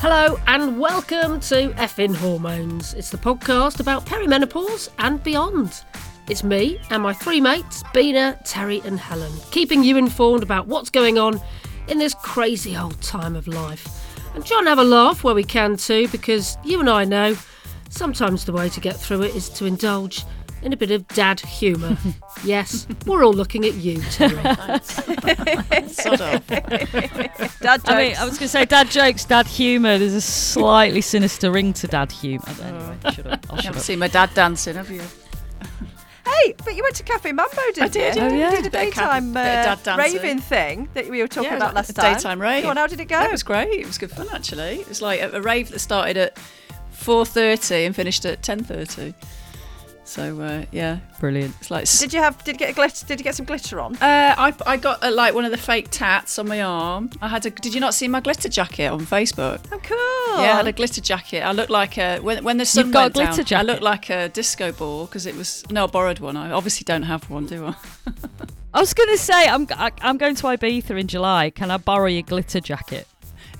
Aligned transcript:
Hello 0.00 0.38
and 0.46 0.78
welcome 0.78 1.40
to 1.40 1.70
Effin 1.70 2.14
Hormones. 2.14 2.94
It's 2.94 3.10
the 3.10 3.16
podcast 3.16 3.80
about 3.80 4.06
perimenopause 4.06 4.90
and 5.00 5.20
beyond. 5.24 5.82
It's 6.28 6.44
me 6.44 6.80
and 6.90 7.02
my 7.02 7.12
three 7.12 7.40
mates, 7.40 7.82
Bina, 7.92 8.38
Terri, 8.44 8.84
and 8.84 9.00
Helen, 9.00 9.32
keeping 9.50 9.82
you 9.82 9.96
informed 9.96 10.44
about 10.44 10.68
what's 10.68 10.88
going 10.88 11.18
on 11.18 11.40
in 11.88 11.98
this 11.98 12.14
crazy 12.14 12.76
old 12.76 13.00
time 13.02 13.34
of 13.34 13.48
life. 13.48 13.88
And 14.36 14.46
trying 14.46 14.64
to 14.64 14.70
have 14.70 14.78
a 14.78 14.84
laugh 14.84 15.24
where 15.24 15.34
we 15.34 15.42
can 15.42 15.76
too, 15.76 16.06
because 16.08 16.56
you 16.64 16.78
and 16.78 16.88
I 16.88 17.04
know 17.04 17.36
sometimes 17.88 18.44
the 18.44 18.52
way 18.52 18.68
to 18.68 18.78
get 18.78 18.94
through 18.94 19.22
it 19.22 19.34
is 19.34 19.48
to 19.48 19.64
indulge 19.64 20.24
in 20.62 20.72
a 20.72 20.76
bit 20.76 20.90
of 20.90 21.06
dad 21.08 21.40
humour. 21.40 21.96
yes, 22.44 22.86
we're 23.06 23.24
all 23.24 23.32
looking 23.32 23.64
at 23.64 23.74
you, 23.74 23.98
Terri. 23.98 24.34
Sort 25.90 26.20
of. 26.20 26.46
Dad 27.60 27.78
jokes. 27.80 27.88
I 27.88 27.96
mean, 27.96 28.16
I 28.16 28.24
was 28.24 28.32
going 28.38 28.46
to 28.46 28.48
say 28.48 28.64
dad 28.64 28.90
jokes, 28.90 29.24
dad 29.24 29.46
humour. 29.46 29.98
There's 29.98 30.14
a 30.14 30.20
slightly 30.20 31.00
sinister 31.00 31.50
ring 31.50 31.72
to 31.74 31.86
dad 31.86 32.10
humour. 32.12 32.44
Anyway, 32.62 32.96
shut 33.12 33.26
up. 33.26 33.46
I'll 33.50 33.56
You 33.56 33.62
shut 33.62 33.64
haven't 33.64 33.76
up. 33.76 33.84
seen 33.84 33.98
my 33.98 34.08
dad 34.08 34.30
dancing, 34.34 34.74
have 34.76 34.90
you? 34.90 35.02
hey, 36.26 36.54
but 36.64 36.74
you 36.76 36.82
went 36.82 36.94
to 36.96 37.02
Cafe 37.02 37.32
Mambo, 37.32 37.56
didn't 37.74 37.82
I 37.84 37.88
did, 37.88 38.16
you? 38.16 38.22
yeah. 38.22 38.28
Oh, 38.30 38.34
yeah. 38.36 38.50
You 38.50 38.56
did 38.56 38.66
a 38.66 38.70
Bit 38.70 38.88
of 38.88 38.94
ca- 38.94 39.00
daytime 39.14 39.32
bit 39.32 39.66
of 39.66 39.78
uh, 39.80 39.82
dad 39.82 39.98
raving 39.98 40.40
thing 40.40 40.88
that 40.94 41.08
we 41.08 41.20
were 41.22 41.28
talking 41.28 41.50
Yeah, 41.50 41.56
about 41.56 41.74
last 41.74 41.90
a 41.90 41.94
time. 41.94 42.14
daytime 42.14 42.40
rave. 42.40 42.62
Go 42.64 42.70
on, 42.70 42.76
how 42.76 42.86
did 42.86 43.00
it 43.00 43.06
go? 43.06 43.20
It 43.22 43.32
was 43.32 43.42
great. 43.42 43.80
It 43.80 43.86
was 43.86 43.96
good 43.98 44.10
fun 44.10 44.28
actually. 44.32 44.80
It 44.80 44.88
was 44.88 45.00
like 45.00 45.20
a, 45.20 45.30
a 45.32 45.40
rave 45.40 45.70
that 45.70 45.78
started 45.78 46.16
at 46.16 46.36
4:30 46.94 47.86
and 47.86 47.96
finished 47.96 48.24
at 48.26 48.42
10:30. 48.42 49.14
So 50.08 50.40
uh, 50.40 50.64
yeah, 50.72 51.00
Brilliant. 51.20 51.54
it's 51.60 51.70
like. 51.70 51.86
Did 51.98 52.14
you 52.14 52.20
have? 52.20 52.42
Did 52.42 52.54
you 52.54 52.58
get 52.58 52.70
a 52.70 52.72
glitter? 52.72 53.04
Did 53.04 53.20
you 53.20 53.24
get 53.24 53.34
some 53.34 53.44
glitter 53.44 53.78
on? 53.78 53.94
uh, 53.96 54.34
I, 54.38 54.54
I 54.66 54.78
got 54.78 55.04
uh, 55.04 55.12
like 55.12 55.34
one 55.34 55.44
of 55.44 55.50
the 55.50 55.58
fake 55.58 55.88
tats 55.90 56.38
on 56.38 56.48
my 56.48 56.62
arm. 56.62 57.10
I 57.20 57.28
had 57.28 57.44
a. 57.44 57.50
Did 57.50 57.74
you 57.74 57.80
not 57.80 57.92
see 57.92 58.08
my 58.08 58.20
glitter 58.20 58.48
jacket 58.48 58.86
on 58.86 59.00
Facebook? 59.00 59.60
Oh, 59.70 59.78
cool. 59.82 60.42
Yeah, 60.42 60.52
I 60.52 60.56
had 60.56 60.66
a 60.66 60.72
glitter 60.72 61.02
jacket. 61.02 61.42
I 61.42 61.52
looked 61.52 61.68
like 61.68 61.98
a 61.98 62.20
when 62.20 62.42
when 62.42 62.56
the 62.56 62.64
sun 62.64 62.86
You've 62.86 62.94
got 62.94 63.00
a 63.00 63.02
went 63.02 63.14
glitter 63.14 63.36
down, 63.36 63.44
jacket? 63.44 63.58
I 63.58 63.62
looked 63.70 63.82
like 63.82 64.08
a 64.08 64.30
disco 64.30 64.72
ball 64.72 65.04
because 65.04 65.26
it 65.26 65.36
was 65.36 65.62
no, 65.70 65.84
I 65.84 65.86
borrowed 65.88 66.20
one. 66.20 66.38
I 66.38 66.52
obviously 66.52 66.84
don't 66.84 67.02
have 67.02 67.28
one, 67.28 67.44
do 67.44 67.66
I? 67.66 67.74
I 68.72 68.80
was 68.80 68.94
going 68.94 69.10
to 69.10 69.18
say 69.18 69.46
I'm 69.46 69.66
I, 69.72 69.92
I'm 70.00 70.16
going 70.16 70.36
to 70.36 70.42
Ibiza 70.44 70.98
in 70.98 71.06
July. 71.06 71.50
Can 71.50 71.70
I 71.70 71.76
borrow 71.76 72.06
your 72.06 72.22
glitter 72.22 72.60
jacket? 72.60 73.06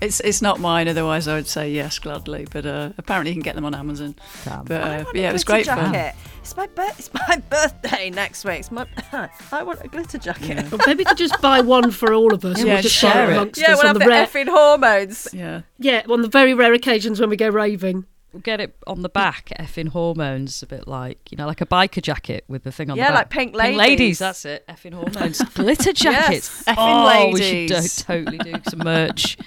It's 0.01 0.21
it's 0.21 0.41
not 0.41 0.61
mine. 0.61 0.87
Otherwise, 0.89 1.27
I 1.27 1.35
would 1.35 1.49
say 1.49 1.71
yes 1.71 1.99
gladly. 1.99 2.47
But 2.51 2.67
uh, 2.67 2.91
apparently, 2.99 3.31
you 3.33 3.35
can 3.35 3.43
get 3.43 3.55
them 3.57 3.65
on 3.65 3.75
Amazon. 3.75 4.15
Damn. 4.45 4.65
But 4.65 4.83
I 4.83 5.01
uh, 5.01 5.05
want 5.05 5.17
yeah, 5.17 5.27
a 5.27 5.31
it 5.31 5.33
was 5.33 5.45
glitter 5.45 5.75
great 5.75 5.85
fun. 5.93 5.95
It's 6.41 6.57
my 6.57 6.67
bir- 6.69 6.93
It's 6.99 7.11
my 7.13 7.43
birthday 7.51 8.11
next 8.11 8.45
week. 8.45 8.61
It's 8.61 8.71
my. 8.71 8.87
I 9.53 9.63
want 9.63 9.81
a 9.85 9.89
glitter 9.89 10.19
jacket. 10.19 10.71
Well, 10.71 10.81
maybe 10.87 10.99
we 10.99 11.05
could 11.05 11.19
just 11.19 11.41
buy 11.43 11.61
one 11.61 11.91
for 11.91 12.13
all 12.15 12.33
of 12.33 12.45
us. 12.45 12.59
and 12.59 12.69
Yeah, 12.69 12.75
we'll 12.75 12.83
just 12.83 12.95
share 12.95 13.13
share 13.13 13.43
it. 13.43 13.59
Yeah, 13.59 13.71
we'll 13.71 13.81
on 13.81 13.87
have 13.87 13.95
the 13.99 14.05
the 14.05 14.09
rare, 14.09 14.27
effing 14.27 14.49
hormones. 14.49 15.29
Yeah. 15.33 15.63
yeah, 15.79 16.03
on 16.09 16.23
the 16.23 16.29
very 16.29 16.55
rare 16.55 16.73
occasions 16.73 17.19
when 17.21 17.29
we 17.29 17.37
go 17.37 17.49
raving. 17.49 18.07
We'll 18.33 18.43
get 18.43 18.61
it 18.61 18.77
on 18.87 19.01
the 19.01 19.09
back, 19.09 19.51
effing 19.59 19.89
hormones, 19.89 20.63
a 20.63 20.67
bit 20.67 20.87
like 20.87 21.33
you 21.33 21.37
know, 21.39 21.47
like 21.47 21.61
a 21.63 21.67
biker 21.67 22.03
jacket 22.03 22.45
with 22.47 22.63
the 22.63 22.71
thing 22.71 22.91
on 22.91 22.97
Yeah, 22.97 23.07
the 23.07 23.13
back. 23.13 23.19
like 23.21 23.31
pink 23.31 23.57
Pink 23.57 23.77
ladies. 23.77 24.19
That's 24.19 24.45
it. 24.45 24.67
Effing 24.69 24.93
hormones, 24.93 25.41
glitter 25.55 25.93
jackets. 25.93 26.63
Yes, 26.67 26.77
Effing 26.77 26.77
oh, 26.79 27.31
we 27.33 27.43
should 27.43 27.69
do, 27.69 27.89
totally 27.89 28.39
do 28.39 28.55
some 28.69 28.81
merch. 28.81 29.39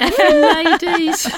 Ladies. 0.00 1.28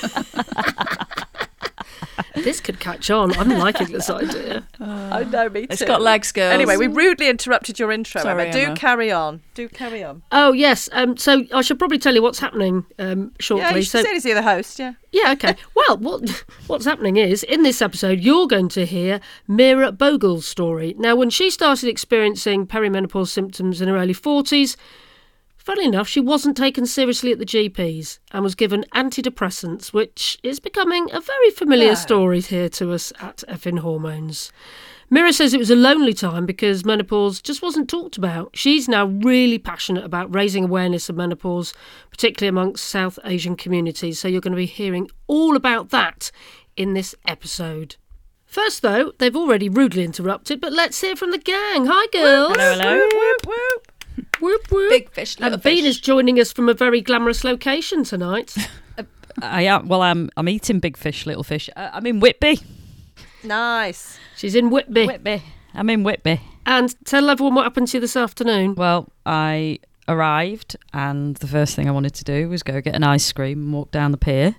this 2.35 2.61
could 2.61 2.81
catch 2.81 3.11
on. 3.11 3.37
I'm 3.37 3.51
liking 3.59 3.93
this 3.93 4.09
idea. 4.09 4.67
I 4.81 5.25
know, 5.25 5.49
me 5.49 5.63
too. 5.63 5.73
It's 5.73 5.85
got 5.85 6.01
legs, 6.03 6.33
girls. 6.33 6.53
Anyway, 6.53 6.77
we 6.77 6.87
rudely 6.87 7.29
interrupted 7.29 7.79
your 7.79 7.93
intro, 7.93 8.23
Sorry, 8.23 8.45
Emma. 8.45 8.53
Do 8.53 8.61
Emma. 8.61 8.77
carry 8.77 9.11
on. 9.11 9.41
Do 9.55 9.69
carry 9.69 10.03
on. 10.05 10.23
Oh 10.33 10.53
yes. 10.53 10.89
Um. 10.93 11.17
So 11.17 11.45
I 11.53 11.63
should 11.63 11.79
probably 11.79 11.99
tell 11.99 12.15
you 12.15 12.23
what's 12.23 12.39
happening. 12.39 12.85
Um. 12.99 13.33
Shortly. 13.39 13.65
Yeah, 13.65 13.77
you 13.77 13.83
so 13.83 13.99
should 13.99 14.07
say 14.07 14.17
as 14.17 14.25
you're 14.25 14.35
the 14.35 14.43
host. 14.43 14.79
Yeah. 14.79 14.95
yeah. 15.11 15.33
Okay. 15.33 15.57
Well, 15.75 15.97
what 15.99 16.45
what's 16.69 16.85
happening 16.85 17.17
is 17.17 17.43
in 17.43 17.65
this 17.65 17.83
episode 17.83 18.21
you're 18.21 18.47
going 18.47 18.69
to 18.71 18.87
hear 18.87 19.21
Meera 19.49 19.91
Bhogal's 19.91 20.47
story. 20.47 20.95
Now, 20.97 21.17
when 21.17 21.29
she 21.31 21.51
started 21.51 21.89
experiencing 21.89 22.67
perimenopause 22.67 23.29
symptoms 23.29 23.81
in 23.81 23.89
her 23.89 23.97
early 23.97 24.13
forties. 24.13 24.77
Funnily 25.65 25.87
enough, 25.87 26.09
she 26.09 26.21
wasn't 26.21 26.57
taken 26.57 26.87
seriously 26.87 27.31
at 27.31 27.39
the 27.39 27.45
GPs 27.47 28.19
and 28.33 28.43
was 28.43 28.57
given 28.57 28.85
antidepressants, 28.95 29.93
which 29.93 30.39
is 30.43 30.59
becoming 30.59 31.09
a 31.13 31.21
very 31.21 31.51
familiar 31.51 31.91
No. 31.91 31.95
story 31.95 32.41
here 32.41 32.69
to 32.71 32.93
us 32.93 33.13
at 33.21 33.45
Effin 33.49 33.79
Hormones. 33.79 34.51
Meera 35.11 35.33
says 35.33 35.53
it 35.55 35.59
was 35.59 35.71
a 35.71 35.77
lonely 35.77 36.15
time 36.15 36.47
because 36.47 36.85
menopause 36.85 37.41
just 37.41 37.63
wasn't 37.63 37.89
talked 37.89 38.17
about. 38.17 38.51
She's 38.55 38.89
now 38.89 39.07
really 39.07 39.59
passionate 39.59 40.05
about 40.05 40.35
raising 40.35 40.65
awareness 40.65 41.09
of 41.09 41.17
menopause, 41.17 41.75
particularly 42.11 42.49
amongst 42.49 42.87
South 42.87 43.19
Asian 43.25 43.55
communities. 43.55 44.19
So 44.19 44.27
you're 44.27 44.41
going 44.41 44.53
to 44.53 44.57
be 44.57 44.67
hearing 44.67 45.11
all 45.27 45.55
about 45.55 45.91
that 45.91 46.33
in 46.77 46.95
this 46.95 47.15
episode. 47.29 47.97
First, 48.47 48.83
though, 48.83 49.13
they've 49.19 49.37
already 49.37 49.69
rudely 49.69 50.03
interrupted, 50.03 50.61
but 50.61 50.73
let's 50.73 51.01
hear 51.01 51.15
from 51.17 51.31
the 51.31 51.39
gang. 51.39 51.87
Hi, 51.87 52.07
girls. 52.13 52.53
Hello, 52.57 52.75
hello. 52.79 52.99
Whoop, 53.15 53.47
whoop, 53.47 53.92
whoop. 54.41 54.53
Whoop, 54.63 54.71
whoop. 54.71 54.91
Big 54.91 55.11
fish, 55.11 55.39
little 55.39 55.55
And 55.55 55.63
Bean 55.63 55.79
fish. 55.79 55.85
is 55.87 56.01
joining 56.01 56.39
us 56.41 56.53
from 56.53 56.69
a 56.69 56.75
very 56.75 57.01
glamorous 57.01 57.45
location 57.45 58.05
tonight. 58.05 58.55
I 59.43 59.63
am. 59.63 59.89
Well, 59.89 60.03
I'm. 60.03 60.31
I'm 60.37 60.49
eating 60.49 60.79
big 60.79 60.97
fish, 60.97 61.25
little 61.27 61.43
fish. 61.43 61.71
Uh, 61.75 61.91
I'm 61.93 62.07
in 62.07 62.21
Whitby. 62.21 62.59
Nice. 63.45 64.19
She's 64.37 64.55
in 64.55 64.71
Whitby. 64.71 65.07
Whitby. 65.07 65.43
I'm 65.75 65.89
in 65.91 66.05
Whitby. 66.05 66.41
And 66.67 66.95
tell 67.05 67.29
everyone 67.31 67.55
what 67.55 67.65
happened 67.65 67.89
to 67.89 67.97
you 67.97 68.01
this 68.01 68.17
afternoon. 68.17 68.75
Well, 68.75 69.09
I 69.27 69.79
arrived, 70.09 70.77
and 70.93 71.37
the 71.37 71.47
first 71.47 71.75
thing 71.75 71.89
I 71.89 71.93
wanted 71.93 72.15
to 72.15 72.25
do 72.25 72.49
was 72.49 72.63
go 72.63 72.81
get 72.81 72.95
an 72.95 73.03
ice 73.05 73.33
cream 73.33 73.63
and 73.65 73.73
walk 73.73 73.91
down 73.91 74.13
the 74.13 74.19
pier. 74.19 74.57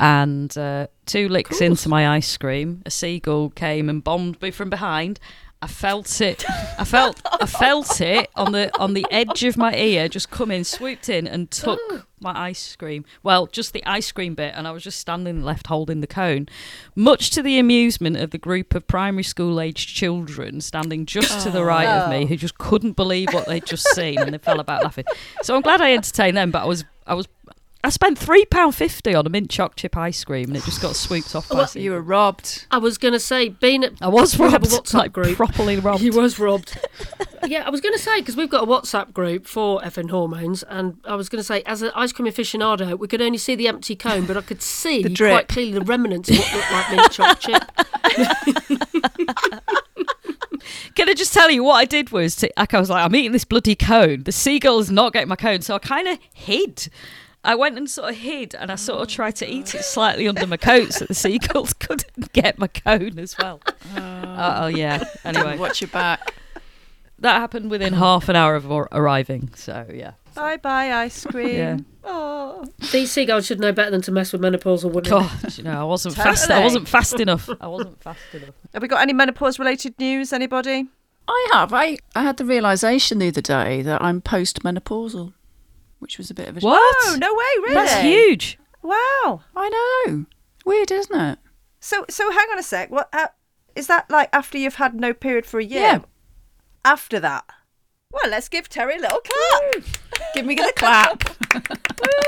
And 0.00 0.56
uh, 0.56 0.88
two 1.06 1.28
licks 1.28 1.60
into 1.60 1.88
my 1.88 2.08
ice 2.16 2.36
cream, 2.36 2.82
a 2.86 2.90
seagull 2.90 3.50
came 3.50 3.88
and 3.88 4.02
bombed 4.04 4.40
me 4.42 4.50
from 4.50 4.70
behind. 4.70 5.18
I 5.60 5.66
felt 5.66 6.20
it. 6.20 6.44
I 6.78 6.84
felt. 6.84 7.20
I 7.24 7.46
felt 7.46 8.00
it 8.00 8.30
on 8.36 8.52
the 8.52 8.76
on 8.78 8.94
the 8.94 9.04
edge 9.10 9.42
of 9.42 9.56
my 9.56 9.74
ear. 9.74 10.08
Just 10.08 10.30
come 10.30 10.52
in, 10.52 10.62
swooped 10.62 11.08
in, 11.08 11.26
and 11.26 11.50
took 11.50 11.80
oh. 11.90 12.02
my 12.20 12.38
ice 12.38 12.76
cream. 12.76 13.04
Well, 13.24 13.48
just 13.48 13.72
the 13.72 13.84
ice 13.84 14.12
cream 14.12 14.36
bit, 14.36 14.54
and 14.56 14.68
I 14.68 14.70
was 14.70 14.84
just 14.84 15.00
standing 15.00 15.42
left 15.42 15.66
holding 15.66 16.00
the 16.00 16.06
cone, 16.06 16.46
much 16.94 17.30
to 17.30 17.42
the 17.42 17.58
amusement 17.58 18.18
of 18.18 18.30
the 18.30 18.38
group 18.38 18.72
of 18.76 18.86
primary 18.86 19.24
school 19.24 19.60
aged 19.60 19.96
children 19.96 20.60
standing 20.60 21.06
just 21.06 21.42
to 21.42 21.50
the 21.50 21.64
right 21.64 21.88
of 21.88 22.08
me, 22.08 22.22
oh. 22.22 22.26
who 22.26 22.36
just 22.36 22.58
couldn't 22.58 22.92
believe 22.92 23.32
what 23.32 23.46
they'd 23.46 23.66
just 23.66 23.86
seen, 23.94 24.18
and 24.20 24.32
they 24.32 24.38
fell 24.38 24.60
about 24.60 24.84
laughing. 24.84 25.06
So 25.42 25.56
I'm 25.56 25.62
glad 25.62 25.80
I 25.80 25.92
entertained 25.92 26.36
them, 26.36 26.52
but 26.52 26.62
I 26.62 26.66
was 26.66 26.84
I 27.04 27.14
was. 27.14 27.26
I 27.88 27.90
spent 27.90 28.18
three 28.18 28.44
pound 28.44 28.74
fifty 28.74 29.14
on 29.14 29.26
a 29.26 29.30
mint 29.30 29.48
choc 29.48 29.74
chip 29.76 29.96
ice 29.96 30.22
cream, 30.22 30.48
and 30.48 30.56
it 30.58 30.64
just 30.64 30.82
got 30.82 30.94
swooped 30.94 31.34
off 31.34 31.48
by. 31.48 31.66
a 31.74 31.80
You 31.80 31.92
were 31.92 32.02
robbed. 32.02 32.66
I 32.70 32.76
was 32.76 32.98
going 32.98 33.14
to 33.14 33.18
say, 33.18 33.48
Bean, 33.48 33.82
I 34.02 34.08
was 34.08 34.38
We 34.38 34.44
have 34.50 34.62
a 34.62 34.68
robbed, 34.68 34.88
WhatsApp 34.88 34.94
like 34.94 35.12
group. 35.14 35.36
properly 35.38 35.76
robbed. 35.80 36.02
he 36.02 36.10
was 36.10 36.38
robbed. 36.38 36.78
yeah, 37.46 37.62
I 37.66 37.70
was 37.70 37.80
going 37.80 37.94
to 37.94 37.98
say, 37.98 38.20
because 38.20 38.36
we've 38.36 38.50
got 38.50 38.64
a 38.64 38.66
WhatsApp 38.66 39.14
group 39.14 39.46
for 39.46 39.80
Effin 39.80 40.10
Hormones, 40.10 40.62
and 40.64 40.98
I 41.06 41.14
was 41.14 41.30
going 41.30 41.38
to 41.40 41.44
say, 41.44 41.62
as 41.64 41.80
an 41.80 41.90
ice 41.94 42.12
cream 42.12 42.30
aficionado, 42.30 42.98
we 42.98 43.08
could 43.08 43.22
only 43.22 43.38
see 43.38 43.54
the 43.54 43.68
empty 43.68 43.96
cone, 43.96 44.26
but 44.26 44.36
I 44.36 44.42
could 44.42 44.60
see 44.60 45.02
quite 45.16 45.48
clearly 45.48 45.72
the 45.72 45.80
remnants 45.80 46.28
of 46.28 46.36
what 46.36 46.54
looked 46.54 46.70
like 46.70 46.90
mint 46.94 47.10
choc 47.10 47.40
chip. 47.40 47.62
Can 50.94 51.08
I 51.08 51.14
just 51.14 51.32
tell 51.32 51.50
you 51.50 51.64
what 51.64 51.76
I 51.76 51.86
did 51.86 52.10
was, 52.10 52.36
to, 52.36 52.50
like, 52.58 52.74
I 52.74 52.80
was 52.80 52.90
like, 52.90 53.02
I'm 53.02 53.14
eating 53.16 53.32
this 53.32 53.46
bloody 53.46 53.74
cone. 53.76 54.24
The 54.24 54.32
seagull's 54.32 54.90
not 54.90 55.14
getting 55.14 55.28
my 55.30 55.36
cone, 55.36 55.62
so 55.62 55.74
I 55.74 55.78
kind 55.78 56.06
of 56.06 56.18
hid. 56.34 56.90
I 57.48 57.54
went 57.54 57.78
and 57.78 57.88
sort 57.88 58.10
of 58.10 58.16
hid, 58.16 58.54
and 58.54 58.70
I 58.70 58.74
sort 58.74 58.98
of 58.98 59.02
oh, 59.02 59.06
tried 59.06 59.36
to 59.36 59.50
eat 59.50 59.74
it 59.74 59.82
slightly 59.82 60.28
under 60.28 60.46
my 60.46 60.58
coat 60.58 60.92
so 60.92 61.06
the 61.06 61.14
seagulls 61.24 61.72
couldn't 61.72 62.32
get 62.34 62.58
my 62.58 62.66
cone 62.66 63.18
as 63.18 63.36
well. 63.38 63.60
oh 63.96 64.66
yeah. 64.66 65.04
Anyway, 65.24 65.56
Watch 65.56 65.80
your 65.80 65.88
back. 65.88 66.34
that 67.20 67.36
happened 67.40 67.70
within 67.70 67.94
half 67.94 68.28
an 68.28 68.36
hour 68.36 68.54
of 68.54 68.70
ar- 68.70 68.88
arriving. 68.92 69.50
So 69.54 69.86
yeah. 69.92 70.12
Bye 70.34 70.58
bye 70.58 70.92
ice 70.92 71.24
cream. 71.24 71.56
Yeah. 71.56 71.78
Oh. 72.04 72.66
These 72.92 73.12
seagulls 73.12 73.46
should 73.46 73.60
know 73.60 73.72
better 73.72 73.90
than 73.90 74.02
to 74.02 74.12
mess 74.12 74.32
with 74.32 74.40
menopausal 74.42 74.92
women. 74.92 75.10
God, 75.10 75.58
you 75.58 75.64
know, 75.64 75.80
I 75.80 75.84
wasn't 75.84 76.16
fast. 76.16 76.50
I 76.50 76.62
wasn't 76.62 76.86
fast 76.86 77.18
enough. 77.26 77.48
I 77.60 77.66
wasn't 77.66 78.00
fast 78.02 78.20
enough. 78.34 78.54
Have 78.74 78.82
we 78.82 78.88
got 78.88 79.00
any 79.00 79.12
menopause 79.14 79.58
related 79.58 79.98
news? 79.98 80.32
Anybody? 80.32 80.86
I 81.26 81.48
have. 81.52 81.72
I, 81.72 81.98
I 82.14 82.22
had 82.22 82.36
the 82.38 82.44
realization 82.44 83.18
the 83.18 83.28
other 83.28 83.40
day 83.42 83.82
that 83.82 84.00
I'm 84.02 84.20
postmenopausal, 84.22 85.32
which 85.98 86.18
was 86.18 86.30
a 86.30 86.34
bit 86.34 86.48
of 86.48 86.56
a. 86.56 86.60
What? 86.60 86.96
Oh 87.00 87.16
no 87.18 87.32
way! 87.34 87.44
Really? 87.62 87.74
That's 87.74 88.02
huge. 88.02 88.58
Wow. 88.82 89.42
I 89.56 90.04
know. 90.06 90.26
Weird, 90.64 90.90
isn't 90.90 91.18
it? 91.20 91.38
So 91.80 92.04
so 92.08 92.30
hang 92.30 92.48
on 92.50 92.58
a 92.58 92.62
sec. 92.62 92.90
What 92.90 93.08
uh, 93.12 93.28
is 93.74 93.86
that 93.86 94.10
like 94.10 94.28
after 94.32 94.58
you've 94.58 94.76
had 94.76 94.94
no 94.94 95.12
period 95.14 95.46
for 95.46 95.60
a 95.60 95.64
year? 95.64 95.80
Yeah. 95.80 95.98
After 96.84 97.20
that. 97.20 97.44
Well, 98.10 98.30
let's 98.30 98.48
give 98.48 98.70
Terri 98.70 98.96
a 98.96 99.00
little 99.00 99.20
clap. 99.20 99.84
Give 100.34 100.46
me 100.46 100.54
the 100.56 100.72
clap. 100.74 101.22
Woo, 101.54 101.60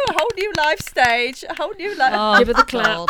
a 0.09 0.13
whole 0.13 0.29
new 0.37 0.53
life 0.59 0.81
stage. 0.81 1.43
A 1.49 1.55
whole 1.55 1.73
new 1.79 1.95
life. 1.97 2.13
Oh, 2.15 2.39
Give 2.39 2.49
her 2.49 2.55
the 2.55 2.65
clap. 2.65 3.09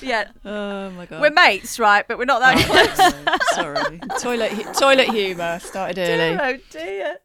Yeah. 0.02 0.28
oh 0.44 0.90
my 0.90 1.04
god. 1.06 1.20
We're 1.20 1.30
mates, 1.30 1.78
right? 1.78 2.06
But 2.08 2.16
we're 2.16 2.24
not 2.24 2.40
that 2.40 2.56
close. 2.66 3.54
Sorry. 3.54 3.98
toilet 4.20 4.74
toilet 4.78 5.08
humour 5.10 5.58
started 5.58 5.98
early. 5.98 6.38
oh 6.40 6.58
dear. 6.70 7.18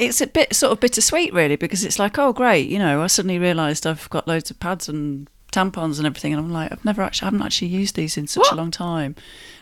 It's 0.00 0.20
a 0.20 0.26
bit 0.26 0.54
sort 0.54 0.72
of 0.72 0.80
bittersweet, 0.80 1.32
really, 1.34 1.56
because 1.56 1.84
it's 1.84 1.98
like, 1.98 2.18
oh 2.18 2.32
great, 2.32 2.68
you 2.68 2.78
know, 2.78 3.02
I 3.02 3.06
suddenly 3.06 3.38
realised 3.38 3.86
I've 3.86 4.08
got 4.08 4.26
loads 4.26 4.50
of 4.50 4.58
pads 4.58 4.88
and 4.88 5.28
tampons 5.52 5.98
and 5.98 6.06
everything, 6.06 6.32
and 6.32 6.40
I'm 6.42 6.52
like, 6.52 6.72
I've 6.72 6.84
never 6.84 7.02
actually, 7.02 7.26
I 7.26 7.30
haven't 7.30 7.42
actually 7.42 7.68
used 7.68 7.96
these 7.96 8.16
in 8.16 8.26
such 8.26 8.46
a 8.50 8.54
long 8.54 8.70
time. 8.70 9.14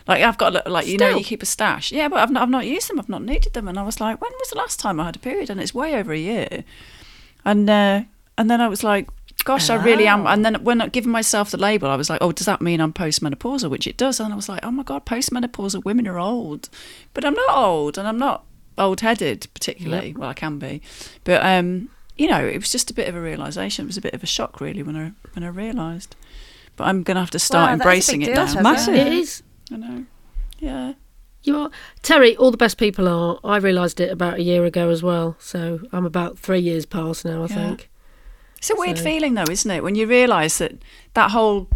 Like 0.07 0.23
I've 0.23 0.37
got 0.37 0.69
like 0.69 0.87
you 0.87 0.97
know 0.97 1.09
you 1.09 1.23
keep 1.23 1.43
a 1.43 1.45
stash, 1.45 1.91
yeah, 1.91 2.07
but 2.07 2.19
I've 2.19 2.31
not, 2.31 2.43
I've 2.43 2.49
not 2.49 2.65
used 2.65 2.89
them, 2.89 2.99
I've 2.99 3.09
not 3.09 3.23
needed 3.23 3.53
them, 3.53 3.67
and 3.67 3.77
I 3.77 3.83
was 3.83 3.99
like, 3.99 4.21
when 4.21 4.31
was 4.39 4.49
the 4.49 4.57
last 4.57 4.79
time 4.79 4.99
I 4.99 5.05
had 5.05 5.15
a 5.15 5.19
period? 5.19 5.49
And 5.49 5.59
it's 5.59 5.73
way 5.73 5.95
over 5.95 6.13
a 6.13 6.17
year, 6.17 6.63
and 7.43 7.69
uh, 7.69 8.03
and 8.37 8.49
then 8.49 8.61
I 8.61 8.67
was 8.67 8.83
like. 8.83 9.09
Gosh, 9.45 9.69
I 9.69 9.75
really 9.75 10.05
am. 10.05 10.27
And 10.27 10.43
then 10.43 10.55
when 10.65 10.81
I 10.81 10.89
given 10.89 11.11
myself 11.11 11.49
the 11.49 11.57
label, 11.57 11.89
I 11.89 11.95
was 11.95 12.09
like, 12.09 12.21
"Oh, 12.21 12.33
does 12.33 12.45
that 12.45 12.61
mean 12.61 12.81
I'm 12.81 12.91
postmenopausal?" 12.91 13.69
Which 13.69 13.87
it 13.87 13.95
does. 13.95 14.19
And 14.19 14.33
I 14.33 14.35
was 14.35 14.49
like, 14.49 14.65
"Oh 14.65 14.69
my 14.69 14.83
god, 14.83 15.05
postmenopausal 15.05 15.85
women 15.85 16.09
are 16.09 16.19
old," 16.19 16.67
but 17.13 17.23
I'm 17.23 17.33
not 17.33 17.55
old, 17.55 17.97
and 17.97 18.05
I'm 18.05 18.17
not 18.19 18.43
old-headed 18.79 19.47
particularly. 19.53 20.13
Well, 20.17 20.29
I 20.29 20.33
can 20.33 20.57
be, 20.59 20.81
but 21.23 21.45
um, 21.45 21.89
you 22.17 22.27
know, 22.27 22.43
it 22.45 22.57
was 22.57 22.71
just 22.71 22.89
a 22.89 22.93
bit 22.93 23.07
of 23.07 23.15
a 23.15 23.21
realization. 23.21 23.85
It 23.85 23.87
was 23.87 23.97
a 23.97 24.01
bit 24.01 24.13
of 24.13 24.23
a 24.23 24.27
shock, 24.27 24.59
really, 24.61 24.81
when 24.83 24.95
I 24.95 25.11
when 25.33 25.43
I 25.43 25.49
realised. 25.49 26.15
But 26.75 26.85
I'm 26.85 27.03
going 27.03 27.15
to 27.15 27.21
have 27.21 27.31
to 27.31 27.39
start 27.39 27.71
Wow, 27.71 27.75
that's 27.75 27.79
a 27.79 27.83
embracing 27.83 28.19
big 28.21 28.29
it 28.29 28.35
deal, 28.35 28.45
now. 28.45 28.53
Tess, 28.53 28.63
Massive. 28.63 28.93
It 28.95 29.07
is. 29.13 29.43
I 29.71 29.75
know. 29.77 30.05
Yeah. 30.59 30.93
You 31.43 31.57
are 31.57 31.71
Terri. 32.03 32.35
All 32.39 32.51
the 32.51 32.57
best 32.57 32.77
people 32.77 33.07
are. 33.07 33.39
I 33.43 33.57
realised 33.57 33.99
it 33.99 34.11
about 34.11 34.39
a 34.39 34.41
year 34.43 34.65
ago 34.65 34.89
as 34.89 35.01
well. 35.03 35.35
So 35.39 35.79
I'm 35.91 36.05
about 36.05 36.37
three 36.39 36.59
years 36.59 36.85
past 36.85 37.23
now. 37.25 37.39
I 37.43 37.47
Yeah. 37.47 37.55
think. 37.55 37.89
It's 38.57 38.69
a 38.69 38.75
weird 38.75 38.97
So- 38.97 39.03
feeling, 39.05 39.35
though, 39.35 39.49
isn't 39.49 39.71
it? 39.71 39.83
When 39.83 39.95
you 39.95 40.05
realise 40.07 40.57
that 40.57 40.73
that 41.13 41.31
whole 41.31 41.69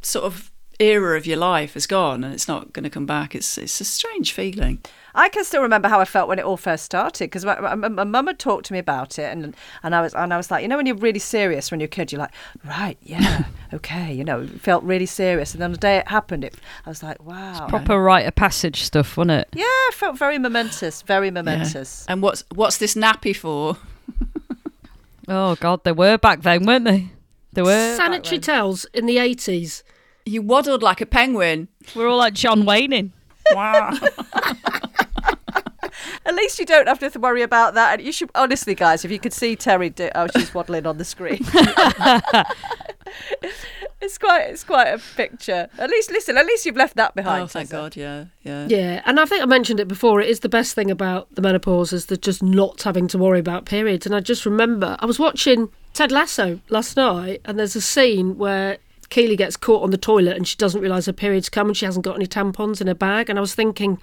sort 0.00 0.24
of 0.24 0.50
era 0.78 1.16
of 1.16 1.26
your 1.26 1.36
life 1.36 1.74
has 1.74 1.86
gone 1.86 2.24
and 2.24 2.32
it's 2.34 2.48
not 2.48 2.72
going 2.72 2.84
to 2.84 2.90
come 2.90 3.06
back. 3.06 3.34
It's 3.34 3.56
it's 3.58 3.80
a 3.80 3.84
strange 3.84 4.32
feeling. 4.32 4.80
I 5.14 5.28
can 5.28 5.44
still 5.44 5.62
remember 5.62 5.88
how 5.88 6.00
I 6.00 6.04
felt 6.04 6.28
when 6.28 6.38
it 6.38 6.44
all 6.44 6.56
first 6.56 6.84
started 6.84 7.24
because 7.26 7.44
my, 7.44 7.74
my, 7.74 7.88
my 7.88 8.04
mum 8.04 8.26
had 8.26 8.38
talked 8.38 8.66
to 8.66 8.72
me 8.72 8.78
about 8.78 9.18
it, 9.18 9.24
and 9.32 9.54
and 9.82 9.94
I 9.94 10.00
was 10.00 10.14
and 10.14 10.32
I 10.32 10.36
was 10.36 10.50
like, 10.50 10.62
you 10.62 10.68
know, 10.68 10.76
when 10.76 10.86
you're 10.86 10.96
really 10.96 11.18
serious 11.18 11.70
when 11.70 11.80
you're 11.80 11.86
a 11.86 11.88
kid, 11.88 12.12
you're 12.12 12.18
like, 12.20 12.34
right, 12.64 12.96
yeah, 13.02 13.44
okay, 13.74 14.12
you 14.12 14.24
know, 14.24 14.42
it 14.42 14.60
felt 14.60 14.82
really 14.84 15.06
serious, 15.06 15.52
and 15.52 15.62
then 15.62 15.72
the 15.72 15.78
day 15.78 15.98
it 15.98 16.08
happened, 16.08 16.44
it 16.44 16.54
I 16.86 16.88
was 16.88 17.02
like, 17.02 17.22
wow, 17.22 17.50
it's 17.52 17.70
Proper 17.70 18.00
rite 18.02 18.26
of 18.26 18.34
passage 18.34 18.82
stuff, 18.82 19.16
wasn't 19.16 19.32
it? 19.32 19.48
yeah, 19.54 19.64
it 19.88 19.94
felt 19.94 20.18
very 20.18 20.38
momentous, 20.38 21.02
very 21.02 21.30
momentous. 21.30 22.06
And 22.08 22.22
what's 22.22 22.44
what's 22.54 22.78
this 22.78 22.94
nappy 22.94 23.34
for? 23.36 23.76
Oh 25.28 25.54
God, 25.56 25.84
they 25.84 25.92
were 25.92 26.18
back 26.18 26.42
then, 26.42 26.66
weren't 26.66 26.84
they? 26.84 27.10
They 27.52 27.62
were. 27.62 27.96
Sanitary 27.96 28.40
towels 28.40 28.86
in 28.92 29.06
the 29.06 29.18
80s. 29.18 29.82
You 30.26 30.42
waddled 30.42 30.82
like 30.82 31.00
a 31.00 31.06
penguin. 31.06 31.68
We're 31.94 32.08
all 32.08 32.18
like 32.18 32.34
John 32.34 32.64
Wayne 32.64 32.92
in. 32.92 33.12
Wow. 33.52 33.92
At 36.24 36.34
least 36.34 36.58
you 36.58 36.66
don't 36.66 36.86
have 36.86 36.98
to 37.00 37.18
worry 37.18 37.42
about 37.42 37.74
that. 37.74 37.94
And 37.98 38.06
you 38.06 38.12
should 38.12 38.30
honestly, 38.34 38.74
guys, 38.74 39.04
if 39.04 39.10
you 39.10 39.18
could 39.18 39.32
see 39.32 39.56
Terri, 39.56 39.94
do, 39.94 40.10
oh, 40.14 40.28
she's 40.36 40.54
waddling 40.54 40.86
on 40.86 40.98
the 40.98 41.04
screen. 41.04 41.40
it's 44.00 44.18
quite, 44.18 44.42
it's 44.42 44.64
quite 44.64 44.88
a 44.88 44.98
picture. 45.16 45.68
At 45.78 45.90
least, 45.90 46.10
listen, 46.10 46.36
at 46.36 46.46
least 46.46 46.64
you've 46.64 46.76
left 46.76 46.96
that 46.96 47.14
behind. 47.14 47.42
oh, 47.42 47.46
thank 47.46 47.70
Tessa. 47.70 47.76
God. 47.82 47.96
Yeah. 47.96 48.26
Yeah. 48.42 48.66
Yeah, 48.68 49.02
and 49.04 49.18
I 49.18 49.24
think 49.24 49.42
I 49.42 49.46
mentioned 49.46 49.80
it 49.80 49.88
before. 49.88 50.20
It 50.20 50.28
is 50.28 50.40
the 50.40 50.48
best 50.48 50.74
thing 50.74 50.90
about 50.90 51.34
the 51.34 51.42
menopause 51.42 51.92
is 51.92 52.06
the 52.06 52.16
just 52.16 52.42
not 52.42 52.82
having 52.82 53.08
to 53.08 53.18
worry 53.18 53.40
about 53.40 53.64
periods. 53.64 54.06
And 54.06 54.14
I 54.14 54.20
just 54.20 54.46
remember 54.46 54.96
I 55.00 55.06
was 55.06 55.18
watching 55.18 55.70
Ted 55.92 56.12
Lasso 56.12 56.60
last 56.68 56.96
night, 56.96 57.40
and 57.44 57.58
there's 57.58 57.76
a 57.76 57.80
scene 57.80 58.38
where 58.38 58.78
Keely 59.10 59.36
gets 59.36 59.56
caught 59.58 59.82
on 59.82 59.90
the 59.90 59.98
toilet 59.98 60.36
and 60.38 60.48
she 60.48 60.56
doesn't 60.56 60.80
realise 60.80 61.04
her 61.04 61.12
period's 61.12 61.50
come 61.50 61.66
and 61.68 61.76
she 61.76 61.84
hasn't 61.84 62.04
got 62.04 62.16
any 62.16 62.26
tampons 62.26 62.80
in 62.80 62.86
her 62.86 62.94
bag. 62.94 63.28
And 63.28 63.38
I 63.38 63.42
was 63.42 63.54
thinking, 63.54 63.98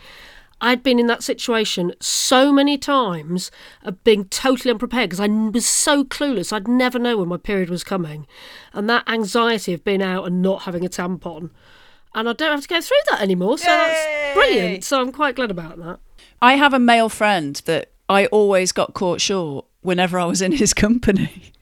I'd 0.62 0.84
been 0.84 1.00
in 1.00 1.08
that 1.08 1.24
situation 1.24 1.94
so 2.02 2.52
many 2.52 2.78
times 2.78 3.50
of 3.84 4.04
being 4.04 4.26
totally 4.26 4.72
unprepared 4.72 5.10
because 5.10 5.20
I 5.22 5.28
was 5.28 5.66
so 5.66 6.04
clueless. 6.04 6.52
I'd 6.52 6.68
never 6.68 7.00
know 7.00 7.18
when 7.18 7.30
my 7.30 7.38
period 7.38 7.70
was 7.70 7.84
coming. 7.84 8.28
And 8.74 8.90
that 8.90 9.08
anxiety 9.10 9.74
of 9.74 9.84
being 9.84 10.02
out 10.02 10.26
and 10.26 10.42
not 10.42 10.64
having 10.64 10.86
a 10.86 10.90
tampon. 10.90 11.52
And 12.14 12.28
I 12.28 12.34
don't 12.34 12.52
have 12.52 12.62
to 12.64 12.68
go 12.68 12.82
through 12.82 12.98
that 13.10 13.22
anymore. 13.22 13.58
So 13.58 13.70
Yay! 13.70 13.78
that's 13.78 14.34
brilliant. 14.34 14.84
So 14.84 15.00
I'm 15.00 15.12
quite 15.12 15.36
glad 15.36 15.52
about 15.52 15.78
that. 15.78 16.00
I 16.42 16.54
have 16.56 16.74
a 16.74 16.80
male 16.80 17.10
friend 17.10 17.62
that 17.66 17.92
I 18.10 18.26
always 18.28 18.72
got 18.72 18.94
caught 18.94 19.22
short 19.22 19.66
whenever 19.82 20.20
I 20.20 20.26
was 20.26 20.42
in 20.42 20.52
his 20.54 20.74
company. 20.74 21.54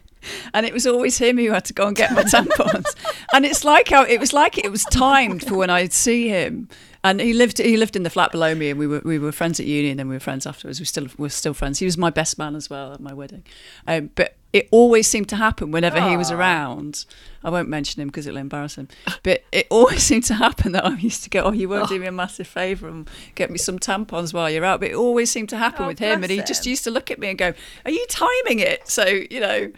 And 0.53 0.65
it 0.65 0.73
was 0.73 0.85
always 0.85 1.19
him 1.19 1.37
who 1.37 1.51
had 1.51 1.63
to 1.65 1.73
go 1.73 1.87
and 1.87 1.95
get 1.95 2.11
my 2.11 2.23
tampons. 2.23 2.95
and 3.33 3.45
it's 3.45 3.63
like 3.63 3.87
how 3.87 4.03
it 4.03 4.19
was 4.19 4.33
like 4.33 4.57
it 4.57 4.69
was 4.69 4.83
timed 4.85 5.47
for 5.47 5.55
when 5.55 5.69
I'd 5.69 5.93
see 5.93 6.27
him. 6.27 6.67
And 7.09 7.21
he 7.21 7.33
lived 7.33 7.57
he 7.59 7.77
lived 7.77 7.95
in 7.95 8.03
the 8.03 8.09
flat 8.09 8.31
below 8.31 8.53
me 8.55 8.69
and 8.69 8.79
we 8.79 8.87
were 8.87 9.01
we 9.03 9.17
were 9.17 9.31
friends 9.31 9.59
at 9.59 9.65
uni 9.65 9.89
and 9.89 9.99
then 9.99 10.07
we 10.09 10.15
were 10.15 10.19
friends 10.19 10.45
afterwards. 10.45 10.79
We 10.79 10.85
still 10.85 11.07
we're 11.17 11.29
still 11.29 11.53
friends. 11.53 11.79
He 11.79 11.85
was 11.85 11.97
my 11.97 12.09
best 12.09 12.37
man 12.37 12.55
as 12.55 12.69
well 12.69 12.93
at 12.93 12.99
my 12.99 13.13
wedding. 13.13 13.43
Um, 13.87 14.09
but 14.15 14.35
it 14.53 14.67
always 14.71 15.07
seemed 15.07 15.29
to 15.29 15.35
happen 15.35 15.71
whenever 15.71 16.01
he 16.01 16.17
was 16.17 16.31
around. 16.31 17.05
I 17.43 17.49
won't 17.49 17.69
mention 17.69 18.01
him 18.01 18.07
because 18.07 18.25
it'll 18.25 18.39
embarrass 18.39 18.75
him. 18.75 18.87
But 19.21 19.43
it 19.51 19.67
always 19.69 20.03
seemed 20.09 20.23
to 20.25 20.33
happen 20.35 20.71
that 20.71 20.85
I 20.85 20.95
used 20.95 21.23
to 21.23 21.29
go, 21.29 21.43
"Oh, 21.43 21.51
you 21.51 21.69
won't 21.69 21.89
do 21.89 21.99
me 21.99 22.07
a 22.07 22.11
massive 22.11 22.47
favour 22.47 22.87
and 22.87 23.09
get 23.35 23.51
me 23.51 23.57
some 23.57 23.77
tampons 23.77 24.33
while 24.33 24.49
you're 24.49 24.65
out." 24.65 24.79
But 24.79 24.91
it 24.91 24.95
always 24.95 25.31
seemed 25.31 25.49
to 25.49 25.57
happen 25.57 25.85
Oh, 25.85 25.87
with 25.87 25.99
him, 25.99 26.23
and 26.23 26.31
he 26.31 26.37
bless 26.37 26.47
just 26.47 26.65
used 26.65 26.83
to 26.85 26.91
look 26.91 27.11
at 27.11 27.19
me 27.19 27.29
and 27.29 27.37
go, 27.37 27.53
"Are 27.85 27.91
you 27.91 28.05
timing 28.09 28.59
it?" 28.59 28.89
So 28.89 29.05
you 29.05 29.39
know. 29.39 29.71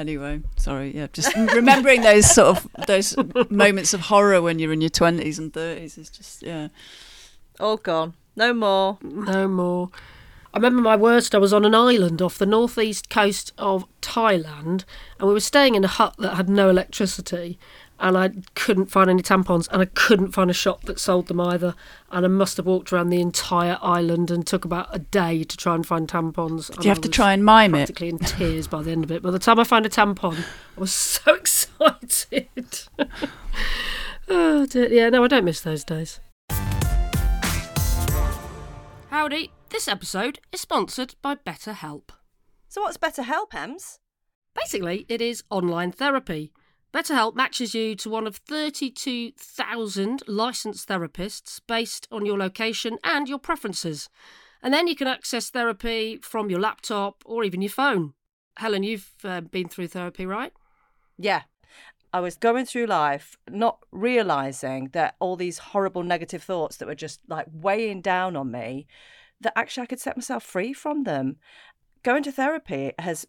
Anyway, 0.00 0.40
sorry. 0.56 0.96
Yeah, 0.96 1.08
just 1.12 1.36
remembering 1.36 2.00
those 2.00 2.34
sort 2.34 2.56
of 2.56 2.66
those 2.86 3.14
moments 3.50 3.92
of 3.92 4.00
horror 4.00 4.40
when 4.40 4.58
you're 4.58 4.72
in 4.72 4.80
your 4.80 4.88
twenties 4.88 5.38
and 5.38 5.52
thirties 5.52 5.98
is 5.98 6.08
just 6.08 6.42
yeah. 6.42 6.68
All 7.60 7.76
gone. 7.76 8.14
No 8.34 8.54
more. 8.54 8.96
No 9.02 9.46
more. 9.46 9.90
I 10.54 10.56
remember 10.56 10.80
my 10.80 10.96
worst. 10.96 11.34
I 11.34 11.38
was 11.38 11.52
on 11.52 11.66
an 11.66 11.74
island 11.74 12.22
off 12.22 12.38
the 12.38 12.46
northeast 12.46 13.10
coast 13.10 13.52
of 13.58 13.86
Thailand, 14.00 14.84
and 15.18 15.28
we 15.28 15.34
were 15.34 15.38
staying 15.38 15.74
in 15.74 15.84
a 15.84 15.88
hut 15.88 16.14
that 16.18 16.36
had 16.36 16.48
no 16.48 16.70
electricity. 16.70 17.58
And 18.00 18.16
I 18.16 18.30
couldn't 18.54 18.86
find 18.86 19.10
any 19.10 19.22
tampons, 19.22 19.68
and 19.70 19.82
I 19.82 19.84
couldn't 19.84 20.32
find 20.32 20.50
a 20.50 20.54
shop 20.54 20.84
that 20.84 20.98
sold 20.98 21.28
them 21.28 21.38
either. 21.40 21.74
And 22.10 22.24
I 22.24 22.28
must 22.28 22.56
have 22.56 22.64
walked 22.66 22.92
around 22.92 23.10
the 23.10 23.20
entire 23.20 23.78
island 23.82 24.30
and 24.30 24.46
took 24.46 24.64
about 24.64 24.88
a 24.90 24.98
day 24.98 25.44
to 25.44 25.56
try 25.56 25.74
and 25.74 25.86
find 25.86 26.08
tampons. 26.08 26.74
Do 26.74 26.82
you 26.82 26.88
have 26.88 27.02
to 27.02 27.08
try 27.08 27.32
and 27.32 27.44
mime 27.44 27.74
it? 27.74 27.78
practically 27.78 28.08
in 28.08 28.18
tears 28.18 28.66
by 28.66 28.82
the 28.82 28.90
end 28.90 29.04
of 29.04 29.12
it. 29.12 29.22
By 29.22 29.30
the 29.30 29.38
time 29.38 29.58
I 29.60 29.64
found 29.64 29.84
a 29.84 29.90
tampon, 29.90 30.44
I 30.76 30.80
was 30.80 30.92
so 30.94 31.34
excited. 31.34 32.82
oh 34.28 34.66
dear. 34.66 34.92
Yeah, 34.92 35.10
no, 35.10 35.22
I 35.24 35.28
don't 35.28 35.44
miss 35.44 35.60
those 35.60 35.84
days. 35.84 36.20
Howdy. 39.10 39.52
This 39.70 39.86
episode 39.86 40.40
is 40.50 40.60
sponsored 40.60 41.14
by 41.22 41.36
BetterHelp. 41.36 42.10
So 42.68 42.82
what's 42.82 42.96
BetterHelp, 42.96 43.54
Ems? 43.54 44.00
Basically, 44.52 45.06
it 45.08 45.20
is 45.20 45.44
online 45.48 45.92
therapy. 45.92 46.52
BetterHelp 46.92 47.36
matches 47.36 47.72
you 47.72 47.94
to 47.94 48.10
one 48.10 48.26
of 48.26 48.36
32,000 48.36 50.22
licensed 50.26 50.88
therapists 50.88 51.60
based 51.66 52.08
on 52.10 52.26
your 52.26 52.36
location 52.36 52.98
and 53.04 53.28
your 53.28 53.38
preferences. 53.38 54.08
And 54.62 54.74
then 54.74 54.88
you 54.88 54.96
can 54.96 55.06
access 55.06 55.50
therapy 55.50 56.18
from 56.22 56.50
your 56.50 56.58
laptop 56.58 57.22
or 57.24 57.44
even 57.44 57.62
your 57.62 57.70
phone. 57.70 58.14
Helen, 58.56 58.82
you've 58.82 59.12
uh, 59.22 59.40
been 59.40 59.68
through 59.68 59.88
therapy, 59.88 60.26
right? 60.26 60.52
Yeah. 61.16 61.42
I 62.12 62.18
was 62.18 62.34
going 62.34 62.66
through 62.66 62.86
life 62.86 63.38
not 63.48 63.78
realizing 63.92 64.88
that 64.92 65.14
all 65.20 65.36
these 65.36 65.58
horrible 65.58 66.02
negative 66.02 66.42
thoughts 66.42 66.76
that 66.78 66.88
were 66.88 66.96
just 66.96 67.20
like 67.28 67.46
weighing 67.52 68.00
down 68.00 68.34
on 68.34 68.50
me, 68.50 68.88
that 69.40 69.56
actually 69.56 69.84
I 69.84 69.86
could 69.86 70.00
set 70.00 70.16
myself 70.16 70.42
free 70.42 70.72
from 70.72 71.04
them. 71.04 71.36
Going 72.02 72.24
to 72.24 72.32
therapy 72.32 72.92
has 72.98 73.28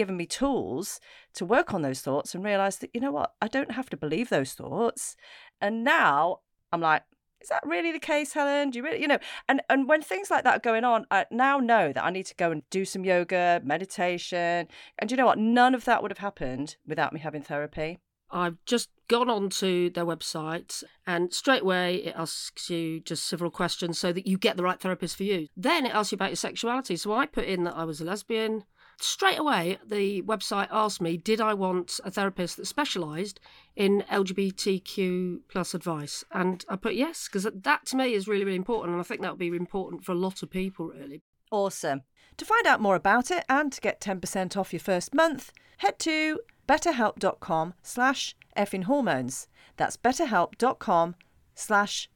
given 0.00 0.16
me 0.16 0.24
tools 0.24 0.98
to 1.34 1.44
work 1.44 1.74
on 1.74 1.82
those 1.82 2.00
thoughts 2.00 2.34
and 2.34 2.42
realize 2.42 2.78
that, 2.78 2.88
you 2.94 3.00
know 3.02 3.12
what, 3.12 3.34
I 3.42 3.48
don't 3.48 3.72
have 3.72 3.90
to 3.90 3.98
believe 3.98 4.30
those 4.30 4.54
thoughts. 4.54 5.14
And 5.60 5.84
now 5.84 6.38
I'm 6.72 6.80
like, 6.80 7.02
is 7.42 7.50
that 7.50 7.62
really 7.66 7.92
the 7.92 7.98
case, 7.98 8.32
Helen? 8.32 8.70
Do 8.70 8.78
you 8.78 8.82
really, 8.82 9.02
you 9.02 9.08
know? 9.08 9.18
And 9.46 9.60
and 9.68 9.86
when 9.86 10.00
things 10.00 10.30
like 10.30 10.44
that 10.44 10.56
are 10.56 10.70
going 10.70 10.84
on, 10.84 11.04
I 11.10 11.26
now 11.30 11.58
know 11.58 11.92
that 11.92 12.02
I 12.02 12.08
need 12.08 12.24
to 12.26 12.34
go 12.34 12.50
and 12.50 12.62
do 12.70 12.86
some 12.86 13.04
yoga, 13.04 13.60
meditation. 13.62 14.68
And 14.98 15.10
you 15.10 15.18
know 15.18 15.26
what? 15.26 15.38
None 15.38 15.74
of 15.74 15.84
that 15.84 16.00
would 16.00 16.10
have 16.10 16.18
happened 16.18 16.76
without 16.86 17.12
me 17.12 17.20
having 17.20 17.42
therapy. 17.42 17.98
I've 18.30 18.56
just 18.64 18.88
gone 19.08 19.28
onto 19.28 19.90
their 19.90 20.06
website 20.06 20.82
and 21.06 21.34
straight 21.34 21.62
away 21.62 21.96
it 21.96 22.14
asks 22.16 22.70
you 22.70 23.00
just 23.00 23.26
several 23.26 23.50
questions 23.50 23.98
so 23.98 24.14
that 24.14 24.26
you 24.26 24.38
get 24.38 24.56
the 24.56 24.62
right 24.62 24.80
therapist 24.80 25.16
for 25.16 25.24
you. 25.24 25.48
Then 25.54 25.84
it 25.84 25.94
asks 25.94 26.12
you 26.12 26.16
about 26.16 26.30
your 26.30 26.36
sexuality. 26.36 26.96
So 26.96 27.12
I 27.12 27.26
put 27.26 27.44
in 27.44 27.64
that 27.64 27.76
I 27.76 27.84
was 27.84 28.00
a 28.00 28.04
lesbian. 28.04 28.64
Straight 29.02 29.38
away, 29.38 29.78
the 29.86 30.20
website 30.22 30.68
asked 30.70 31.00
me, 31.00 31.16
did 31.16 31.40
I 31.40 31.54
want 31.54 32.00
a 32.04 32.10
therapist 32.10 32.58
that 32.58 32.66
specialised 32.66 33.40
in 33.74 34.04
LGBTQ 34.10 35.40
plus 35.48 35.72
advice? 35.72 36.22
And 36.32 36.62
I 36.68 36.76
put 36.76 36.94
yes, 36.94 37.26
because 37.26 37.48
that 37.50 37.86
to 37.86 37.96
me 37.96 38.12
is 38.12 38.28
really, 38.28 38.44
really 38.44 38.56
important. 38.56 38.92
And 38.92 39.00
I 39.00 39.04
think 39.04 39.22
that 39.22 39.32
would 39.32 39.38
be 39.38 39.48
important 39.48 40.04
for 40.04 40.12
a 40.12 40.16
lot 40.16 40.42
of 40.42 40.50
people, 40.50 40.88
really. 40.88 41.22
Awesome. 41.50 42.02
To 42.36 42.44
find 42.44 42.66
out 42.66 42.82
more 42.82 42.94
about 42.94 43.30
it 43.30 43.44
and 43.48 43.72
to 43.72 43.80
get 43.80 44.02
10% 44.02 44.56
off 44.56 44.72
your 44.72 44.80
first 44.80 45.14
month, 45.14 45.50
head 45.78 45.98
to 46.00 46.40
betterhelp.com 46.68 47.74
slash 47.82 48.36
hormones. 48.84 49.48
That's 49.76 49.96
betterhelp.com 49.96 51.14
slash 51.54 52.10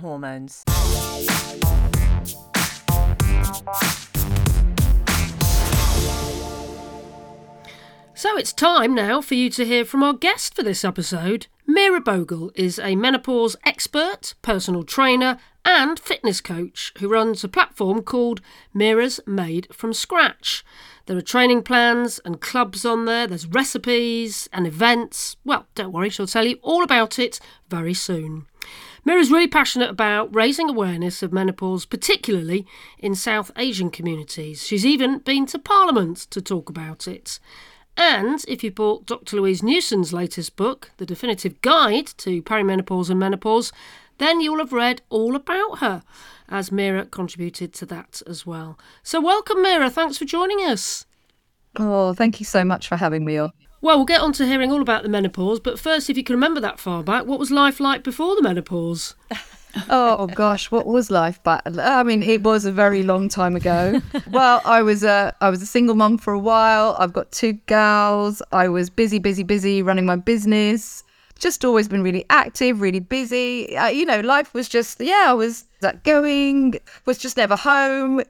hormones. 0.00 0.64
So 8.14 8.36
it's 8.36 8.52
time 8.52 8.94
now 8.94 9.22
for 9.22 9.34
you 9.34 9.48
to 9.50 9.64
hear 9.64 9.86
from 9.86 10.02
our 10.02 10.12
guest 10.12 10.54
for 10.54 10.62
this 10.62 10.84
episode. 10.84 11.46
Meera 11.66 11.98
Bhogal 11.98 12.50
is 12.54 12.78
a 12.78 12.94
menopause 12.94 13.56
expert, 13.64 14.34
personal 14.42 14.82
trainer, 14.82 15.38
and 15.64 15.98
fitness 15.98 16.42
coach 16.42 16.92
who 16.98 17.08
runs 17.08 17.42
a 17.42 17.48
platform 17.48 18.02
called 18.02 18.42
Meera's 18.74 19.18
Made 19.26 19.66
from 19.72 19.94
Scratch. 19.94 20.62
There 21.06 21.16
are 21.16 21.22
training 21.22 21.62
plans 21.62 22.20
and 22.22 22.40
clubs 22.40 22.84
on 22.84 23.06
there, 23.06 23.26
there's 23.26 23.46
recipes 23.46 24.46
and 24.52 24.66
events. 24.66 25.36
Well, 25.42 25.66
don't 25.74 25.92
worry, 25.92 26.10
she'll 26.10 26.26
tell 26.26 26.44
you 26.44 26.58
all 26.62 26.84
about 26.84 27.18
it 27.18 27.40
very 27.70 27.94
soon. 27.94 28.46
Meera's 29.06 29.32
really 29.32 29.48
passionate 29.48 29.90
about 29.90 30.34
raising 30.34 30.68
awareness 30.68 31.22
of 31.22 31.32
menopause, 31.32 31.86
particularly 31.86 32.66
in 32.98 33.14
South 33.14 33.50
Asian 33.56 33.90
communities. 33.90 34.64
She's 34.66 34.86
even 34.86 35.20
been 35.20 35.46
to 35.46 35.58
Parliament 35.58 36.18
to 36.30 36.42
talk 36.42 36.68
about 36.68 37.08
it. 37.08 37.40
And 37.96 38.44
if 38.48 38.64
you 38.64 38.70
bought 38.70 39.06
Dr. 39.06 39.36
Louise 39.36 39.62
Newson's 39.62 40.12
latest 40.12 40.56
book, 40.56 40.90
The 40.96 41.06
Definitive 41.06 41.60
Guide 41.60 42.06
to 42.18 42.42
Perimenopause 42.42 43.10
and 43.10 43.20
Menopause, 43.20 43.72
then 44.18 44.40
you'll 44.40 44.58
have 44.58 44.72
read 44.72 45.02
all 45.10 45.36
about 45.36 45.78
her, 45.78 46.02
as 46.48 46.70
Meera 46.70 47.10
contributed 47.10 47.72
to 47.74 47.86
that 47.86 48.22
as 48.26 48.46
well. 48.46 48.78
So, 49.02 49.20
welcome, 49.20 49.58
Meera. 49.58 49.90
Thanks 49.90 50.16
for 50.16 50.24
joining 50.24 50.58
us. 50.58 51.06
Oh, 51.76 52.12
thank 52.14 52.40
you 52.40 52.46
so 52.46 52.64
much 52.64 52.88
for 52.88 52.96
having 52.96 53.24
me 53.24 53.36
on. 53.36 53.52
Well, 53.80 53.96
we'll 53.96 54.06
get 54.06 54.20
on 54.20 54.32
to 54.34 54.46
hearing 54.46 54.70
all 54.70 54.80
about 54.80 55.02
the 55.02 55.08
menopause, 55.08 55.58
but 55.58 55.78
first, 55.78 56.08
if 56.08 56.16
you 56.16 56.22
can 56.22 56.36
remember 56.36 56.60
that 56.60 56.78
far 56.78 57.02
back, 57.02 57.26
what 57.26 57.40
was 57.40 57.50
life 57.50 57.80
like 57.80 58.04
before 58.04 58.36
the 58.36 58.42
menopause? 58.42 59.16
oh 59.88 60.26
gosh, 60.26 60.70
what 60.70 60.86
was 60.86 61.10
life 61.10 61.42
back? 61.42 61.62
I 61.66 62.02
mean, 62.02 62.22
it 62.22 62.42
was 62.42 62.64
a 62.64 62.72
very 62.72 63.02
long 63.02 63.28
time 63.28 63.56
ago. 63.56 64.00
well, 64.30 64.60
I 64.64 64.82
was 64.82 65.02
a 65.02 65.34
I 65.40 65.50
was 65.50 65.62
a 65.62 65.66
single 65.66 65.94
mom 65.94 66.18
for 66.18 66.32
a 66.32 66.38
while. 66.38 66.96
I've 66.98 67.12
got 67.12 67.32
two 67.32 67.54
girls. 67.66 68.42
I 68.52 68.68
was 68.68 68.90
busy, 68.90 69.18
busy, 69.18 69.42
busy 69.42 69.82
running 69.82 70.06
my 70.06 70.16
business. 70.16 71.02
Just 71.38 71.64
always 71.64 71.88
been 71.88 72.02
really 72.02 72.24
active, 72.30 72.80
really 72.80 73.00
busy. 73.00 73.76
Uh, 73.76 73.88
you 73.88 74.04
know, 74.04 74.20
life 74.20 74.54
was 74.54 74.68
just 74.68 75.00
yeah. 75.00 75.26
I 75.28 75.32
was 75.34 75.64
that 75.80 76.04
going, 76.04 76.74
was 77.06 77.18
just 77.18 77.36
never 77.36 77.56
home. 77.56 78.22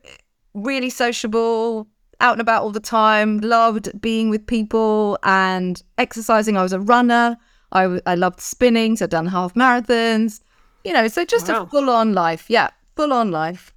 Really 0.55 0.91
sociable, 0.91 1.89
out 2.21 2.33
and 2.33 2.41
about 2.41 2.63
all 2.63 2.71
the 2.71 2.81
time, 2.81 3.39
loved 3.39 4.01
being 4.01 4.31
with 4.31 4.47
people 4.47 5.19
and 5.25 5.83
exercising. 5.99 6.57
I 6.57 6.63
was 6.63 6.73
a 6.73 6.81
runner. 6.81 7.37
I, 7.73 8.01
I 8.07 8.15
loved 8.15 8.41
spinning, 8.41 8.97
so 8.97 9.05
I'd 9.05 9.11
done 9.11 9.27
half 9.27 9.55
marathons, 9.55 10.41
you 10.85 10.93
know, 10.93 11.09
so 11.09 11.25
just 11.25 11.49
wow. 11.49 11.65
a 11.65 11.67
full 11.67 11.91
on 11.91 12.13
life. 12.13 12.47
Yeah, 12.49 12.71
full 12.97 13.13
on 13.13 13.31
life. 13.31 13.73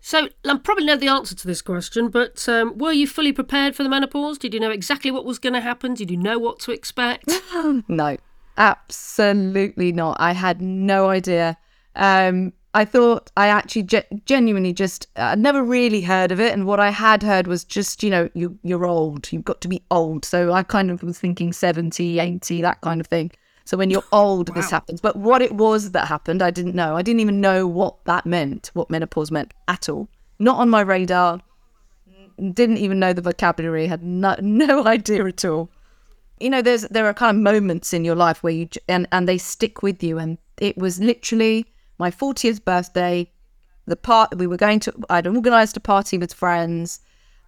So 0.00 0.28
I 0.46 0.56
probably 0.56 0.86
know 0.86 0.96
the 0.96 1.08
answer 1.08 1.34
to 1.34 1.46
this 1.46 1.60
question, 1.60 2.08
but 2.08 2.48
um, 2.48 2.78
were 2.78 2.92
you 2.92 3.06
fully 3.06 3.32
prepared 3.32 3.76
for 3.76 3.82
the 3.82 3.88
menopause? 3.88 4.38
Did 4.38 4.54
you 4.54 4.60
know 4.60 4.70
exactly 4.70 5.10
what 5.10 5.26
was 5.26 5.38
going 5.38 5.52
to 5.52 5.60
happen? 5.60 5.94
Did 5.94 6.10
you 6.10 6.16
know 6.16 6.38
what 6.38 6.58
to 6.60 6.72
expect? 6.72 7.30
no, 7.88 8.16
absolutely 8.56 9.92
not. 9.92 10.16
I 10.18 10.32
had 10.32 10.62
no 10.62 11.10
idea. 11.10 11.58
Um, 11.96 12.54
I 12.72 12.84
thought 12.84 13.30
I 13.36 13.48
actually 13.48 13.82
ge- 13.82 14.24
genuinely 14.24 14.72
just 14.72 15.08
uh, 15.16 15.34
never 15.34 15.62
really 15.62 16.00
heard 16.02 16.32
of 16.32 16.40
it, 16.40 16.52
and 16.52 16.66
what 16.66 16.80
I 16.80 16.90
had 16.90 17.22
heard 17.22 17.46
was 17.46 17.64
just 17.64 18.02
you 18.02 18.10
know 18.10 18.30
you 18.32 18.58
you're 18.62 18.86
old, 18.86 19.30
you've 19.32 19.44
got 19.44 19.60
to 19.62 19.68
be 19.68 19.82
old. 19.90 20.24
So 20.24 20.52
I 20.52 20.62
kind 20.62 20.90
of 20.90 21.02
was 21.02 21.18
thinking 21.18 21.52
70, 21.52 22.20
80, 22.20 22.62
that 22.62 22.80
kind 22.80 23.00
of 23.00 23.08
thing. 23.08 23.32
So 23.70 23.76
when 23.76 23.88
you're 23.88 24.02
old, 24.10 24.48
wow. 24.48 24.56
this 24.56 24.68
happens. 24.68 25.00
But 25.00 25.14
what 25.14 25.42
it 25.42 25.52
was 25.52 25.92
that 25.92 26.08
happened, 26.08 26.42
I 26.42 26.50
didn't 26.50 26.74
know. 26.74 26.96
I 26.96 27.02
didn't 27.02 27.20
even 27.20 27.40
know 27.40 27.68
what 27.68 28.04
that 28.04 28.26
meant, 28.26 28.72
what 28.74 28.90
menopause 28.90 29.30
meant 29.30 29.54
at 29.68 29.88
all. 29.88 30.08
Not 30.40 30.58
on 30.58 30.68
my 30.68 30.80
radar. 30.80 31.40
Didn't 32.36 32.78
even 32.78 32.98
know 32.98 33.12
the 33.12 33.22
vocabulary. 33.22 33.86
Had 33.86 34.02
no, 34.02 34.34
no 34.40 34.84
idea 34.86 35.24
at 35.24 35.44
all. 35.44 35.70
You 36.40 36.50
know, 36.50 36.62
there's 36.62 36.82
there 36.88 37.06
are 37.06 37.14
kind 37.14 37.36
of 37.36 37.44
moments 37.44 37.92
in 37.92 38.04
your 38.04 38.16
life 38.16 38.42
where 38.42 38.52
you 38.52 38.68
and 38.88 39.06
and 39.12 39.28
they 39.28 39.38
stick 39.38 39.84
with 39.84 40.02
you, 40.02 40.18
and 40.18 40.38
it 40.58 40.76
was 40.76 40.98
literally 40.98 41.64
my 41.96 42.10
40th 42.10 42.64
birthday. 42.64 43.30
The 43.86 43.94
part 43.94 44.36
we 44.36 44.48
were 44.48 44.56
going 44.56 44.80
to, 44.80 44.94
I'd 45.08 45.28
organised 45.28 45.76
a 45.76 45.80
party 45.80 46.18
with 46.18 46.34
friends, 46.34 46.98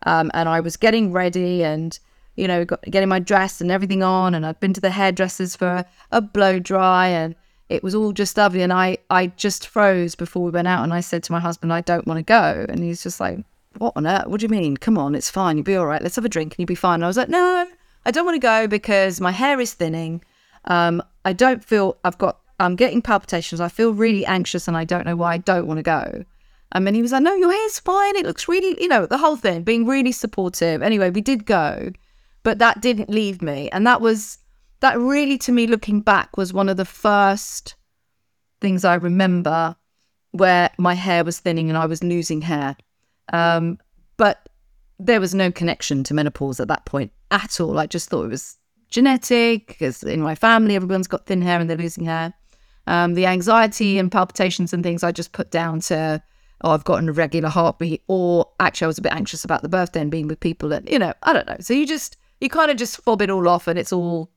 um, 0.06 0.30
and 0.34 0.48
I 0.48 0.60
was 0.60 0.76
getting 0.76 1.10
ready 1.10 1.64
and 1.64 1.98
you 2.36 2.48
know 2.48 2.64
got, 2.64 2.82
getting 2.82 3.08
my 3.08 3.18
dress 3.18 3.60
and 3.60 3.70
everything 3.70 4.02
on, 4.02 4.34
and 4.34 4.44
I'd 4.46 4.60
been 4.60 4.72
to 4.74 4.80
the 4.80 4.90
hairdressers 4.90 5.56
for 5.56 5.84
a 6.10 6.20
blow 6.20 6.58
dry, 6.58 7.08
and 7.08 7.34
it 7.68 7.82
was 7.82 7.94
all 7.94 8.12
just 8.12 8.36
lovely. 8.36 8.62
And 8.62 8.72
I 8.72 8.98
I 9.10 9.28
just 9.28 9.68
froze 9.68 10.14
before 10.14 10.42
we 10.42 10.50
went 10.50 10.68
out, 10.68 10.84
and 10.84 10.92
I 10.92 11.00
said 11.00 11.22
to 11.24 11.32
my 11.32 11.40
husband, 11.40 11.72
I 11.72 11.80
don't 11.80 12.06
want 12.06 12.18
to 12.18 12.22
go, 12.24 12.66
and 12.68 12.80
he's 12.80 13.02
just 13.02 13.20
like, 13.20 13.38
What 13.78 13.94
on 13.96 14.06
earth? 14.06 14.26
What 14.26 14.40
do 14.40 14.44
you 14.44 14.50
mean? 14.50 14.76
Come 14.76 14.98
on, 14.98 15.14
it's 15.14 15.30
fine. 15.30 15.56
You'll 15.56 15.64
be 15.64 15.76
all 15.76 15.86
right. 15.86 16.02
Let's 16.02 16.16
have 16.16 16.24
a 16.24 16.28
drink, 16.28 16.52
and 16.52 16.58
you'll 16.58 16.66
be 16.66 16.74
fine. 16.74 16.96
And 16.96 17.04
I 17.04 17.08
was 17.08 17.16
like, 17.16 17.28
No, 17.28 17.66
I 18.04 18.10
don't 18.10 18.24
want 18.24 18.36
to 18.36 18.46
go 18.46 18.66
because 18.66 19.20
my 19.20 19.32
hair 19.32 19.60
is 19.60 19.74
thinning. 19.74 20.24
Um, 20.64 21.02
I 21.24 21.32
don't 21.32 21.64
feel 21.64 21.96
I've 22.04 22.18
got 22.18 22.38
I'm 22.60 22.76
getting 22.76 23.02
palpitations. 23.02 23.60
I 23.60 23.68
feel 23.68 23.92
really 23.92 24.24
anxious 24.24 24.68
and 24.68 24.76
I 24.76 24.84
don't 24.84 25.04
know 25.04 25.16
why 25.16 25.34
I 25.34 25.38
don't 25.38 25.66
want 25.66 25.78
to 25.78 25.82
go. 25.82 26.24
And 26.70 26.88
he 26.96 27.02
was 27.02 27.12
like, 27.12 27.22
no, 27.22 27.34
your 27.34 27.52
hair's 27.52 27.78
fine. 27.78 28.16
It 28.16 28.24
looks 28.24 28.48
really, 28.48 28.80
you 28.80 28.88
know, 28.88 29.04
the 29.04 29.18
whole 29.18 29.36
thing, 29.36 29.62
being 29.62 29.86
really 29.86 30.12
supportive. 30.12 30.80
Anyway, 30.80 31.10
we 31.10 31.20
did 31.20 31.44
go, 31.44 31.92
but 32.42 32.58
that 32.58 32.80
didn't 32.80 33.10
leave 33.10 33.42
me. 33.42 33.68
And 33.70 33.86
that 33.86 34.00
was, 34.00 34.38
that 34.80 34.98
really, 34.98 35.38
to 35.38 35.52
me, 35.52 35.66
looking 35.66 36.00
back, 36.00 36.36
was 36.36 36.52
one 36.52 36.68
of 36.68 36.76
the 36.76 36.84
first 36.84 37.74
things 38.60 38.84
I 38.84 38.94
remember 38.94 39.76
where 40.32 40.70
my 40.78 40.94
hair 40.94 41.24
was 41.24 41.38
thinning 41.38 41.68
and 41.68 41.78
I 41.78 41.86
was 41.86 42.02
losing 42.02 42.40
hair. 42.40 42.76
Um, 43.32 43.78
but 44.16 44.48
there 44.98 45.20
was 45.20 45.34
no 45.34 45.50
connection 45.50 46.04
to 46.04 46.14
menopause 46.14 46.60
at 46.60 46.68
that 46.68 46.84
point 46.84 47.12
at 47.30 47.60
all. 47.60 47.78
I 47.78 47.86
just 47.86 48.08
thought 48.08 48.24
it 48.24 48.30
was 48.30 48.56
genetic 48.88 49.66
because 49.66 50.02
in 50.02 50.20
my 50.20 50.34
family, 50.34 50.76
everyone's 50.76 51.08
got 51.08 51.26
thin 51.26 51.42
hair 51.42 51.60
and 51.60 51.68
they're 51.68 51.76
losing 51.76 52.04
hair. 52.04 52.32
Um, 52.86 53.14
the 53.14 53.26
anxiety 53.26 53.98
and 53.98 54.10
palpitations 54.10 54.72
and 54.72 54.82
things 54.82 55.02
I 55.02 55.12
just 55.12 55.32
put 55.32 55.50
down 55.50 55.80
to, 55.80 56.22
oh, 56.62 56.70
I've 56.70 56.84
got 56.84 57.00
an 57.00 57.08
irregular 57.08 57.48
heartbeat, 57.48 58.02
or 58.08 58.48
actually 58.60 58.86
I 58.86 58.88
was 58.88 58.98
a 58.98 59.02
bit 59.02 59.12
anxious 59.12 59.44
about 59.44 59.62
the 59.62 59.68
birthday 59.68 60.00
and 60.00 60.10
being 60.10 60.28
with 60.28 60.40
people, 60.40 60.72
and 60.72 60.88
you 60.88 60.98
know, 60.98 61.12
I 61.22 61.32
don't 61.32 61.46
know. 61.46 61.56
So 61.60 61.74
you 61.74 61.86
just 61.86 62.16
you 62.42 62.48
kind 62.48 62.70
of 62.70 62.76
just 62.76 63.00
fob 63.02 63.22
it 63.22 63.30
all 63.30 63.48
off, 63.48 63.68
and 63.68 63.78
it's 63.78 63.92
all, 63.92 64.30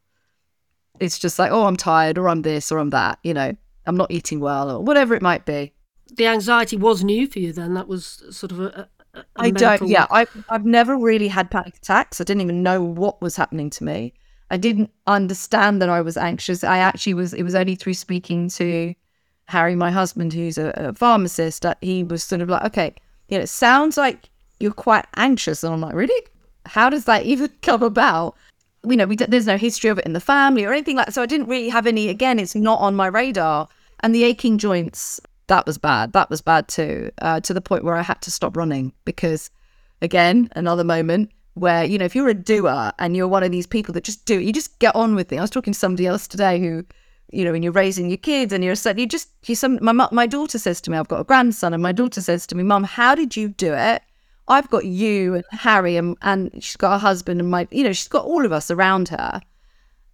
it's 1.00 1.18
just 1.18 1.40
like, 1.40 1.52
oh, 1.52 1.66
I'm 1.66 1.76
tired, 1.76 2.18
or 2.18 2.30
I'm 2.30 2.44
this, 2.44 2.72
or 2.72 2.78
I'm 2.78 2.92
that. 2.92 3.20
You 3.24 3.34
know, 3.34 3.56
I'm 3.86 3.98
not 3.98 4.12
eating 4.12 4.40
well, 4.40 4.70
or 4.70 4.80
whatever 4.82 5.16
it 5.16 5.22
might 5.22 5.46
be. 5.46 5.74
The 6.16 6.28
anxiety 6.28 6.78
was 6.78 7.04
new 7.04 7.28
for 7.28 7.40
you 7.40 7.52
then. 7.52 7.74
That 7.74 7.88
was 7.88 8.24
sort 8.30 8.52
of 8.52 8.60
a. 8.60 8.90
a, 9.14 9.20
a 9.20 9.26
I 9.36 9.52
mental... 9.52 9.78
don't. 9.80 9.90
Yeah, 9.90 10.06
I 10.12 10.28
I've 10.50 10.66
never 10.66 10.96
really 10.96 11.28
had 11.28 11.50
panic 11.50 11.78
attacks. 11.78 12.22
I 12.22 12.24
didn't 12.24 12.42
even 12.42 12.62
know 12.64 12.84
what 12.84 13.22
was 13.22 13.36
happening 13.36 13.70
to 13.72 13.84
me. 13.84 14.14
I 14.52 14.58
didn't 14.58 14.92
understand 15.08 15.82
that 15.82 15.90
I 15.90 16.02
was 16.02 16.18
anxious. 16.18 16.64
I 16.64 16.78
actually 16.78 17.16
was, 17.16 17.34
it 17.34 17.42
was 17.42 17.56
only 17.56 17.76
through 17.76 17.96
speaking 17.96 18.48
to 18.50 18.94
Harry, 19.48 19.76
my 19.76 19.90
husband, 19.90 20.34
who's 20.34 20.60
a, 20.60 20.72
a 20.76 20.94
pharmacist, 20.94 21.64
that 21.64 21.80
he 21.82 22.04
was 22.04 22.24
sort 22.24 22.42
of 22.42 22.50
like, 22.50 22.64
okay, 22.66 22.94
you 23.28 23.38
know, 23.38 23.44
it 23.44 23.48
sounds 23.48 23.98
like 23.98 24.30
you're 24.60 24.72
quite 24.72 25.06
anxious. 25.16 25.64
And 25.64 25.74
I'm 25.74 25.82
like, 25.82 25.96
really? 25.96 26.28
How 26.66 26.90
does 26.90 27.06
that 27.06 27.24
even 27.24 27.50
come 27.62 27.84
about? 27.84 28.36
You 28.84 28.96
know, 28.96 29.06
we 29.06 29.16
there's 29.16 29.48
no 29.48 29.58
history 29.58 29.90
of 29.90 29.98
it 29.98 30.06
in 30.06 30.14
the 30.14 30.20
family 30.20 30.64
or 30.64 30.72
anything 30.72 30.96
like 30.96 31.08
that. 31.08 31.14
So 31.14 31.22
I 31.22 31.26
didn't 31.26 31.48
really 31.48 31.70
have 31.70 31.88
any, 31.88 32.10
again, 32.10 32.40
it's 32.40 32.56
not 32.56 32.80
on 32.80 32.96
my 32.96 33.08
radar. 33.08 33.68
And 34.02 34.14
the 34.14 34.24
aching 34.24 34.58
joints, 34.58 35.20
that 35.48 35.66
was 35.66 35.78
bad. 35.78 36.14
That 36.14 36.30
was 36.30 36.42
bad 36.42 36.68
too, 36.68 37.12
uh, 37.22 37.40
to 37.42 37.54
the 37.54 37.62
point 37.62 37.84
where 37.84 37.96
I 37.96 38.02
had 38.02 38.22
to 38.22 38.32
stop 38.32 38.56
running 38.56 38.94
because, 39.06 39.50
again, 40.02 40.50
another 40.56 40.84
moment, 40.84 41.32
where 41.56 41.86
you 41.86 41.98
know 41.98 42.06
if 42.06 42.16
you're 42.16 42.30
a 42.30 42.34
doer 42.34 42.92
and 43.00 43.16
you're 43.16 43.28
one 43.28 43.44
of 43.44 43.52
these 43.52 43.66
people 43.66 43.94
that 43.94 44.04
just 44.04 44.26
do 44.26 44.40
it, 44.40 44.44
you 44.44 44.54
just 44.54 44.78
get 44.80 44.96
on 44.96 45.16
with 45.16 45.32
it. 45.32 45.38
I 45.38 45.42
was 45.42 45.50
talking 45.50 45.74
to 45.74 45.80
somebody 45.80 46.06
else 46.06 46.28
today 46.28 46.60
who, 46.60 46.86
you 47.32 47.44
know, 47.44 47.52
when 47.52 47.64
you're 47.64 47.72
raising 47.72 48.10
your 48.10 48.18
kids 48.18 48.54
and 48.54 48.64
you're 48.64 48.76
you 48.96 49.08
just 49.08 49.30
you 49.46 49.56
some 49.56 49.80
my 49.82 49.94
my 50.12 50.28
daughter 50.28 50.60
says 50.60 50.80
to 50.82 50.92
me, 50.92 50.98
I've 50.98 51.08
got 51.08 51.22
a 51.22 51.24
grandson, 51.24 51.74
and 51.74 51.82
my 51.82 51.92
daughter 51.92 52.22
says 52.22 52.46
to 52.48 52.56
me, 52.56 52.64
Mum, 52.64 52.84
how 52.84 53.16
did 53.16 53.36
you 53.36 53.50
do 53.50 53.74
it? 53.74 54.04
I've 54.48 54.70
got 54.70 54.86
you 54.86 55.36
and 55.36 55.44
Harry 55.52 55.98
and 55.98 56.18
and 56.22 56.52
she's 56.64 56.76
got 56.76 56.96
a 56.96 57.00
husband 57.00 57.40
and 57.40 57.50
my 57.50 57.68
you 57.72 57.84
know 57.84 57.94
she's 57.94 58.08
got 58.08 58.26
all 58.26 58.46
of 58.46 58.52
us 58.52 58.70
around 58.70 59.10
her. 59.10 59.42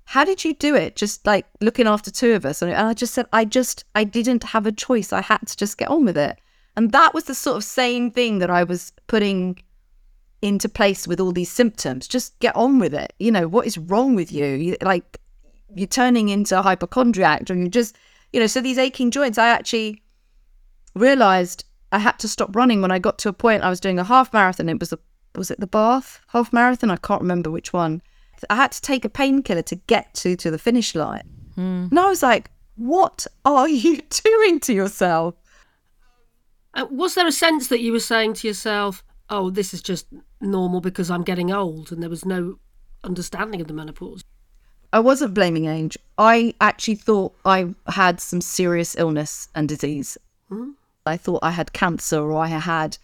How 0.06 0.26
did 0.26 0.44
you 0.44 0.54
do 0.54 0.76
it? 0.76 0.96
Just 0.96 1.26
like 1.26 1.46
looking 1.62 1.88
after 1.88 2.12
two 2.12 2.34
of 2.34 2.46
us, 2.46 2.62
and 2.62 2.74
I 2.74 2.94
just 2.94 3.14
said 3.14 3.28
I 3.32 3.46
just 3.46 3.86
I 3.96 4.04
didn't 4.04 4.44
have 4.44 4.66
a 4.66 4.72
choice. 4.72 5.14
I 5.14 5.22
had 5.22 5.46
to 5.48 5.58
just 5.58 5.78
get 5.78 5.90
on 5.90 6.06
with 6.06 6.18
it, 6.18 6.40
and 6.76 6.92
that 6.92 7.14
was 7.14 7.26
the 7.26 7.36
sort 7.36 7.58
of 7.58 7.64
same 7.64 8.12
thing 8.12 8.40
that 8.40 8.50
I 8.50 8.64
was 8.64 8.92
putting 9.08 9.58
into 10.42 10.68
place 10.68 11.08
with 11.08 11.20
all 11.20 11.32
these 11.32 11.52
symptoms. 11.52 12.08
Just 12.08 12.38
get 12.40 12.56
on 12.56 12.80
with 12.80 12.94
it. 12.94 13.14
You 13.20 13.32
know, 13.32 13.48
what 13.48 13.68
is 13.68 13.78
wrong 13.78 14.16
with 14.16 14.32
you? 14.32 14.46
you 14.46 14.78
like, 14.82 15.20
you're 15.76 15.88
turning 15.88 16.30
into 16.30 16.58
a 16.58 16.62
hypochondriac, 16.62 17.50
or 17.50 17.56
you 17.56 17.70
just, 17.70 17.96
you 18.34 18.40
know, 18.40 18.48
so 18.48 18.62
these 18.62 18.78
aching 18.78 19.12
joints, 19.12 19.38
I 19.38 19.48
actually 19.50 20.02
realized 20.96 21.64
I 21.92 22.00
had 22.00 22.18
to 22.20 22.28
stop 22.28 22.56
running 22.56 22.82
when 22.82 22.92
I 22.92 23.00
got 23.00 23.18
to 23.20 23.30
a 23.30 23.34
point 23.34 23.64
I 23.64 23.70
was 23.70 23.80
doing 23.80 24.00
a 24.00 24.04
half 24.04 24.32
marathon. 24.34 24.70
It 24.70 24.80
was 24.80 24.94
a, 24.94 25.00
was 25.36 25.52
it 25.52 25.60
the 25.60 25.68
Bath 25.68 26.22
half 26.28 26.54
marathon? 26.54 26.92
I 26.92 26.98
can't 26.98 27.22
remember 27.22 27.52
which 27.52 27.74
one. 27.74 28.02
I 28.50 28.56
had 28.56 28.72
to 28.72 28.82
take 28.82 29.06
a 29.06 29.10
painkiller 29.10 29.62
to 29.64 29.76
get 29.76 30.14
to 30.16 30.36
to 30.36 30.50
the 30.50 30.58
finish 30.58 30.96
line. 30.96 31.30
Hmm. 31.56 31.88
And 31.92 32.00
I 32.00 32.08
was 32.08 32.24
like, 32.24 32.50
what 32.76 33.28
are 33.46 33.70
you 33.70 34.00
doing 34.24 34.60
to 34.62 34.74
yourself? 34.74 35.36
Uh, 36.74 36.88
was 36.90 37.16
there 37.16 37.28
a 37.28 37.32
sense 37.32 37.68
that 37.68 37.82
you 37.82 37.92
were 37.92 38.00
saying 38.00 38.34
to 38.36 38.48
yourself, 38.48 39.04
oh, 39.30 39.50
this 39.50 39.74
is 39.74 39.82
just 39.82 40.08
normal 40.40 40.82
because 40.82 41.12
I'm 41.12 41.24
getting 41.24 41.52
old, 41.52 41.92
and 41.92 42.02
there 42.02 42.10
was 42.10 42.26
no 42.26 42.60
understanding 43.04 43.62
of 43.62 43.68
the 43.68 43.74
menopause. 43.74 44.24
I 44.94 45.00
wasn't 45.00 45.34
blaming 45.34 45.66
age. 45.66 45.98
I 46.18 46.54
actually 46.60 46.96
thought 46.96 47.34
I 47.46 47.74
had 47.88 48.20
some 48.20 48.42
serious 48.42 48.96
illness 48.98 49.48
and 49.56 49.68
disease. 49.68 50.18
I 51.06 51.18
thought 51.18 51.40
I 51.44 51.52
had 51.52 51.74
cancer 51.74 52.20
or 52.20 52.38
I 52.38 52.48
had, 52.48 52.98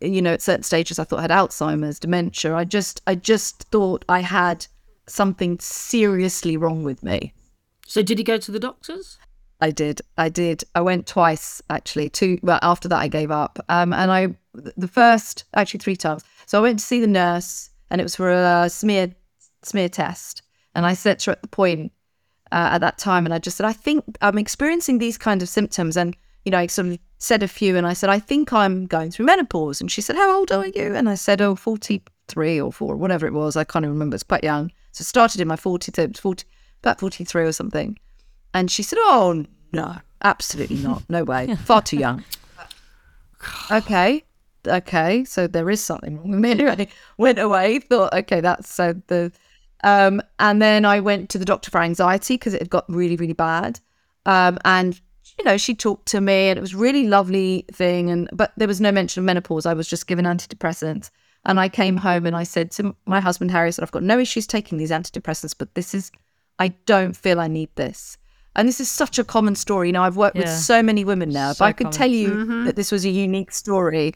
you 0.00 0.22
know, 0.22 0.32
at 0.32 0.42
certain 0.42 0.62
stages 0.62 0.98
I 0.98 1.04
thought 1.04 1.18
I 1.18 1.22
had 1.22 1.30
Alzheimer's, 1.30 1.98
dementia. 1.98 2.54
I 2.54 2.64
just, 2.64 3.02
I 3.06 3.14
just 3.14 3.64
thought 3.64 4.04
I 4.08 4.20
had 4.20 4.66
something 5.06 5.58
seriously 5.58 6.56
wrong 6.56 6.84
with 6.84 7.02
me. 7.02 7.32
So, 7.86 8.02
did 8.02 8.18
he 8.18 8.24
go 8.24 8.38
to 8.38 8.52
the 8.52 8.60
doctors? 8.60 9.18
I 9.60 9.70
did. 9.70 10.00
I 10.16 10.28
did. 10.28 10.64
I 10.74 10.80
went 10.80 11.06
twice 11.06 11.60
actually. 11.70 12.08
Two. 12.08 12.38
Well, 12.42 12.58
after 12.62 12.88
that, 12.88 12.98
I 12.98 13.08
gave 13.08 13.30
up. 13.30 13.58
Um, 13.68 13.92
and 13.92 14.10
I, 14.10 14.34
the 14.54 14.88
first 14.88 15.44
actually 15.54 15.80
three 15.80 15.96
times. 15.96 16.24
So 16.46 16.58
I 16.58 16.62
went 16.62 16.78
to 16.78 16.84
see 16.84 17.00
the 17.00 17.06
nurse, 17.06 17.70
and 17.90 18.00
it 18.00 18.04
was 18.04 18.16
for 18.16 18.30
a 18.30 18.68
smear 18.70 19.14
smear 19.62 19.88
test. 19.88 20.42
And 20.74 20.86
I 20.86 20.94
said 20.94 21.18
to 21.20 21.30
her 21.30 21.32
at 21.32 21.42
the 21.42 21.48
point 21.48 21.92
uh, 22.52 22.70
at 22.72 22.80
that 22.80 22.98
time, 22.98 23.26
and 23.26 23.34
I 23.34 23.38
just 23.38 23.56
said, 23.56 23.66
I 23.66 23.72
think 23.72 24.04
I'm 24.22 24.38
experiencing 24.38 24.98
these 24.98 25.18
kind 25.18 25.42
of 25.42 25.48
symptoms. 25.48 25.96
And 25.96 26.16
you 26.44 26.52
know, 26.52 26.58
I 26.58 26.66
sort 26.66 26.88
of 26.88 26.98
said 27.20 27.42
a 27.42 27.48
few, 27.48 27.76
and 27.76 27.86
I 27.86 27.92
said, 27.92 28.10
I 28.10 28.18
think 28.18 28.52
I'm 28.52 28.86
going 28.86 29.10
through 29.10 29.26
menopause. 29.26 29.80
And 29.80 29.92
she 29.92 30.00
said, 30.00 30.16
How 30.16 30.36
old 30.36 30.50
are 30.50 30.66
you? 30.66 30.94
And 30.94 31.08
I 31.08 31.14
said, 31.14 31.40
Oh, 31.40 31.54
43 31.54 32.60
or 32.60 32.72
four, 32.72 32.96
whatever 32.96 33.26
it 33.26 33.32
was. 33.32 33.56
I 33.56 33.64
can't 33.64 33.84
even 33.84 33.92
remember. 33.92 34.14
It's 34.14 34.24
quite 34.24 34.42
young. 34.42 34.72
So 34.92 35.02
I 35.02 35.04
started 35.04 35.40
in 35.40 35.46
my 35.46 35.56
40s, 35.56 36.18
40, 36.18 36.44
about 36.82 36.98
43 36.98 37.44
or 37.44 37.52
something. 37.52 37.98
And 38.54 38.70
she 38.70 38.82
said, 38.82 38.98
Oh, 39.02 39.44
no, 39.72 39.96
absolutely 40.22 40.78
not. 40.78 41.04
No 41.08 41.22
way. 41.22 41.54
Far 41.64 41.82
too 41.82 41.98
young. 41.98 42.24
Okay. 43.70 44.24
Okay. 44.66 45.24
So 45.24 45.46
there 45.46 45.68
is 45.70 45.82
something 45.82 46.16
wrong 46.16 46.30
with 46.30 46.40
me. 46.40 46.50
Anyway, 46.52 46.88
went 47.18 47.38
away, 47.38 47.80
thought, 47.80 48.12
okay, 48.14 48.40
that's 48.40 48.72
so 48.72 48.94
the. 49.06 49.30
Um, 49.82 50.20
and 50.38 50.60
then 50.60 50.84
I 50.84 51.00
went 51.00 51.30
to 51.30 51.38
the 51.38 51.46
doctor 51.46 51.70
for 51.70 51.80
anxiety 51.80 52.34
because 52.34 52.52
it 52.52 52.60
had 52.60 52.68
got 52.68 52.84
really, 52.88 53.16
really 53.16 53.32
bad. 53.32 53.80
Um, 54.26 54.58
and, 54.64 55.00
you 55.38 55.44
know, 55.44 55.56
she 55.56 55.74
talked 55.74 56.06
to 56.08 56.20
me 56.20 56.48
and 56.48 56.58
it 56.58 56.60
was 56.60 56.74
really 56.74 57.06
lovely 57.06 57.64
thing. 57.72 58.10
And, 58.10 58.28
but 58.32 58.52
there 58.56 58.68
was 58.68 58.80
no 58.80 58.92
mention 58.92 59.20
of 59.20 59.24
menopause. 59.24 59.66
I 59.66 59.74
was 59.74 59.88
just 59.88 60.06
given 60.06 60.24
antidepressants. 60.24 61.10
And 61.46 61.58
I 61.58 61.68
came 61.70 61.96
home 61.96 62.26
and 62.26 62.36
I 62.36 62.42
said 62.42 62.70
to 62.72 62.94
my 63.06 63.20
husband, 63.20 63.50
Harry, 63.50 63.68
I 63.68 63.70
said, 63.70 63.82
I've 63.82 63.92
got 63.92 64.02
no 64.02 64.18
issues 64.18 64.46
taking 64.46 64.76
these 64.76 64.90
antidepressants, 64.90 65.54
but 65.56 65.74
this 65.74 65.94
is, 65.94 66.12
I 66.58 66.68
don't 66.84 67.16
feel 67.16 67.40
I 67.40 67.48
need 67.48 67.70
this. 67.76 68.18
And 68.56 68.68
this 68.68 68.80
is 68.80 68.90
such 68.90 69.18
a 69.18 69.24
common 69.24 69.54
story. 69.54 69.88
You 69.88 69.92
know, 69.92 70.02
I've 70.02 70.16
worked 70.16 70.36
with 70.36 70.50
so 70.50 70.82
many 70.82 71.04
women 71.04 71.30
now. 71.30 71.52
if 71.52 71.58
So 71.58 71.64
I 71.64 71.72
could 71.72 71.84
common. 71.84 71.96
tell 71.98 72.10
you 72.10 72.30
mm-hmm. 72.30 72.64
that 72.64 72.76
this 72.76 72.92
was 72.92 73.04
a 73.06 73.10
unique 73.10 73.52
story, 73.52 74.14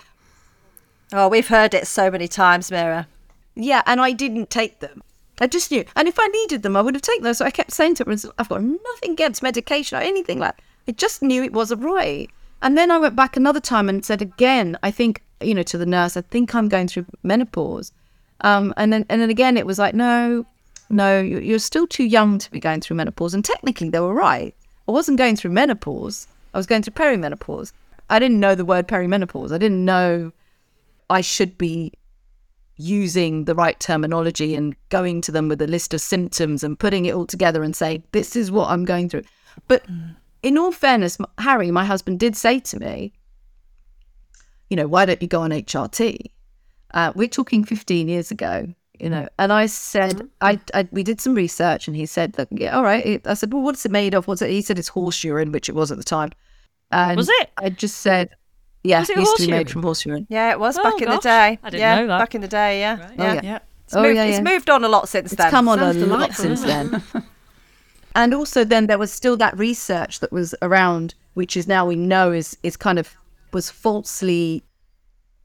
Oh, 1.12 1.28
we've 1.28 1.46
heard 1.48 1.74
it 1.74 1.86
so 1.86 2.10
many 2.10 2.26
times, 2.26 2.70
Meera. 2.70 3.06
yeah, 3.54 3.82
and 3.86 4.00
I 4.00 4.12
didn't 4.12 4.50
take 4.50 4.80
them. 4.80 5.02
I 5.40 5.46
just 5.46 5.70
knew. 5.70 5.84
And 5.96 6.08
if 6.08 6.18
I 6.18 6.26
needed 6.28 6.62
them, 6.62 6.76
I 6.76 6.80
would 6.82 6.94
have 6.94 7.02
taken 7.02 7.24
them. 7.24 7.34
So 7.34 7.44
I 7.44 7.50
kept 7.50 7.72
saying 7.72 7.96
to 7.96 8.04
her, 8.04 8.16
I've 8.38 8.48
got 8.48 8.62
nothing 8.62 9.12
against 9.12 9.42
medication 9.42 9.96
or 9.98 10.00
anything 10.02 10.38
like 10.38 10.56
I 10.88 10.92
just 10.92 11.22
knew 11.22 11.42
it 11.42 11.52
wasn't 11.52 11.82
right. 11.82 12.30
And 12.62 12.76
then 12.78 12.90
I 12.90 12.98
went 12.98 13.16
back 13.16 13.36
another 13.36 13.60
time 13.60 13.88
and 13.88 14.04
said 14.04 14.22
again, 14.22 14.78
I 14.82 14.90
think, 14.90 15.22
you 15.40 15.54
know, 15.54 15.62
to 15.64 15.78
the 15.78 15.86
nurse, 15.86 16.16
I 16.16 16.22
think 16.22 16.54
I'm 16.54 16.68
going 16.68 16.88
through 16.88 17.06
menopause. 17.22 17.92
Um, 18.40 18.72
and 18.76 18.92
then 18.92 19.06
and 19.08 19.20
then 19.20 19.30
again, 19.30 19.56
it 19.56 19.66
was 19.66 19.78
like, 19.78 19.94
no, 19.94 20.46
no, 20.90 21.20
you- 21.20 21.40
you're 21.40 21.58
still 21.58 21.86
too 21.86 22.04
young 22.04 22.38
to 22.38 22.50
be 22.50 22.60
going 22.60 22.80
through 22.80 22.96
menopause. 22.96 23.34
And 23.34 23.44
technically, 23.44 23.90
they 23.90 24.00
were 24.00 24.14
right. 24.14 24.54
I 24.88 24.92
wasn't 24.92 25.18
going 25.18 25.36
through 25.36 25.52
menopause. 25.52 26.26
I 26.52 26.58
was 26.58 26.66
going 26.66 26.82
through 26.82 26.94
perimenopause. 26.94 27.72
I 28.10 28.18
didn't 28.18 28.40
know 28.40 28.54
the 28.54 28.64
word 28.64 28.86
perimenopause. 28.86 29.52
I 29.52 29.58
didn't 29.58 29.84
know 29.84 30.32
I 31.08 31.20
should 31.22 31.56
be 31.56 31.92
using 32.76 33.44
the 33.44 33.54
right 33.54 33.78
terminology 33.78 34.54
and 34.54 34.74
going 34.88 35.20
to 35.22 35.32
them 35.32 35.48
with 35.48 35.62
a 35.62 35.66
list 35.66 35.94
of 35.94 36.00
symptoms 36.00 36.64
and 36.64 36.78
putting 36.78 37.06
it 37.06 37.14
all 37.14 37.26
together 37.26 37.62
and 37.62 37.74
say, 37.74 38.02
this 38.12 38.36
is 38.36 38.50
what 38.50 38.68
I'm 38.68 38.84
going 38.84 39.08
through. 39.08 39.22
But 39.68 39.84
in 40.44 40.58
all 40.58 40.70
fairness, 40.72 41.16
Harry, 41.38 41.70
my 41.70 41.84
husband, 41.84 42.20
did 42.20 42.36
say 42.36 42.60
to 42.60 42.78
me, 42.78 43.12
you 44.68 44.76
know, 44.76 44.86
why 44.86 45.06
don't 45.06 45.20
you 45.22 45.28
go 45.28 45.40
on 45.40 45.50
HRT? 45.50 46.30
Uh, 46.92 47.12
we're 47.16 47.28
talking 47.28 47.64
15 47.64 48.08
years 48.08 48.30
ago, 48.30 48.66
you 49.00 49.08
know, 49.10 49.26
and 49.38 49.52
I 49.52 49.66
said, 49.66 50.28
I, 50.40 50.60
I, 50.74 50.86
we 50.92 51.02
did 51.02 51.20
some 51.20 51.34
research 51.34 51.88
and 51.88 51.96
he 51.96 52.06
said, 52.06 52.36
look, 52.38 52.48
yeah, 52.52 52.76
all 52.76 52.84
right. 52.84 53.20
I 53.26 53.34
said, 53.34 53.52
well, 53.52 53.62
what's 53.62 53.84
it 53.84 53.90
made 53.90 54.14
of? 54.14 54.28
What's 54.28 54.42
it? 54.42 54.50
He 54.50 54.62
said 54.62 54.78
it's 54.78 54.88
horse 54.88 55.24
urine, 55.24 55.50
which 55.50 55.68
it 55.68 55.74
was 55.74 55.90
at 55.90 55.96
the 55.98 56.04
time. 56.04 56.30
And 56.90 57.16
Was 57.16 57.28
it? 57.30 57.50
I 57.56 57.70
just 57.70 57.96
said, 57.98 58.30
yeah, 58.84 59.00
Was 59.00 59.10
it 59.10 59.16
it 59.16 59.20
used 59.20 59.28
horse 59.30 59.40
to 59.40 59.46
be 59.46 59.52
made 59.52 59.70
from 59.70 59.82
horse 59.82 60.04
urine. 60.04 60.26
Yeah, 60.28 60.50
it 60.52 60.60
was 60.60 60.78
Oh, 60.78 60.82
back 60.82 61.00
in 61.00 61.08
the 61.08 61.18
day. 61.18 61.58
I 61.62 61.70
didn't 61.70 61.80
yeah, 61.80 61.94
know 61.96 62.06
that. 62.08 62.18
back 62.18 62.34
in 62.34 62.40
the 62.42 62.48
day. 62.48 62.80
Yeah, 62.80 63.00
Right. 63.00 63.10
Oh, 63.18 63.22
yeah. 63.24 63.34
yeah. 63.34 63.40
yeah. 63.42 63.58
It's, 63.86 63.96
Oh, 63.96 64.02
moved, 64.02 64.16
yeah, 64.16 64.24
it's 64.24 64.40
moved 64.40 64.70
on 64.70 64.84
a 64.84 64.88
lot 64.88 65.08
since 65.08 65.32
It's 65.32 65.38
then. 65.38 65.46
It's 65.46 65.50
come 65.50 65.68
on 65.68 65.78
a 65.78 65.92
lot 65.92 66.32
since 66.34 66.62
then. 66.62 67.02
and 68.14 68.32
also, 68.32 68.64
then 68.64 68.86
there 68.86 68.98
was 68.98 69.12
still 69.12 69.36
that 69.38 69.58
research 69.58 70.20
that 70.20 70.32
was 70.32 70.54
around, 70.62 71.14
which 71.34 71.56
is 71.56 71.66
now 71.66 71.86
we 71.86 71.96
know 71.96 72.32
is 72.32 72.56
is 72.62 72.76
kind 72.76 72.98
of 72.98 73.14
was 73.52 73.70
falsely 73.70 74.64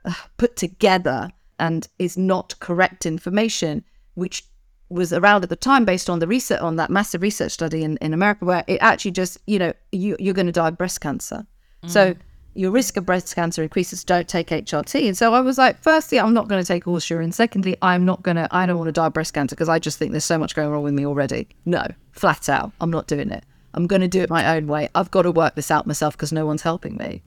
uh, 0.05 0.13
put 0.38 0.55
together 0.55 1.29
and 1.60 1.88
is 1.97 2.17
not 2.17 2.60
correct 2.60 3.05
information, 3.05 3.84
which 4.13 4.45
was 4.89 5.13
around 5.13 5.43
at 5.43 5.49
the 5.49 5.55
time 5.55 5.86
based 5.86 6.10
on 6.10 6.19
the 6.19 6.27
research 6.27 6.62
on 6.62 6.75
that 6.77 6.89
massive 6.89 7.21
research 7.21 7.51
study 7.51 7.84
in, 7.84 7.97
in 7.97 8.13
America, 8.13 8.45
where 8.45 8.63
it 8.67 8.79
actually 8.82 9.12
just 9.12 9.38
you 9.47 9.60
know 9.60 9.73
you 9.91 10.15
you're 10.19 10.34
going 10.34 10.45
to 10.45 10.51
die 10.51 10.67
of 10.67 10.77
breast 10.77 11.01
cancer, 11.01 11.45
so 11.88 12.15
your 12.55 12.71
risk 12.71 12.97
of 12.97 13.05
breast 13.05 13.34
cancer 13.36 13.63
increases. 13.63 14.03
Don't 14.03 14.27
take 14.27 14.47
HRT. 14.49 15.08
And 15.08 15.17
so 15.17 15.34
I 15.34 15.39
was 15.39 15.58
like, 15.58 15.82
firstly, 15.82 16.19
I'm 16.19 16.34
not 16.34 16.47
going 16.47 16.62
to 16.62 16.67
take 16.67 16.84
horse 16.84 17.10
urine. 17.10 17.32
Secondly, 17.32 17.77
I'm 17.82 18.05
not 18.05 18.23
going 18.23 18.36
to. 18.36 18.47
I 18.51 18.65
don't 18.65 18.77
want 18.77 18.89
to 18.89 18.91
die 18.91 19.08
of 19.08 19.13
breast 19.13 19.34
cancer 19.34 19.55
because 19.55 19.69
I 19.69 19.79
just 19.79 19.97
think 19.97 20.12
there's 20.12 20.25
so 20.25 20.38
much 20.38 20.55
going 20.55 20.69
wrong 20.69 20.84
with 20.84 20.93
me 20.93 21.05
already. 21.05 21.47
No, 21.65 21.86
flat 22.19 22.49
out, 22.49 22.71
I'm 22.82 22.91
not 22.91 23.08
doing 23.08 23.32
it. 23.32 23.43
I'm 23.73 23.88
going 23.88 24.01
to 24.01 24.08
do 24.08 24.21
it 24.21 24.29
my 24.29 24.55
own 24.55 24.67
way. 24.67 24.89
I've 24.95 25.12
got 25.12 25.23
to 25.23 25.32
work 25.32 25.55
this 25.55 25.71
out 25.71 25.88
myself 25.88 26.15
because 26.15 26.32
no 26.32 26.45
one's 26.45 26.63
helping 26.63 26.97
me. 26.97 27.21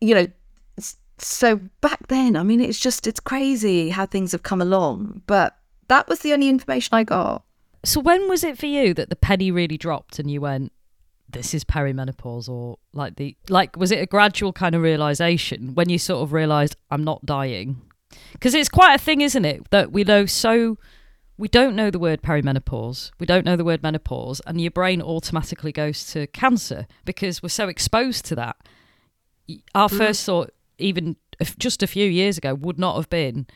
You 0.00 0.14
know, 0.14 0.26
so 1.18 1.60
back 1.80 2.08
then, 2.08 2.36
I 2.36 2.42
mean, 2.42 2.60
it's 2.60 2.80
just 2.80 3.06
it's 3.06 3.20
crazy 3.20 3.90
how 3.90 4.06
things 4.06 4.32
have 4.32 4.42
come 4.42 4.60
along. 4.60 5.22
But 5.26 5.56
that 5.88 6.08
was 6.08 6.20
the 6.20 6.32
only 6.32 6.48
information 6.48 6.94
I 6.94 7.04
got. 7.04 7.44
So 7.84 8.00
when 8.00 8.28
was 8.28 8.44
it 8.44 8.58
for 8.58 8.66
you 8.66 8.94
that 8.94 9.10
the 9.10 9.16
penny 9.16 9.50
really 9.50 9.76
dropped 9.76 10.18
and 10.18 10.30
you 10.30 10.40
went, 10.40 10.72
"This 11.28 11.54
is 11.54 11.64
perimenopause," 11.64 12.48
or 12.48 12.78
like 12.92 13.16
the 13.16 13.36
like 13.48 13.76
was 13.76 13.90
it 13.92 14.00
a 14.00 14.06
gradual 14.06 14.52
kind 14.52 14.74
of 14.74 14.82
realization 14.82 15.74
when 15.74 15.88
you 15.88 15.98
sort 15.98 16.22
of 16.22 16.32
realized 16.32 16.76
I'm 16.90 17.04
not 17.04 17.26
dying? 17.26 17.82
Because 18.32 18.54
it's 18.54 18.68
quite 18.68 18.94
a 18.94 18.98
thing, 18.98 19.20
isn't 19.20 19.44
it, 19.44 19.70
that 19.70 19.92
we 19.92 20.04
know 20.04 20.26
so. 20.26 20.78
We 21.42 21.48
don't 21.48 21.74
know 21.74 21.90
the 21.90 21.98
word 21.98 22.22
perimenopause. 22.22 23.10
We 23.18 23.26
don't 23.26 23.44
know 23.44 23.56
the 23.56 23.64
word 23.64 23.82
menopause, 23.82 24.40
and 24.46 24.60
your 24.60 24.70
brain 24.70 25.02
automatically 25.02 25.72
goes 25.72 26.06
to 26.12 26.28
cancer 26.28 26.86
because 27.04 27.42
we're 27.42 27.48
so 27.48 27.66
exposed 27.66 28.24
to 28.26 28.36
that. 28.36 28.56
Our 29.74 29.88
mm. 29.88 29.98
first 29.98 30.24
thought, 30.24 30.52
even 30.78 31.16
if 31.40 31.58
just 31.58 31.82
a 31.82 31.88
few 31.88 32.08
years 32.08 32.38
ago, 32.38 32.54
would 32.54 32.78
not 32.78 32.94
have 32.94 33.10
been, 33.10 33.48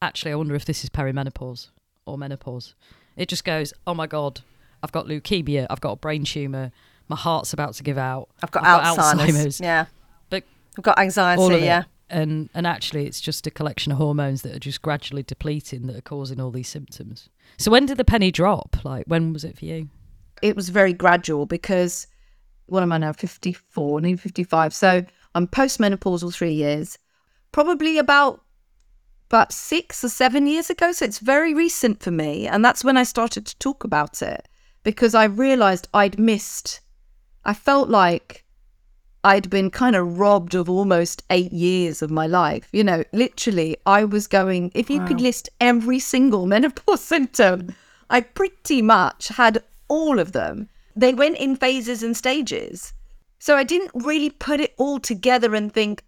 actually, 0.00 0.32
I 0.32 0.36
wonder 0.36 0.54
if 0.54 0.64
this 0.64 0.84
is 0.84 0.88
perimenopause 0.88 1.68
or 2.06 2.16
menopause. 2.16 2.74
It 3.14 3.28
just 3.28 3.44
goes, 3.44 3.74
oh 3.86 3.92
my 3.92 4.06
God, 4.06 4.40
I've 4.82 4.92
got 4.92 5.06
leukemia, 5.06 5.66
I've 5.68 5.82
got 5.82 5.92
a 5.92 5.96
brain 5.96 6.24
tumour, 6.24 6.72
my 7.08 7.16
heart's 7.16 7.52
about 7.52 7.74
to 7.74 7.82
give 7.82 7.98
out, 7.98 8.30
I've 8.42 8.52
got, 8.52 8.64
Alzheimer's. 8.64 9.20
Alzheimer's. 9.20 9.60
Yeah, 9.60 9.84
But 10.30 10.44
I've 10.78 10.84
got 10.84 10.98
anxiety. 10.98 11.62
Yeah. 11.62 11.82
And, 12.14 12.48
and 12.54 12.66
actually, 12.66 13.06
it's 13.06 13.20
just 13.20 13.46
a 13.46 13.50
collection 13.50 13.92
of 13.92 13.98
hormones 13.98 14.42
that 14.42 14.54
are 14.54 14.60
just 14.60 14.82
gradually 14.82 15.22
depleting 15.22 15.86
that 15.88 15.96
are 15.96 16.02
causing 16.02 16.40
all 16.40 16.50
these 16.50 16.68
symptoms. 16.68 17.28
So, 17.58 17.70
when 17.70 17.86
did 17.86 17.96
the 17.96 18.04
penny 18.04 18.30
drop? 18.30 18.76
Like, 18.84 19.04
when 19.06 19.32
was 19.32 19.44
it 19.44 19.58
for 19.58 19.64
you? 19.64 19.88
it 20.44 20.56
was 20.56 20.68
very 20.68 20.92
gradual 20.92 21.46
because 21.46 22.06
what 22.66 22.82
am 22.82 22.92
I 22.92 22.98
now? 22.98 23.12
54, 23.12 24.00
nearly 24.02 24.16
55. 24.16 24.74
So 24.74 25.04
I'm 25.34 25.46
postmenopausal 25.46 26.34
three 26.34 26.52
years, 26.52 26.98
probably 27.50 27.98
about 27.98 28.42
about 29.30 29.52
six 29.52 30.04
or 30.04 30.10
seven 30.10 30.46
years 30.46 30.68
ago. 30.68 30.92
So 30.92 31.06
it's 31.06 31.18
very 31.18 31.54
recent 31.54 32.02
for 32.02 32.10
me. 32.10 32.46
And 32.46 32.62
that's 32.62 32.84
when 32.84 32.98
I 32.98 33.04
started 33.04 33.46
to 33.46 33.58
talk 33.58 33.84
about 33.84 34.20
it 34.20 34.46
because 34.82 35.14
I 35.14 35.24
realized 35.24 35.88
I'd 35.94 36.18
missed, 36.18 36.80
I 37.44 37.54
felt 37.54 37.88
like 37.88 38.43
I'd 39.24 39.48
been 39.48 39.70
kind 39.70 39.96
of 39.96 40.18
robbed 40.18 40.54
of 40.54 40.68
almost 40.68 41.24
eight 41.30 41.52
years 41.52 42.02
of 42.02 42.10
my 42.10 42.26
life. 42.26 42.68
You 42.72 42.84
know, 42.84 43.04
literally, 43.12 43.78
I 43.86 44.04
was 44.04 44.26
going, 44.26 44.70
if 44.74 44.90
you 44.90 45.02
could 45.06 45.20
list 45.20 45.48
every 45.62 45.98
single 45.98 46.46
menopause 46.54 47.00
symptom, 47.00 47.74
I 48.10 48.20
pretty 48.20 48.82
much 48.82 49.28
had 49.28 49.62
all 49.88 50.18
of 50.18 50.32
them. 50.32 50.68
They 50.94 51.14
went 51.14 51.38
in 51.38 51.56
phases 51.56 52.02
and 52.02 52.14
stages. 52.14 52.92
So 53.38 53.56
I 53.56 53.64
didn't 53.64 53.92
really 53.94 54.28
put 54.28 54.60
it 54.60 54.74
all 54.76 55.00
together 55.00 55.54
and 55.54 55.72
think, 55.72 56.04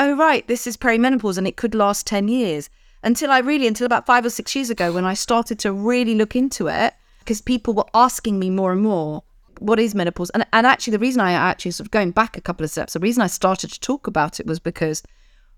oh, 0.00 0.16
right, 0.16 0.46
this 0.48 0.66
is 0.66 0.76
perimenopause 0.76 1.38
and 1.38 1.46
it 1.46 1.56
could 1.56 1.74
last 1.74 2.04
10 2.08 2.26
years. 2.26 2.68
Until 3.04 3.30
I 3.30 3.38
really, 3.38 3.68
until 3.68 3.86
about 3.86 4.06
five 4.06 4.26
or 4.26 4.30
six 4.30 4.56
years 4.56 4.70
ago, 4.70 4.92
when 4.92 5.04
I 5.04 5.14
started 5.14 5.60
to 5.60 5.72
really 5.72 6.16
look 6.16 6.34
into 6.34 6.66
it, 6.66 6.94
because 7.20 7.40
people 7.40 7.74
were 7.74 7.86
asking 7.94 8.40
me 8.40 8.50
more 8.50 8.72
and 8.72 8.82
more, 8.82 9.22
what 9.60 9.78
is 9.78 9.94
menopause? 9.94 10.30
And, 10.30 10.46
and 10.52 10.66
actually, 10.66 10.92
the 10.92 10.98
reason 10.98 11.20
I 11.20 11.32
actually 11.32 11.70
sort 11.72 11.86
of 11.86 11.90
going 11.90 12.10
back 12.10 12.36
a 12.36 12.40
couple 12.40 12.64
of 12.64 12.70
steps, 12.70 12.94
the 12.94 13.00
reason 13.00 13.22
I 13.22 13.26
started 13.28 13.70
to 13.72 13.80
talk 13.80 14.06
about 14.06 14.40
it 14.40 14.46
was 14.46 14.58
because 14.58 15.02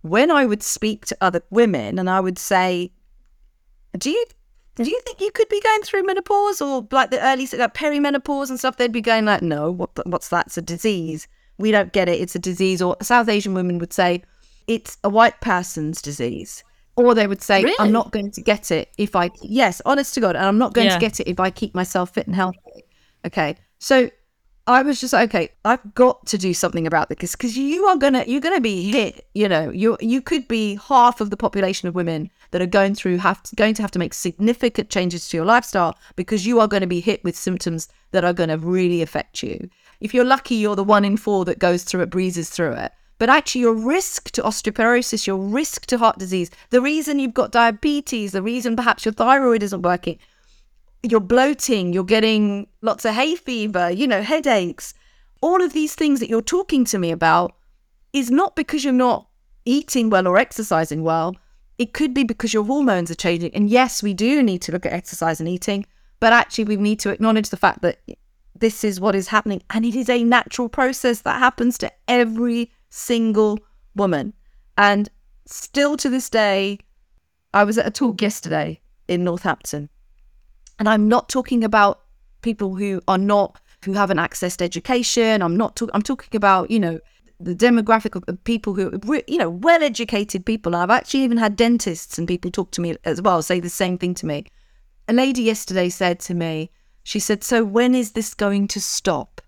when 0.03 0.31
I 0.31 0.45
would 0.45 0.63
speak 0.63 1.07
to 1.07 1.17
other 1.21 1.43
women 1.51 1.99
and 1.99 2.11
I 2.11 2.21
would 2.21 2.39
say, 2.39 2.93
do 3.97 4.11
you 4.11 4.25
do 4.75 4.85
you 4.85 5.01
think 5.05 5.21
you 5.21 5.31
could 5.31 5.49
be 5.49 5.61
going 5.61 5.83
through 5.83 6.03
menopause 6.05 6.61
or 6.63 6.87
like 6.91 7.11
the 7.11 7.21
early 7.23 7.47
like 7.53 7.75
perimenopause 7.75 8.49
and 8.49 8.59
stuff? 8.59 8.77
They'd 8.77 8.91
be 8.91 9.03
going 9.03 9.27
like, 9.27 9.43
no, 9.43 9.71
what, 9.71 9.91
what's 10.07 10.29
that? 10.29 10.47
It's 10.47 10.57
a 10.57 10.63
disease. 10.63 11.29
We 11.59 11.71
don't 11.71 11.93
get 11.93 12.09
it. 12.09 12.21
It's 12.21 12.35
a 12.35 12.39
disease. 12.39 12.81
Or 12.81 12.97
South 13.03 13.29
Asian 13.29 13.53
women 13.55 13.79
would 13.79 13.93
say 13.93 14.23
it's 14.67 14.97
a 15.05 15.11
white 15.11 15.41
person's 15.43 16.01
disease. 16.01 16.65
Or 16.97 17.15
they 17.15 17.27
would 17.27 17.43
say, 17.43 17.63
Really? 17.63 17.77
I'm 17.79 17.93
not 17.93 18.13
going 18.13 18.31
to 18.33 18.43
get 18.43 18.71
it 18.71 18.91
if 18.99 19.17
I, 19.17 19.31
yes, 19.43 19.81
honest 19.87 20.15
to 20.15 20.21
God, 20.21 20.37
and 20.37 20.45
I'm 20.45 20.59
not 20.59 20.75
going 20.75 20.89
Yeah. 20.89 20.95
to 20.95 21.01
get 21.01 21.21
it 21.21 21.29
if 21.29 21.41
I 21.41 21.51
keep 21.51 21.75
myself 21.75 22.11
fit 22.11 22.27
and 22.27 22.37
healthy. 22.37 22.59
Okay. 23.27 23.57
So 23.83 24.11
I 24.69 24.83
was 24.83 25.01
just 25.01 25.13
like, 25.13 25.29
okay, 25.31 25.49
I've 25.65 25.93
got 25.97 26.25
to 26.27 26.39
do 26.39 26.55
something 26.55 26.87
about 26.87 27.09
this 27.09 27.33
because 27.33 27.59
you 27.59 27.85
are 27.87 27.97
gonna 27.97 28.23
you're 28.29 28.41
gonna 28.41 28.61
be 28.61 28.93
hit. 28.93 29.27
You 29.35 29.49
know, 29.49 29.71
you 29.71 29.97
you 30.01 30.23
could 30.23 30.47
be 30.47 30.77
half 30.77 31.21
of 31.21 31.31
the 31.31 31.37
population 31.37 31.89
of 31.89 31.97
women 31.97 32.31
that 32.53 32.63
are 32.63 32.67
going 32.67 32.95
through 32.95 33.17
have 33.17 33.43
to, 33.43 33.57
going 33.57 33.75
to 33.75 33.83
have 33.83 33.91
to 33.91 33.99
make 33.99 34.15
significant 34.15 34.89
changes 34.89 35.29
to 35.29 35.37
your 35.37 35.47
lifestyle 35.47 35.99
because 36.15 36.47
you 36.47 36.61
are 36.61 36.69
going 36.69 36.83
to 36.83 36.87
be 36.87 37.01
hit 37.01 37.25
with 37.25 37.37
symptoms 37.37 37.89
that 38.13 38.23
are 38.23 38.33
going 38.33 38.51
to 38.51 38.57
really 38.57 39.03
affect 39.03 39.43
you. 39.43 39.69
If 39.99 40.15
you're 40.15 40.25
lucky, 40.25 40.55
you're 40.55 40.77
the 40.77 40.85
one 40.85 41.05
in 41.05 41.17
four 41.17 41.45
that 41.47 41.59
goes 41.59 41.83
through 41.83 42.03
it, 42.03 42.11
breezes 42.11 42.51
through 42.51 42.75
it. 42.75 42.93
But 43.19 43.31
actually, 43.31 43.63
your 43.63 43.75
risk 43.75 44.31
to 44.33 44.43
osteoporosis, 44.43 45.27
your 45.27 45.39
risk 45.39 45.87
to 45.87 45.99
heart 45.99 46.19
disease, 46.19 46.51
the 46.71 46.81
reason 46.81 47.19
you've 47.19 47.35
got 47.35 47.51
diabetes, 47.51 48.31
the 48.31 48.43
reason 48.43 48.77
perhaps 48.77 49.05
your 49.05 49.13
thyroid 49.13 49.65
isn't 49.65 49.83
working, 49.83 50.21
you're 51.03 51.21
bloating, 51.21 51.93
you're 51.93 52.05
getting 52.05 52.69
lots 52.81 53.05
of 53.05 53.15
hay 53.15 53.35
fever, 53.35 53.91
you 53.91 54.07
know, 54.07 54.23
headaches. 54.23 54.95
All 55.41 55.61
of 55.61 55.73
these 55.73 55.95
things 55.95 56.21
that 56.21 56.29
you're 56.29 56.43
talking 56.43 56.85
to 56.87 56.99
me 56.99 57.11
about 57.11 57.57
is 58.13 58.31
not 58.31 58.55
because 58.55 58.85
you're 58.85 58.93
not 58.93 59.27
eating 59.65 60.11
well 60.11 60.29
or 60.29 60.39
exercising 60.39 61.03
well. 61.03 61.35
It 61.79 61.93
could 61.93 62.15
be 62.15 62.23
because 62.23 62.55
your 62.55 62.65
hormones 62.65 63.11
are 63.11 63.17
changing. 63.17 63.55
And 63.55 63.69
yes, 63.69 64.03
we 64.03 64.15
do 64.15 64.43
need 64.43 64.63
to 64.63 64.73
look 64.73 64.87
at 64.87 64.93
exercise 64.93 65.41
and 65.41 65.49
eating, 65.49 65.87
but 66.21 66.33
actually, 66.33 66.65
we 66.65 66.77
need 66.77 67.01
to 67.01 67.11
acknowledge 67.11 67.49
the 67.49 67.57
fact 67.57 67.83
that 67.83 67.99
this 68.57 68.85
is 68.85 69.01
what 69.01 69.17
is 69.17 69.29
happening. 69.29 69.63
And 69.71 69.85
it 69.85 69.97
is 69.97 70.09
a 70.09 70.23
natural 70.23 70.69
process 70.69 71.23
that 71.23 71.41
happens 71.41 71.79
to 71.79 71.91
every 72.07 72.71
single 72.91 73.59
woman. 73.97 74.35
And 74.79 75.09
still 75.47 75.97
to 75.97 76.09
this 76.09 76.31
day, 76.31 76.79
I 77.53 77.65
was 77.65 77.77
at 77.77 77.87
a 77.87 77.91
talk 77.91 78.23
yesterday 78.23 78.81
in 79.09 79.25
Northampton 79.25 79.89
and 80.79 80.89
I'm 80.89 81.09
not 81.09 81.29
talking 81.29 81.65
about 81.65 82.01
people 82.43 82.75
who 82.75 83.01
are 83.09 83.19
not 83.19 83.61
who 83.85 83.93
haven't 83.95 84.19
accessed 84.19 84.63
education. 84.63 85.43
I'm 85.43 85.57
not 85.57 85.77
talking. 85.77 85.95
I'm 85.95 86.03
talking 86.03 86.37
about 86.37 86.71
you 86.71 86.81
know 86.81 87.01
the 87.41 87.55
demographic 87.55 88.17
of 88.29 88.45
people 88.45 88.75
who 88.75 89.01
you 89.27 89.39
know 89.39 89.51
well 89.51 89.83
educated 89.83 90.47
people. 90.47 90.75
I've 90.75 90.91
actually 90.91 91.21
even 91.21 91.39
had 91.39 91.57
dentists 91.57 92.19
and 92.19 92.29
people 92.29 92.51
talk 92.51 92.71
to 92.73 92.81
me 92.81 92.97
as 93.05 93.21
well 93.21 93.43
say 93.43 93.61
the 93.61 93.69
same 93.69 93.99
thing 93.99 94.15
to 94.15 94.27
me. 94.27 94.47
A 95.09 95.13
lady 95.13 95.43
yesterday 95.43 95.89
said 95.89 96.21
to 96.21 96.35
me, 96.35 96.71
she 97.03 97.19
said, 97.19 97.43
"So 97.43 97.65
when 97.65 97.95
is 97.95 98.13
this 98.13 98.35
going 98.35 98.69
to 98.69 98.81
stop?" 98.81 99.41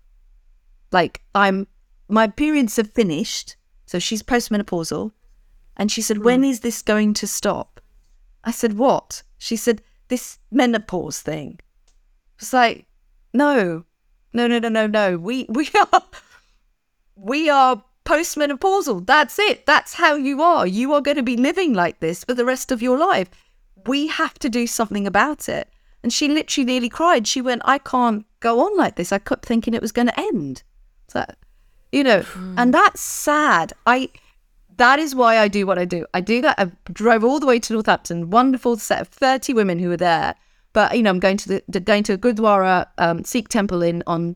Like 0.91 1.21
I'm, 1.33 1.67
my 2.07 2.27
periods 2.27 2.75
have 2.75 2.91
finished, 2.91 3.55
so 3.85 3.99
she's 3.99 4.23
postmenopausal, 4.23 5.11
and 5.77 5.91
she 5.91 6.01
said, 6.01 6.17
hmm. 6.17 6.23
"When 6.23 6.43
is 6.43 6.59
this 6.59 6.81
going 6.81 7.13
to 7.15 7.27
stop?" 7.27 7.79
I 8.43 8.51
said, 8.51 8.77
"What?" 8.77 9.23
She 9.37 9.55
said, 9.55 9.81
"This 10.07 10.39
menopause 10.51 11.21
thing." 11.21 11.59
It's 12.37 12.53
like, 12.53 12.85
no, 13.33 13.85
no, 14.33 14.47
no, 14.47 14.59
no, 14.59 14.69
no, 14.69 14.87
no. 14.87 15.17
We 15.17 15.45
we 15.49 15.69
are 15.93 16.03
we 17.15 17.49
are 17.49 17.83
postmenopausal. 18.05 19.05
That's 19.05 19.39
it. 19.39 19.65
That's 19.65 19.93
how 19.93 20.15
you 20.15 20.41
are. 20.41 20.67
You 20.67 20.93
are 20.93 21.01
going 21.01 21.17
to 21.17 21.23
be 21.23 21.37
living 21.37 21.73
like 21.73 21.99
this 21.99 22.23
for 22.23 22.33
the 22.33 22.45
rest 22.45 22.71
of 22.71 22.81
your 22.81 22.97
life. 22.97 23.29
We 23.87 24.07
have 24.07 24.37
to 24.39 24.49
do 24.49 24.67
something 24.67 25.07
about 25.07 25.49
it. 25.49 25.69
And 26.03 26.13
she 26.13 26.27
literally 26.27 26.65
nearly 26.65 26.89
cried. 26.89 27.27
She 27.27 27.41
went, 27.41 27.63
I 27.65 27.79
can't 27.79 28.25
go 28.39 28.59
on 28.59 28.77
like 28.77 28.95
this. 28.95 29.11
I 29.11 29.17
kept 29.17 29.45
thinking 29.45 29.73
it 29.73 29.81
was 29.81 29.91
going 29.91 30.07
to 30.07 30.19
end. 30.19 30.61
So, 31.07 31.25
you 31.91 32.03
know, 32.03 32.23
and 32.35 32.67
hmm. 32.67 32.71
that's 32.71 33.01
sad. 33.01 33.73
I 33.87 34.09
that 34.77 34.99
is 34.99 35.15
why 35.15 35.37
I 35.39 35.47
do 35.47 35.65
what 35.65 35.77
I 35.77 35.85
do. 35.85 36.05
I 36.13 36.21
do 36.21 36.41
that. 36.41 36.55
I 36.59 36.71
drove 36.91 37.23
all 37.23 37.39
the 37.39 37.45
way 37.45 37.59
to 37.59 37.73
Northampton. 37.73 38.29
Wonderful 38.29 38.77
set 38.77 39.01
of 39.01 39.07
thirty 39.07 39.53
women 39.53 39.79
who 39.79 39.89
were 39.89 39.97
there. 39.97 40.35
But 40.73 40.95
you 40.97 41.03
know, 41.03 41.09
I'm 41.09 41.19
going 41.19 41.37
to 41.37 41.61
the, 41.69 41.79
going 41.79 42.03
to 42.03 42.13
a 42.13 42.17
Gurdwara 42.17 42.87
um, 42.97 43.23
Sikh 43.23 43.47
temple 43.49 43.81
in 43.81 44.03
on 44.07 44.35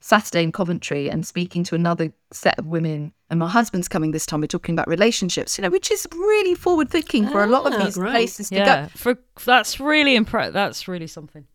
Saturday 0.00 0.42
in 0.42 0.52
Coventry 0.52 1.08
and 1.10 1.26
speaking 1.26 1.62
to 1.64 1.74
another 1.74 2.12
set 2.32 2.58
of 2.58 2.66
women. 2.66 3.12
And 3.30 3.38
my 3.40 3.48
husband's 3.48 3.88
coming 3.88 4.10
this 4.10 4.26
time. 4.26 4.40
We're 4.40 4.46
talking 4.48 4.74
about 4.74 4.88
relationships, 4.88 5.56
you 5.56 5.62
know, 5.62 5.70
which 5.70 5.90
is 5.90 6.06
really 6.12 6.54
forward 6.54 6.90
thinking 6.90 7.28
for 7.28 7.42
a 7.42 7.46
lot 7.46 7.66
of 7.66 7.72
Ah, 7.80 7.84
these 7.84 7.94
great. 7.96 8.10
places 8.10 8.48
to 8.50 8.56
Yeah, 8.56 8.82
go. 8.84 8.88
for 8.94 9.18
that's 9.44 9.80
really 9.80 10.18
impre- 10.18 10.52
That's 10.52 10.86
really 10.86 11.06
something. 11.06 11.46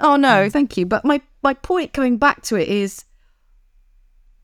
Oh 0.00 0.16
no, 0.16 0.48
thank 0.50 0.76
you. 0.76 0.84
But 0.86 1.04
my 1.04 1.20
my 1.42 1.54
point 1.54 1.92
coming 1.92 2.16
back 2.18 2.42
to 2.44 2.56
it 2.56 2.68
is 2.68 3.04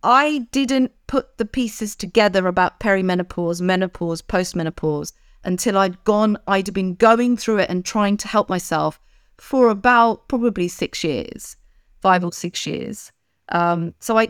I 0.02 0.46
didn't 0.52 0.92
put 1.06 1.38
the 1.38 1.44
pieces 1.44 1.96
together 1.96 2.46
about 2.46 2.80
perimenopause, 2.80 3.60
menopause, 3.60 4.22
postmenopause 4.22 5.12
until 5.44 5.78
I'd 5.78 6.02
gone 6.04 6.38
I'd 6.46 6.72
been 6.72 6.94
going 6.94 7.36
through 7.36 7.58
it 7.58 7.70
and 7.70 7.84
trying 7.84 8.16
to 8.18 8.28
help 8.28 8.48
myself 8.48 9.00
for 9.38 9.68
about 9.68 10.28
probably 10.28 10.68
6 10.68 11.04
years, 11.04 11.56
5 12.00 12.24
or 12.24 12.32
6 12.32 12.66
years. 12.66 13.12
Um 13.48 13.94
so 13.98 14.18
I 14.18 14.28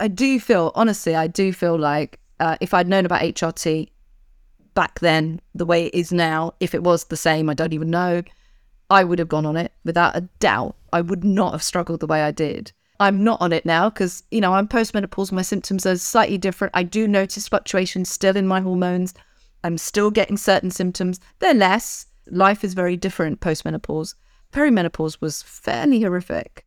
I 0.00 0.08
do 0.08 0.40
feel 0.40 0.72
honestly 0.74 1.14
I 1.14 1.26
do 1.26 1.52
feel 1.52 1.78
like 1.78 2.20
uh, 2.38 2.56
if 2.60 2.74
I'd 2.74 2.88
known 2.88 3.06
about 3.06 3.22
HRT 3.22 3.88
back 4.74 5.00
then 5.00 5.40
the 5.54 5.64
way 5.64 5.86
it 5.86 5.94
is 5.94 6.12
now, 6.12 6.52
if 6.60 6.74
it 6.74 6.82
was 6.82 7.04
the 7.04 7.16
same, 7.16 7.48
I 7.48 7.54
don't 7.54 7.72
even 7.72 7.90
know. 7.90 8.22
I 8.90 9.04
would 9.04 9.18
have 9.18 9.28
gone 9.28 9.46
on 9.46 9.56
it 9.56 9.72
without 9.84 10.16
a 10.16 10.28
doubt. 10.38 10.76
I 10.92 11.00
would 11.00 11.24
not 11.24 11.52
have 11.52 11.62
struggled 11.62 12.00
the 12.00 12.06
way 12.06 12.22
I 12.22 12.30
did. 12.30 12.72
I'm 12.98 13.22
not 13.22 13.42
on 13.42 13.52
it 13.52 13.66
now 13.66 13.90
because, 13.90 14.22
you 14.30 14.40
know, 14.40 14.54
I'm 14.54 14.66
postmenopausal. 14.66 15.32
My 15.32 15.42
symptoms 15.42 15.84
are 15.84 15.96
slightly 15.96 16.38
different. 16.38 16.70
I 16.74 16.82
do 16.82 17.06
notice 17.06 17.46
fluctuations 17.46 18.08
still 18.08 18.36
in 18.36 18.46
my 18.46 18.60
hormones. 18.60 19.12
I'm 19.64 19.76
still 19.76 20.10
getting 20.10 20.38
certain 20.38 20.70
symptoms. 20.70 21.20
They're 21.40 21.52
less. 21.52 22.06
Life 22.30 22.64
is 22.64 22.72
very 22.72 22.96
different 22.96 23.40
postmenopause. 23.40 24.14
Perimenopause 24.50 25.20
was 25.20 25.42
fairly 25.42 26.00
horrific. 26.00 26.64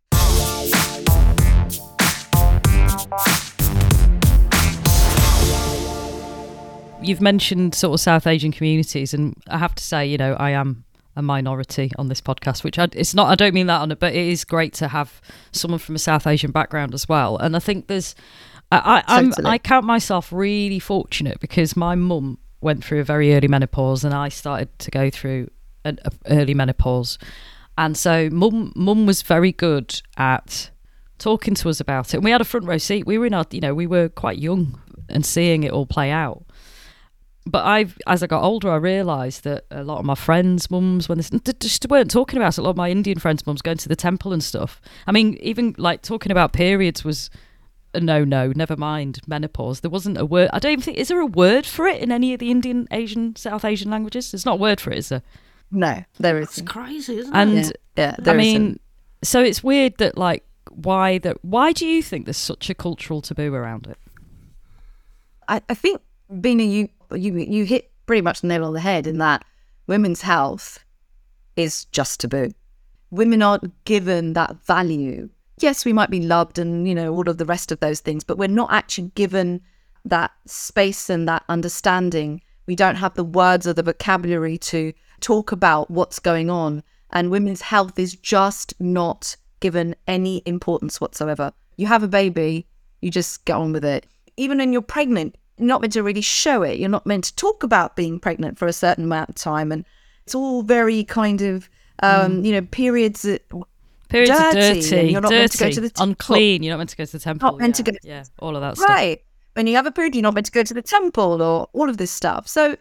You've 7.02 7.22
mentioned 7.22 7.74
sort 7.74 7.96
of 7.96 8.02
South 8.02 8.28
Asian 8.28 8.52
communities, 8.52 9.16
and 9.16 9.34
I 9.48 9.58
have 9.58 9.74
to 9.74 9.84
say, 9.84 10.06
you 10.06 10.18
know, 10.18 10.34
I 10.34 10.52
am 10.52 10.84
a 11.16 11.22
minority 11.22 11.92
on 11.98 12.08
this 12.08 12.22
podcast, 12.22 12.64
which 12.64 12.80
I, 12.80 12.88
it's 12.94 13.14
not. 13.14 13.30
I 13.30 13.36
don't 13.36 13.54
mean 13.54 13.68
that 13.68 13.82
on 13.82 13.92
it, 13.92 14.00
but 14.00 14.14
it 14.14 14.28
is 14.28 14.46
great 14.46 14.74
to 14.76 14.88
have 14.88 15.22
someone 15.52 15.80
from 15.80 15.96
a 15.96 16.00
South 16.00 16.28
Asian 16.28 16.52
background 16.52 16.94
as 16.94 17.10
well. 17.10 17.38
And 17.38 17.56
I 17.56 17.60
think 17.60 17.88
there's, 17.88 18.16
I, 18.72 19.04
I, 19.08 19.18
I'm, 19.18 19.30
Totally. 19.32 19.50
I 19.50 19.58
count 19.58 19.86
myself 19.86 20.32
really 20.32 20.80
fortunate 20.80 21.40
because 21.40 21.76
my 21.76 21.96
mum 21.96 22.38
went 22.62 22.84
through 22.84 23.00
a 23.00 23.04
very 23.04 23.34
early 23.34 23.48
menopause, 23.48 24.04
and 24.04 24.14
I 24.14 24.30
started 24.30 24.78
to 24.80 24.92
go 24.92 25.10
through 25.10 25.50
an 25.86 26.00
a 26.06 26.12
early 26.30 26.54
menopause, 26.54 27.18
and 27.78 27.98
so 27.98 28.30
mum, 28.30 28.74
mum 28.76 29.06
was 29.06 29.22
very 29.22 29.52
good 29.52 30.02
at 30.18 30.70
talking 31.18 31.54
to 31.56 31.70
us 31.70 31.80
about 31.80 32.14
it. 32.14 32.18
And 32.18 32.24
we 32.24 32.32
had 32.32 32.42
a 32.42 32.46
front 32.46 32.66
row 32.66 32.78
seat. 32.78 33.06
We 33.06 33.18
were 33.18 33.26
in 33.26 33.34
our, 33.34 33.46
you 33.52 33.62
know, 33.62 33.74
we 33.74 33.88
were 33.88 34.10
quite 34.10 34.38
young 34.38 34.82
and 35.10 35.26
seeing 35.26 35.64
it 35.64 35.72
all 35.72 35.86
play 35.86 36.12
out 36.12 36.46
but 37.46 37.66
I've 37.66 37.98
as 38.06 38.22
I 38.22 38.28
got 38.28 38.44
older, 38.44 38.70
I 38.70 38.76
realised 38.76 39.44
that 39.44 39.66
a 39.72 39.84
lot 39.84 40.00
of 40.00 40.06
my 40.06 40.16
friends' 40.16 40.70
mums, 40.70 41.08
when 41.10 41.18
they 41.18 41.24
they 41.44 41.54
just 41.60 41.88
weren't 41.90 42.12
talking 42.12 42.38
about 42.38 42.58
it. 42.58 42.62
A 42.62 42.64
lot 42.64 42.72
of 42.72 42.78
my 42.78 42.90
Indian 42.90 43.20
friends' 43.20 43.46
mums 43.46 43.62
going 43.62 43.78
to 43.78 43.90
the 43.90 43.96
temple 43.96 44.34
and 44.34 44.44
stuff. 44.44 44.82
I 45.08 45.12
mean, 45.12 45.38
even 45.42 45.76
like 45.78 46.02
talking 46.02 46.32
about 46.32 46.54
periods 46.54 47.04
was 47.04 47.30
a 47.94 48.00
no 48.00 48.24
no. 48.24 48.52
Never 48.56 48.78
mind 48.78 49.20
menopause. 49.28 49.80
There 49.80 49.90
wasn't 49.90 50.18
a 50.18 50.26
word. 50.26 50.50
I 50.54 50.60
don't 50.60 50.74
even 50.74 50.84
think 50.84 50.98
is 50.98 51.08
there 51.08 51.20
a 51.20 51.26
word 51.26 51.66
for 51.66 51.88
it 51.88 52.02
in 52.02 52.12
any 52.12 52.34
of 52.34 52.40
the 52.40 52.52
Indian, 52.52 52.88
Asian, 52.92 53.36
South 53.36 53.66
Asian 53.66 53.90
languages. 53.90 54.32
There's 54.32 54.46
not 54.46 54.54
a 54.54 54.62
word 54.62 54.80
for 54.80 54.92
it, 54.92 55.00
is 55.00 55.10
there? 55.10 55.24
No, 55.72 56.04
there 56.20 56.40
is. 56.40 56.58
It's 56.58 56.62
crazy, 56.62 57.18
isn't 57.18 57.36
And 57.36 57.58
it? 57.60 57.82
Yeah, 57.96 58.16
yeah 58.24 58.32
I 58.32 58.36
mean, 58.36 58.62
isn't. 58.62 58.82
so 59.24 59.42
it's 59.42 59.64
weird 59.64 59.98
that 59.98 60.18
like 60.18 60.44
why 60.72 61.18
that 61.20 61.38
why 61.44 61.72
do 61.74 61.86
you 61.86 62.04
think 62.04 62.26
there's 62.26 62.38
such 62.38 62.70
a 62.70 62.74
cultural 62.76 63.22
taboo 63.22 63.54
around 63.54 63.88
it? 63.88 63.98
I, 65.48 65.62
I 65.70 65.74
think 65.74 66.02
Bina, 66.42 66.64
you 66.64 66.90
you 67.16 67.36
you 67.38 67.66
hit 67.66 67.92
pretty 68.06 68.22
much 68.22 68.42
the 68.42 68.48
nail 68.48 68.66
on 68.66 68.74
the 68.74 68.80
head 68.80 69.08
in 69.08 69.18
that 69.20 69.46
women's 69.88 70.22
health 70.22 70.84
is 71.56 71.86
just 71.86 72.20
taboo. 72.20 72.52
Women 73.12 73.42
aren't 73.42 73.84
given 73.86 74.34
that 74.34 74.64
value. 74.66 75.30
Yes, 75.60 75.84
we 75.84 75.94
might 75.94 76.10
be 76.10 76.22
loved 76.22 76.60
and 76.60 76.88
you 76.88 76.96
know 76.96 77.14
all 77.14 77.30
of 77.30 77.38
the 77.38 77.46
rest 77.46 77.72
of 77.72 77.80
those 77.80 78.00
things, 78.00 78.24
but 78.24 78.38
we're 78.38 78.48
not 78.48 78.72
actually 78.72 79.12
given 79.16 79.62
that 80.06 80.32
space 80.46 81.10
and 81.10 81.28
that 81.28 81.44
understanding. 81.50 82.42
We 82.66 82.76
don't 82.76 82.96
have 82.96 83.16
the 83.16 83.24
words 83.24 83.68
or 83.68 83.74
the 83.74 83.84
vocabulary 83.84 84.58
to 84.60 84.94
talk 85.22 85.52
about 85.52 85.90
what's 85.90 86.20
going 86.20 86.50
on, 86.50 86.84
and 87.12 87.32
women's 87.32 87.62
health 87.62 88.00
is 88.00 88.16
just 88.16 88.74
not 88.80 89.36
given 89.60 89.96
any 90.08 90.42
importance 90.46 91.02
whatsoever. 91.02 91.52
You 91.78 91.88
have 91.88 92.04
a 92.04 92.08
baby, 92.08 92.68
you 93.02 93.12
just 93.12 93.46
get 93.46 93.56
on 93.56 93.72
with 93.74 93.86
it. 93.86 94.06
Even 94.38 94.60
when 94.60 94.72
you're 94.72 94.82
pregnant, 94.82 95.36
not 95.60 95.82
meant 95.82 95.94
to 95.94 96.04
really 96.04 96.22
show 96.22 96.64
it. 96.64 96.80
You're 96.80 96.90
not 96.90 97.06
meant 97.06 97.26
to 97.26 97.36
talk 97.36 97.64
about 97.64 97.96
being 97.96 98.20
pregnant 98.20 98.58
for 98.58 98.68
a 98.68 98.74
certain 98.74 99.06
amount 99.06 99.30
of 99.30 99.36
time. 99.36 99.72
And 99.72 99.86
It's 100.26 100.36
all 100.36 100.62
very 100.62 101.04
kind 101.04 101.42
of, 101.42 101.70
um, 102.02 102.44
you 102.46 102.52
know, 102.52 102.62
periods. 102.62 103.24
That, 103.24 103.44
Periods 104.10 104.32
are 104.32 104.52
dirty, 104.54 104.80
and 104.80 104.90
dirty, 104.90 105.12
you're 105.12 105.22
not 105.22 105.30
dirty, 105.30 105.40
meant 105.40 105.52
to 105.52 105.58
go 105.60 105.70
to 105.70 105.82
the 105.82 105.90
temple. 105.90 106.04
unclean. 106.10 106.64
You're 106.64 106.74
not 106.74 106.78
meant 106.80 106.90
to 106.90 106.98
go 106.98 107.06
to 107.06 107.12
the 107.12 107.20
temple. 107.20 107.52
Not 107.52 107.60
meant 107.60 107.76
to 107.76 107.84
yeah, 107.84 107.92
go- 107.92 107.98
yeah, 108.04 108.24
all 108.40 108.56
of 108.56 108.62
that 108.62 108.78
stuff. 108.78 108.90
right. 108.90 109.22
When 109.54 109.68
you 109.68 109.76
have 109.76 109.86
a 109.86 109.92
period, 109.92 110.16
you're 110.16 110.24
not 110.24 110.34
meant 110.34 110.48
to 110.48 110.52
go 110.52 110.64
to 110.64 110.74
the 110.74 110.82
temple 110.82 111.42
or 111.44 111.68
all 111.74 111.90
of 111.90 111.98
this 111.98 112.10
stuff. 112.10 112.48
So 112.48 112.76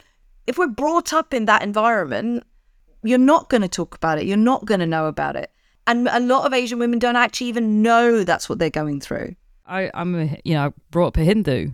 if 0.46 0.56
we're 0.56 0.68
brought 0.68 1.12
up 1.12 1.34
in 1.34 1.44
that 1.44 1.62
environment, 1.62 2.44
you're 3.02 3.18
not 3.18 3.50
going 3.50 3.60
to 3.60 3.68
talk 3.68 3.94
about 3.94 4.18
it. 4.18 4.24
You're 4.26 4.38
not 4.38 4.64
going 4.64 4.80
to 4.80 4.86
know 4.86 5.06
about 5.06 5.36
it. 5.36 5.50
And 5.86 6.08
a 6.08 6.20
lot 6.20 6.46
of 6.46 6.54
Asian 6.54 6.78
women 6.78 6.98
don't 6.98 7.16
actually 7.16 7.48
even 7.48 7.82
know 7.82 8.24
that's 8.24 8.48
what 8.48 8.58
they're 8.58 8.70
going 8.70 9.00
through. 9.00 9.34
I, 9.66 9.90
I'm, 9.92 10.14
a, 10.14 10.40
you 10.44 10.54
know, 10.54 10.72
brought 10.90 11.08
up 11.08 11.16
a 11.18 11.24
Hindu, 11.24 11.72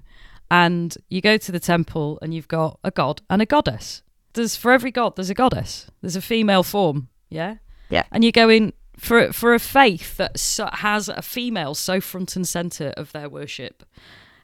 and 0.50 0.96
you 1.08 1.20
go 1.20 1.36
to 1.36 1.52
the 1.52 1.60
temple 1.60 2.18
and 2.22 2.34
you've 2.34 2.48
got 2.48 2.78
a 2.84 2.90
god 2.90 3.22
and 3.30 3.42
a 3.42 3.46
goddess. 3.46 4.02
There's 4.34 4.56
for 4.56 4.72
every 4.72 4.90
god, 4.90 5.16
there's 5.16 5.30
a 5.30 5.34
goddess. 5.34 5.90
There's 6.00 6.16
a 6.16 6.22
female 6.22 6.62
form, 6.62 7.08
yeah, 7.28 7.56
Yeah. 7.88 8.04
And 8.10 8.24
you 8.24 8.32
go 8.32 8.48
in 8.48 8.72
for 8.96 9.32
for 9.32 9.54
a 9.54 9.58
faith 9.58 10.16
that 10.16 10.40
has 10.74 11.08
a 11.08 11.22
female 11.22 11.74
so 11.74 12.00
front 12.00 12.36
and 12.36 12.46
center 12.46 12.92
of 12.96 13.12
their 13.12 13.28
worship. 13.28 13.84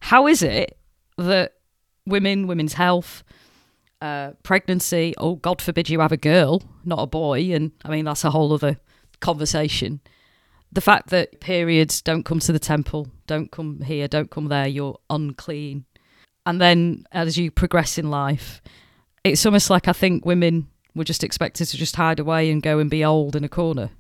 How 0.01 0.27
is 0.27 0.43
it 0.43 0.79
that 1.19 1.55
women, 2.07 2.47
women's 2.47 2.75
health, 2.75 3.23
uh, 4.01 4.33
pregnancy, 4.43 5.15
oh 5.19 5.37
God 5.37 5.61
forbid 5.61 5.89
you 5.89 6.01
have 6.01 6.13
a 6.13 6.17
girl, 6.17 6.63
not 6.85 7.01
a 7.01 7.07
boy, 7.07 7.53
and 7.53 7.73
I 7.85 7.91
mean 7.91 8.05
that's 8.05 8.25
a 8.25 8.31
whole 8.31 8.53
other 8.53 8.79
conversation 9.21 10.01
the 10.73 10.81
fact 10.81 11.11
that 11.11 11.41
periods 11.41 12.01
don't 12.01 12.25
come 12.25 12.39
to 12.41 12.53
the 12.53 12.59
temple, 12.59 13.09
don't 13.27 13.51
come 13.51 13.81
here, 13.81 14.07
don't 14.07 14.31
come 14.31 14.47
there, 14.47 14.67
you're 14.67 14.99
unclean. 15.09 15.85
And 16.47 16.61
then 16.61 17.05
as 17.13 17.37
you 17.37 17.51
progress 17.51 17.99
in 17.99 18.11
life, 18.11 18.63
it's 19.25 19.45
almost 19.45 19.71
like 19.71 19.89
I 19.89 19.93
think 19.93 20.25
women 20.25 20.69
were 20.95 21.05
just 21.05 21.23
expected 21.23 21.67
to 21.67 21.77
just 21.77 21.97
hide 21.97 22.19
away 22.19 22.51
and 22.51 22.63
go 22.63 22.79
and 22.79 22.91
be 22.91 23.05
old 23.05 23.37
in 23.37 23.45
a 23.45 23.49
corner. 23.49 23.91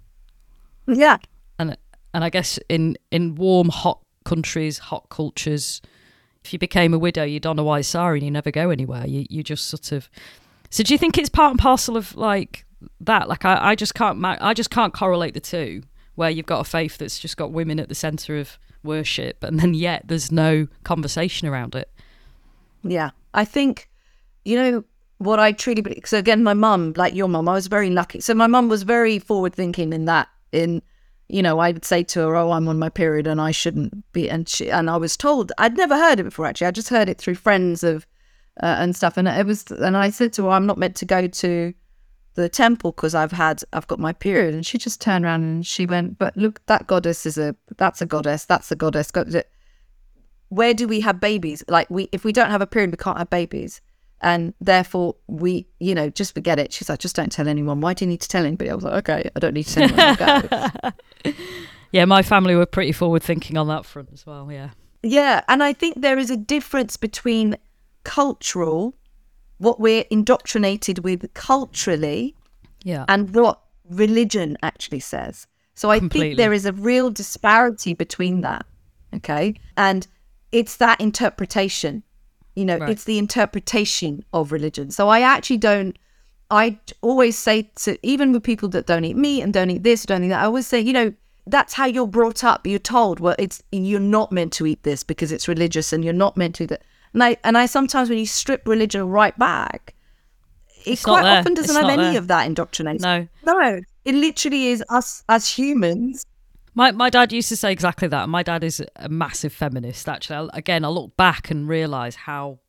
Yeah. 0.86 1.18
And 1.58 1.76
and 2.12 2.24
I 2.24 2.30
guess 2.30 2.58
in 2.68 2.96
in 3.10 3.34
warm, 3.34 3.68
hot 3.68 4.00
countries, 4.24 4.78
hot 4.78 5.08
cultures, 5.08 5.80
if 6.44 6.52
you 6.52 6.58
became 6.58 6.94
a 6.94 6.98
widow, 6.98 7.24
you 7.24 7.40
don 7.40 7.58
a 7.58 7.64
white 7.64 7.84
sari 7.84 8.18
and 8.18 8.24
you 8.24 8.30
never 8.30 8.50
go 8.50 8.70
anywhere. 8.70 9.06
You 9.06 9.26
you 9.28 9.42
just 9.42 9.66
sort 9.66 9.92
of. 9.92 10.08
So 10.70 10.82
do 10.82 10.94
you 10.94 10.98
think 10.98 11.18
it's 11.18 11.28
part 11.28 11.50
and 11.50 11.58
parcel 11.58 11.96
of 11.96 12.16
like 12.16 12.64
that? 13.00 13.28
Like 13.28 13.44
I, 13.44 13.70
I 13.70 13.74
just 13.74 13.94
can't 13.94 14.24
I 14.24 14.54
just 14.54 14.70
can't 14.70 14.94
correlate 14.94 15.34
the 15.34 15.40
two 15.40 15.82
where 16.14 16.30
you've 16.30 16.46
got 16.46 16.60
a 16.60 16.64
faith 16.64 16.98
that's 16.98 17.18
just 17.18 17.36
got 17.36 17.52
women 17.52 17.80
at 17.80 17.88
the 17.88 17.94
center 17.94 18.36
of 18.38 18.58
worship 18.82 19.42
and 19.42 19.60
then 19.60 19.74
yet 19.74 20.02
there's 20.06 20.32
no 20.32 20.66
conversation 20.84 21.46
around 21.46 21.74
it. 21.74 21.90
Yeah. 22.82 23.10
I 23.34 23.44
think, 23.44 23.88
you 24.44 24.56
know, 24.56 24.84
what 25.18 25.38
I 25.38 25.52
truly 25.52 25.82
believe. 25.82 26.06
So 26.06 26.18
again, 26.18 26.42
my 26.42 26.54
mum, 26.54 26.94
like 26.96 27.14
your 27.14 27.28
mum, 27.28 27.48
I 27.48 27.52
was 27.52 27.66
very 27.66 27.90
lucky. 27.90 28.20
So 28.20 28.34
my 28.34 28.46
mum 28.46 28.68
was 28.68 28.82
very 28.84 29.18
forward 29.18 29.54
thinking 29.54 29.92
in 29.92 30.06
that. 30.06 30.28
In, 30.52 30.82
you 31.28 31.42
know, 31.42 31.58
I 31.60 31.70
would 31.70 31.84
say 31.84 32.02
to 32.02 32.20
her, 32.20 32.36
"Oh, 32.36 32.50
I'm 32.52 32.66
on 32.68 32.78
my 32.78 32.88
period 32.88 33.26
and 33.26 33.40
I 33.40 33.50
shouldn't 33.52 34.10
be," 34.12 34.28
and 34.28 34.48
she 34.48 34.70
and 34.70 34.90
I 34.90 34.96
was 34.96 35.16
told 35.16 35.52
I'd 35.58 35.76
never 35.76 35.94
heard 35.96 36.18
it 36.18 36.24
before. 36.24 36.46
Actually, 36.46 36.68
I 36.68 36.70
just 36.72 36.88
heard 36.88 37.08
it 37.08 37.18
through 37.18 37.36
friends 37.36 37.84
of 37.84 38.06
uh, 38.62 38.76
and 38.78 38.96
stuff. 38.96 39.16
And 39.16 39.28
it 39.28 39.46
was, 39.46 39.64
and 39.70 39.96
I 39.96 40.10
said 40.10 40.32
to 40.34 40.44
her, 40.44 40.50
"I'm 40.50 40.66
not 40.66 40.78
meant 40.78 40.96
to 40.96 41.04
go 41.04 41.28
to 41.28 41.74
the 42.34 42.48
temple 42.48 42.92
because 42.92 43.14
I've 43.14 43.32
had 43.32 43.62
I've 43.72 43.86
got 43.86 44.00
my 44.00 44.12
period." 44.12 44.54
And 44.54 44.66
she 44.66 44.78
just 44.78 45.00
turned 45.00 45.24
around 45.24 45.42
and 45.42 45.66
she 45.66 45.86
went, 45.86 46.18
"But 46.18 46.36
look, 46.36 46.64
that 46.66 46.86
goddess 46.86 47.26
is 47.26 47.38
a 47.38 47.54
that's 47.76 48.00
a 48.00 48.06
goddess. 48.06 48.46
That's 48.46 48.72
a 48.72 48.76
goddess." 48.76 49.10
God- 49.10 49.44
where 50.50 50.74
do 50.74 50.86
we 50.86 51.00
have 51.00 51.18
babies? 51.20 51.64
Like 51.66 51.88
we, 51.90 52.08
if 52.12 52.22
we 52.22 52.32
don't 52.32 52.50
have 52.50 52.60
a 52.60 52.66
period, 52.66 52.90
we 52.92 52.96
can't 52.98 53.18
have 53.18 53.30
babies, 53.30 53.80
and 54.20 54.52
therefore 54.60 55.16
we, 55.26 55.66
you 55.80 55.94
know, 55.94 56.10
just 56.10 56.34
forget 56.34 56.58
it. 56.58 56.72
She's 56.72 56.88
like, 56.88 56.98
just 57.00 57.16
don't 57.16 57.32
tell 57.32 57.48
anyone. 57.48 57.80
Why 57.80 57.94
do 57.94 58.04
you 58.04 58.08
need 58.10 58.20
to 58.20 58.28
tell 58.28 58.44
anybody? 58.44 58.70
I 58.70 58.74
was 58.74 58.84
like, 58.84 59.08
okay, 59.08 59.30
I 59.34 59.38
don't 59.40 59.54
need 59.54 59.64
to 59.64 59.88
tell 59.88 59.98
anyone. 59.98 60.92
Yeah, 61.92 62.04
my 62.04 62.22
family 62.22 62.54
were 62.54 62.66
pretty 62.66 62.92
forward 62.92 63.20
thinking 63.20 63.56
on 63.56 63.66
that 63.66 63.84
front 63.84 64.10
as 64.12 64.24
well. 64.24 64.48
Yeah. 64.52 64.70
yeah, 65.02 65.40
and 65.48 65.60
I 65.60 65.72
think 65.72 66.00
there 66.00 66.18
is 66.18 66.30
a 66.30 66.36
difference 66.36 66.96
between 66.96 67.56
cultural, 68.04 68.94
what 69.58 69.80
we're 69.80 70.04
indoctrinated 70.08 71.00
with 71.00 71.34
culturally, 71.34 72.36
Yeah. 72.84 73.06
and 73.08 73.34
what 73.34 73.60
religion 73.88 74.56
actually 74.62 75.00
says. 75.00 75.48
So 75.74 75.90
I 75.90 75.98
Completely. 75.98 76.28
think 76.28 76.36
there 76.38 76.52
is 76.52 76.64
a 76.64 76.72
real 76.72 77.10
disparity 77.10 77.94
between 77.94 78.42
that. 78.42 78.66
Okay. 79.16 79.54
And 79.76 80.06
it's 80.52 80.76
that 80.76 81.00
interpretation. 81.00 82.02
You 82.56 82.64
know, 82.64 82.78
Right. 82.78 82.90
it's 82.90 83.04
the 83.04 83.18
interpretation 83.18 84.24
of 84.32 84.52
religion. 84.52 84.90
So 84.90 85.08
I 85.08 85.20
actually 85.20 85.58
don't, 85.58 85.96
I 86.50 86.78
always 87.00 87.38
say 87.38 87.70
to, 87.76 87.96
even 88.06 88.32
with 88.32 88.42
people 88.42 88.68
that 88.70 88.86
don't 88.86 89.04
eat 89.04 89.16
meat 89.16 89.42
and 89.42 89.52
don't 89.52 89.70
eat 89.70 89.82
this, 89.84 90.04
don't 90.04 90.24
eat 90.24 90.28
that, 90.28 90.42
I 90.42 90.46
always 90.46 90.66
say, 90.66 90.80
you 90.80 90.92
know, 90.92 91.12
that's 91.46 91.74
how 91.74 91.86
you're 91.86 92.06
brought 92.08 92.42
up. 92.44 92.66
You're 92.66 92.78
told, 92.80 93.20
well, 93.20 93.36
it's, 93.38 93.62
you're 93.70 94.00
not 94.00 94.32
meant 94.32 94.52
to 94.54 94.66
eat 94.66 94.82
this 94.82 95.02
because 95.04 95.30
it's 95.32 95.46
religious 95.48 95.92
and 95.92 96.04
you're 96.04 96.12
not 96.12 96.36
meant 96.36 96.56
to 96.56 96.64
eat 96.64 96.70
that. 96.70 96.82
And 97.14 97.22
I, 97.24 97.36
and 97.44 97.56
I 97.56 97.66
sometimes, 97.66 98.08
when 98.08 98.18
you 98.18 98.26
strip 98.26 98.66
religion 98.66 99.08
right 99.08 99.36
back, 99.38 99.94
it 100.84 100.92
It's 100.92 101.04
quite 101.04 101.24
often 101.24 101.54
doesn't 101.54 101.70
It's 101.76 101.80
have 101.80 101.90
any 101.90 102.10
there. 102.10 102.18
of 102.18 102.28
that 102.28 102.46
indoctrination. 102.46 103.02
No. 103.02 103.28
No, 103.46 103.80
it 104.04 104.14
literally 104.14 104.68
is 104.68 104.82
us 104.90 105.22
as 105.28 105.48
humans. 105.48 106.24
My 106.74 106.92
my 106.92 107.10
dad 107.10 107.32
used 107.32 107.48
to 107.48 107.56
say 107.56 107.72
exactly 107.72 108.08
that. 108.08 108.28
My 108.28 108.42
dad 108.42 108.62
is 108.62 108.82
a 108.96 109.08
massive 109.08 109.52
feminist. 109.52 110.08
Actually, 110.08 110.50
I, 110.52 110.58
again, 110.58 110.84
I 110.84 110.88
look 110.88 111.16
back 111.16 111.50
and 111.50 111.68
realise 111.68 112.14
how 112.14 112.60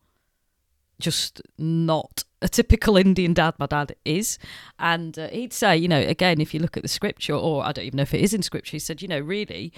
just 1.00 1.42
not 1.58 2.24
a 2.42 2.48
typical 2.48 2.96
Indian 2.96 3.34
dad 3.34 3.56
my 3.60 3.66
dad 3.66 3.96
is. 4.06 4.38
And 4.80 5.18
uh, 5.18 5.28
he'd 5.30 5.54
say, 5.54 5.76
you 5.76 5.88
know, 5.88 6.00
again, 6.00 6.40
if 6.40 6.54
you 6.54 6.60
look 6.60 6.78
at 6.78 6.84
the 6.84 6.90
scripture, 6.90 7.34
or 7.34 7.66
I 7.66 7.72
don't 7.72 7.86
even 7.86 7.98
know 7.98 8.04
if 8.04 8.14
it 8.14 8.22
is 8.22 8.34
in 8.34 8.42
scripture, 8.42 8.72
he 8.72 8.80
said, 8.80 9.02
you 9.02 9.08
know, 9.08 9.20
really, 9.20 9.74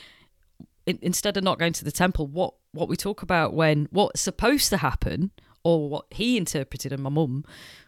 in, 0.86 1.00
instead 1.02 1.38
of 1.38 1.44
not 1.44 1.60
going 1.60 1.74
to 1.74 1.86
the 1.86 1.92
temple, 1.92 2.28
what 2.28 2.54
what 2.72 2.90
we 2.90 2.96
talk 2.96 3.22
about 3.22 3.54
when 3.54 3.88
what's 3.92 4.22
supposed 4.22 4.70
to 4.70 4.78
happen, 4.78 5.32
or 5.64 5.90
what 5.90 6.06
he 6.12 6.38
interpreted 6.38 6.92
and 6.92 7.02
my 7.02 7.10
mum 7.10 7.46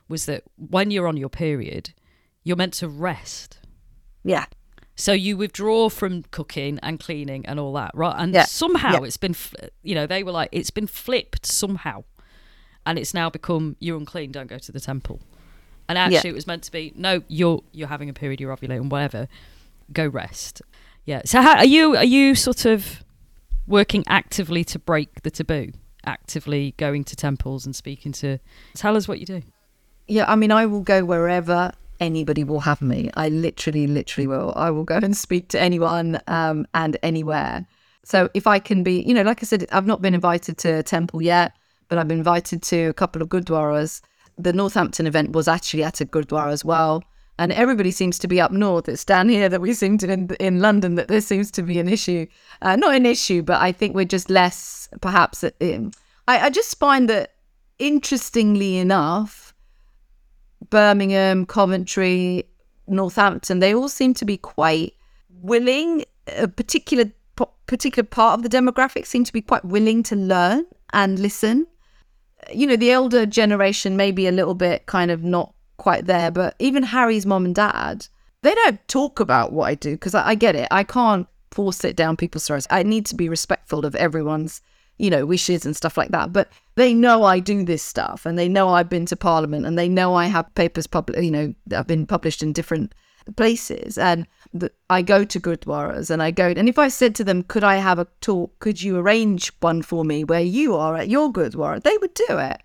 was 0.07 0.25
that 0.25 0.43
when 0.57 0.91
you're 0.91 1.07
on 1.07 1.17
your 1.17 1.29
period, 1.29 1.93
you're 2.43 2.55
meant 2.55 2.73
to 2.75 2.87
rest. 2.87 3.59
Yeah, 4.23 4.45
So 4.95 5.11
you 5.11 5.35
withdraw 5.37 5.89
from 5.89 6.23
cooking 6.31 6.79
and 6.81 6.99
cleaning 6.99 7.45
and 7.45 7.59
all 7.59 7.73
that, 7.73 7.91
right? 7.93 8.15
And 8.17 8.33
Yeah. 8.33 8.45
somehow 8.45 8.93
Yeah. 8.93 9.03
it's 9.03 9.17
been, 9.17 9.35
you 9.83 9.93
know, 9.95 10.07
they 10.07 10.23
were 10.23 10.31
like, 10.31 10.49
it's 10.51 10.69
been 10.71 10.87
flipped 10.87 11.45
somehow, 11.45 12.05
and 12.85 12.97
it's 12.97 13.13
now 13.13 13.29
become 13.29 13.75
you're 13.79 13.97
unclean, 13.97 14.31
don't 14.31 14.47
go 14.47 14.57
to 14.57 14.71
the 14.71 14.79
temple. 14.79 15.19
And 15.89 15.97
actually, 15.97 16.29
it 16.29 16.33
was 16.33 16.47
meant 16.47 16.63
to 16.63 16.71
be 16.71 16.93
no, 16.95 17.21
you're 17.27 17.61
you're 17.71 17.89
having 17.89 18.09
a 18.09 18.13
period, 18.13 18.39
you're 18.41 18.55
ovulating, 18.55 18.89
whatever. 18.89 19.27
Go 19.93 20.07
rest. 20.07 20.61
Yeah. 21.05 21.21
So 21.25 21.41
how, 21.41 21.57
are 21.57 21.65
you? 21.65 21.95
Are 21.95 22.03
you 22.03 22.33
sort 22.33 22.65
of 22.65 23.03
working 23.67 24.03
actively 24.07 24.63
to 24.63 24.79
break 24.79 25.21
the 25.21 25.29
taboo? 25.29 25.73
Actively 26.03 26.73
going 26.77 27.03
to 27.03 27.15
temples 27.15 27.65
and 27.65 27.75
speaking 27.75 28.11
to. 28.13 28.39
Tell 28.75 28.95
us 28.97 29.07
what 29.07 29.19
you 29.19 29.25
do. 29.27 29.41
yeah. 30.07 30.25
I 30.31 30.35
mean, 30.35 30.51
I 30.51 30.65
will 30.65 30.81
go 30.81 31.03
wherever 31.05 31.71
anybody 31.99 32.43
will 32.43 32.61
have 32.61 32.81
me. 32.81 33.09
I 33.15 33.29
literally, 33.29 33.87
literally 33.87 34.27
will. 34.27 34.53
I 34.55 34.69
will 34.71 34.83
go 34.83 34.97
and 34.97 35.15
speak 35.15 35.49
to 35.49 35.59
anyone 35.59 36.19
um, 36.27 36.67
and 36.73 36.97
anywhere. 37.03 37.65
So 38.03 38.29
if 38.33 38.45
I 38.47 38.59
can 38.59 38.83
be, 38.83 39.01
you 39.01 39.13
know, 39.13 39.23
like 39.23 39.41
I 39.41 39.45
said, 39.45 39.65
I've 39.71 39.87
not 39.87 40.01
been 40.01 40.13
invited 40.13 40.57
to 40.59 40.79
a 40.79 40.83
temple 40.83 41.21
yet, 41.21 41.53
but 41.87 41.97
I've 41.97 42.07
been 42.07 42.19
invited 42.19 42.61
to 42.63 42.85
a 42.85 42.93
couple 42.93 43.21
of 43.21 43.29
gurdwaras. 43.29 44.01
The 44.37 44.53
Northampton 44.53 45.07
event 45.07 45.31
was 45.31 45.47
actually 45.47 45.83
at 45.83 46.01
a 46.01 46.05
gurdwara 46.05 46.51
as 46.51 46.63
well. 46.63 47.03
And 47.37 47.51
everybody 47.51 47.91
seems 47.91 48.17
to 48.19 48.27
be 48.27 48.39
up 48.39 48.51
north. 48.51 48.87
It's 48.87 49.03
down 49.03 49.27
here 49.27 49.49
that 49.49 49.59
we 49.59 49.73
seem 49.73 49.97
to 49.97 50.11
in, 50.11 50.29
in 50.39 50.61
London 50.61 50.95
that 50.95 51.09
there 51.09 51.19
seems 51.19 51.51
to 51.51 51.63
be 51.63 51.79
an 51.79 51.89
issue. 51.89 52.27
Uh, 52.61 52.75
not 52.77 52.95
an 52.95 53.05
issue, 53.05 53.41
but 53.41 53.61
I 53.61 53.71
think 53.73 53.93
we're 53.93 54.05
just 54.05 54.29
less, 54.29 54.87
perhaps. 55.01 55.43
Um, 55.43 55.91
I, 56.27 56.39
I 56.39 56.49
just 56.49 56.79
find 56.79 57.09
that, 57.09 57.33
interestingly 57.77 58.77
enough, 58.77 59.44
Birmingham, 60.69 61.45
Coventry, 61.45 62.45
Northampton, 62.87 63.59
they 63.59 63.73
all 63.73 63.89
seem 63.89 64.13
to 64.15 64.25
be 64.25 64.37
quite 64.37 64.93
willing. 65.29 66.05
A 66.37 66.47
particular 66.47 67.11
particular 67.67 68.05
part 68.05 68.37
of 68.37 68.43
the 68.43 68.57
demographic 68.57 69.05
seem 69.05 69.23
to 69.23 69.33
be 69.33 69.41
quite 69.41 69.65
willing 69.65 70.03
to 70.03 70.15
learn 70.15 70.65
and 70.93 71.19
listen. 71.19 71.67
You 72.53 72.67
know, 72.67 72.75
the 72.75 72.93
older 72.93 73.25
generation 73.25 73.97
may 73.97 74.11
be 74.11 74.27
a 74.27 74.31
little 74.31 74.53
bit 74.53 74.85
kind 74.85 75.09
of 75.09 75.23
not 75.23 75.53
quite 75.77 76.05
there, 76.05 76.31
but 76.31 76.55
even 76.59 76.83
Harry's 76.83 77.25
mom 77.25 77.45
and 77.45 77.55
dad, 77.55 78.07
they 78.43 78.53
don't 78.53 78.87
talk 78.87 79.19
about 79.19 79.51
what 79.51 79.65
I 79.65 79.75
do 79.75 79.91
because 79.91 80.13
I, 80.13 80.29
I 80.29 80.35
get 80.35 80.55
it. 80.55 80.67
I 80.71 80.83
can't 80.83 81.27
force 81.51 81.83
it 81.83 81.95
down 81.95 82.17
people's 82.17 82.45
throats. 82.45 82.67
I 82.69 82.83
need 82.83 83.05
to 83.07 83.15
be 83.15 83.29
respectful 83.29 83.85
of 83.85 83.95
everyone's 83.95 84.61
you 84.97 85.09
know, 85.09 85.25
wishes 85.25 85.65
and 85.65 85.75
stuff 85.75 85.97
like 85.97 86.11
that. 86.11 86.31
But 86.31 86.49
they 86.75 86.93
know 86.93 87.23
I 87.23 87.39
do 87.39 87.63
this 87.63 87.83
stuff 87.83 88.25
and 88.25 88.37
they 88.37 88.47
know 88.47 88.69
I've 88.69 88.89
been 88.89 89.05
to 89.07 89.15
Parliament 89.15 89.65
and 89.65 89.77
they 89.77 89.89
know 89.89 90.15
I 90.15 90.25
have 90.27 90.53
papers, 90.55 90.87
published, 90.87 91.23
you 91.23 91.31
know, 91.31 91.53
that 91.67 91.77
have 91.77 91.87
been 91.87 92.05
published 92.05 92.41
in 92.41 92.53
different 92.53 92.93
places. 93.35 93.97
And 93.97 94.27
the, 94.53 94.71
I 94.89 95.01
go 95.01 95.23
to 95.23 95.39
Gurdwaras 95.39 96.09
and 96.09 96.21
I 96.21 96.31
go, 96.31 96.47
and 96.47 96.69
if 96.69 96.79
I 96.79 96.87
said 96.87 97.15
to 97.15 97.23
them, 97.23 97.43
could 97.43 97.63
I 97.63 97.75
have 97.75 97.99
a 97.99 98.07
talk? 98.21 98.57
Could 98.59 98.81
you 98.81 98.97
arrange 98.97 99.51
one 99.59 99.81
for 99.81 100.05
me 100.05 100.23
where 100.23 100.41
you 100.41 100.75
are 100.75 100.95
at 100.95 101.09
your 101.09 101.31
Gurdwara? 101.31 101.81
They 101.81 101.97
would 101.97 102.13
do 102.13 102.37
it. 102.37 102.61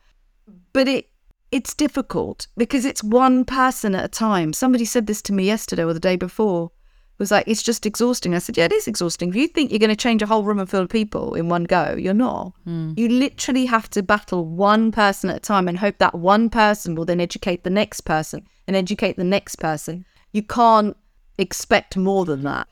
But 0.72 0.86
it, 0.86 1.08
it's 1.50 1.74
difficult 1.74 2.46
because 2.56 2.84
it's 2.84 3.02
one 3.02 3.44
person 3.44 3.94
at 3.94 4.04
a 4.04 4.08
time. 4.08 4.52
Somebody 4.52 4.84
said 4.84 5.06
this 5.06 5.22
to 5.22 5.32
me 5.32 5.44
yesterday 5.44 5.84
or 5.84 5.92
the 5.92 6.00
day 6.00 6.16
before. 6.16 6.70
Was 7.20 7.30
like, 7.30 7.46
it's 7.46 7.62
just 7.62 7.85
exhausting. 7.85 8.35
I 8.35 8.38
said, 8.38 8.56
yeah, 8.56 8.64
it 8.64 8.72
is 8.72 8.88
exhausting. 8.88 9.28
If 9.28 9.37
you 9.37 9.46
think 9.46 9.70
you're 9.70 9.78
going 9.78 9.90
to 9.90 9.96
change 9.96 10.22
a 10.22 10.26
whole 10.26 10.42
room 10.42 10.64
full 10.64 10.80
of 10.80 10.88
people 10.88 11.35
in 11.35 11.50
one 11.50 11.64
go, 11.64 11.94
you're 11.96 12.14
not. 12.14 12.54
Hmm. 12.64 12.94
You 12.96 13.09
literally 13.11 13.66
have 13.66 13.90
to 13.90 14.02
battle 14.02 14.46
one 14.46 14.90
person 14.90 15.28
at 15.28 15.37
a 15.37 15.40
time 15.40 15.68
and 15.68 15.78
hope 15.78 15.98
that 15.98 16.14
one 16.14 16.48
person 16.48 16.94
will 16.94 17.04
then 17.04 17.20
educate 17.20 17.62
the 17.62 17.68
next 17.68 18.00
person 18.00 18.46
and 18.66 18.74
educate 18.74 19.16
the 19.16 19.24
next 19.24 19.56
person. 19.56 20.06
You 20.33 20.42
can't 20.42 20.96
expect 21.37 21.94
more 21.94 22.24
than 22.24 22.42
that. 22.44 22.66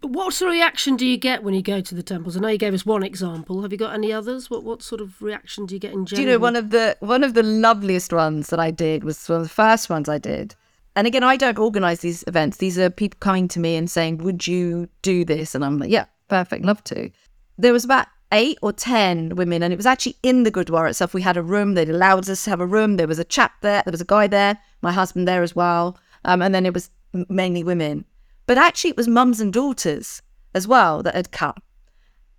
But 0.00 0.12
what 0.12 0.32
sort 0.34 0.50
of 0.50 0.54
reaction 0.54 0.96
do 0.96 1.06
you 1.06 1.16
get 1.16 1.42
when 1.42 1.54
you 1.54 1.62
go 1.62 1.80
to 1.80 1.94
the 1.94 2.02
temples? 2.02 2.36
I 2.36 2.40
know 2.40 2.48
you 2.48 2.58
gave 2.58 2.74
us 2.74 2.84
one 2.84 3.02
example. 3.02 3.62
Have 3.62 3.72
you 3.72 3.78
got 3.78 3.94
any 3.94 4.12
others? 4.12 4.50
What 4.50 4.62
what 4.62 4.82
sort 4.82 5.00
of 5.00 5.20
reaction 5.22 5.66
do 5.66 5.74
you 5.74 5.78
get 5.78 5.92
in 5.92 6.04
general? 6.04 6.04
Do 6.04 6.16
general? 6.16 6.32
you 6.32 6.38
know 6.38 6.42
one 6.42 6.56
of 6.56 6.70
the 6.70 6.96
one 7.00 7.24
of 7.24 7.34
the 7.34 7.42
loveliest 7.42 8.12
ones 8.12 8.48
that 8.48 8.60
I 8.60 8.70
did 8.70 9.02
was 9.02 9.28
one 9.28 9.40
of 9.40 9.44
the 9.44 9.48
first 9.48 9.88
ones 9.88 10.08
I 10.08 10.18
did. 10.18 10.56
And 10.96 11.06
again, 11.06 11.24
I 11.24 11.36
don't 11.36 11.58
organise 11.58 12.00
these 12.00 12.24
events. 12.26 12.58
These 12.58 12.78
are 12.78 12.90
people 12.90 13.18
coming 13.20 13.48
to 13.48 13.60
me 13.60 13.76
and 13.76 13.90
saying, 13.90 14.18
"Would 14.18 14.46
you 14.46 14.88
do 15.02 15.24
this?" 15.24 15.54
And 15.54 15.64
I'm 15.64 15.78
like, 15.78 15.90
"Yeah, 15.90 16.06
perfect, 16.28 16.64
love 16.64 16.84
to." 16.84 17.10
There 17.58 17.72
was 17.72 17.84
about 17.84 18.06
eight 18.30 18.58
or 18.62 18.72
ten 18.72 19.34
women, 19.34 19.62
and 19.62 19.72
it 19.72 19.76
was 19.76 19.86
actually 19.86 20.16
in 20.22 20.44
the 20.44 20.52
Gurdwara 20.52 20.90
itself. 20.90 21.14
We 21.14 21.22
had 21.22 21.36
a 21.36 21.42
room; 21.42 21.74
they'd 21.74 21.90
allowed 21.90 22.28
us 22.28 22.44
to 22.44 22.50
have 22.50 22.60
a 22.60 22.66
room. 22.66 22.96
There 22.96 23.08
was 23.08 23.18
a 23.18 23.24
chap 23.24 23.60
there, 23.60 23.82
there 23.84 23.92
was 23.92 24.00
a 24.00 24.06
guy 24.06 24.26
there, 24.28 24.58
my 24.82 24.92
husband 24.92 25.26
there 25.26 25.42
as 25.42 25.56
well, 25.56 25.98
um, 26.24 26.42
and 26.42 26.54
then 26.54 26.66
it 26.66 26.74
was 26.74 26.90
mainly 27.28 27.64
women. 27.64 28.04
But 28.46 28.58
actually, 28.58 28.90
it 28.90 28.96
was 28.96 29.08
mums 29.08 29.40
and 29.40 29.52
daughters 29.52 30.22
as 30.54 30.68
well 30.68 31.02
that 31.02 31.14
had 31.14 31.32
come, 31.32 31.60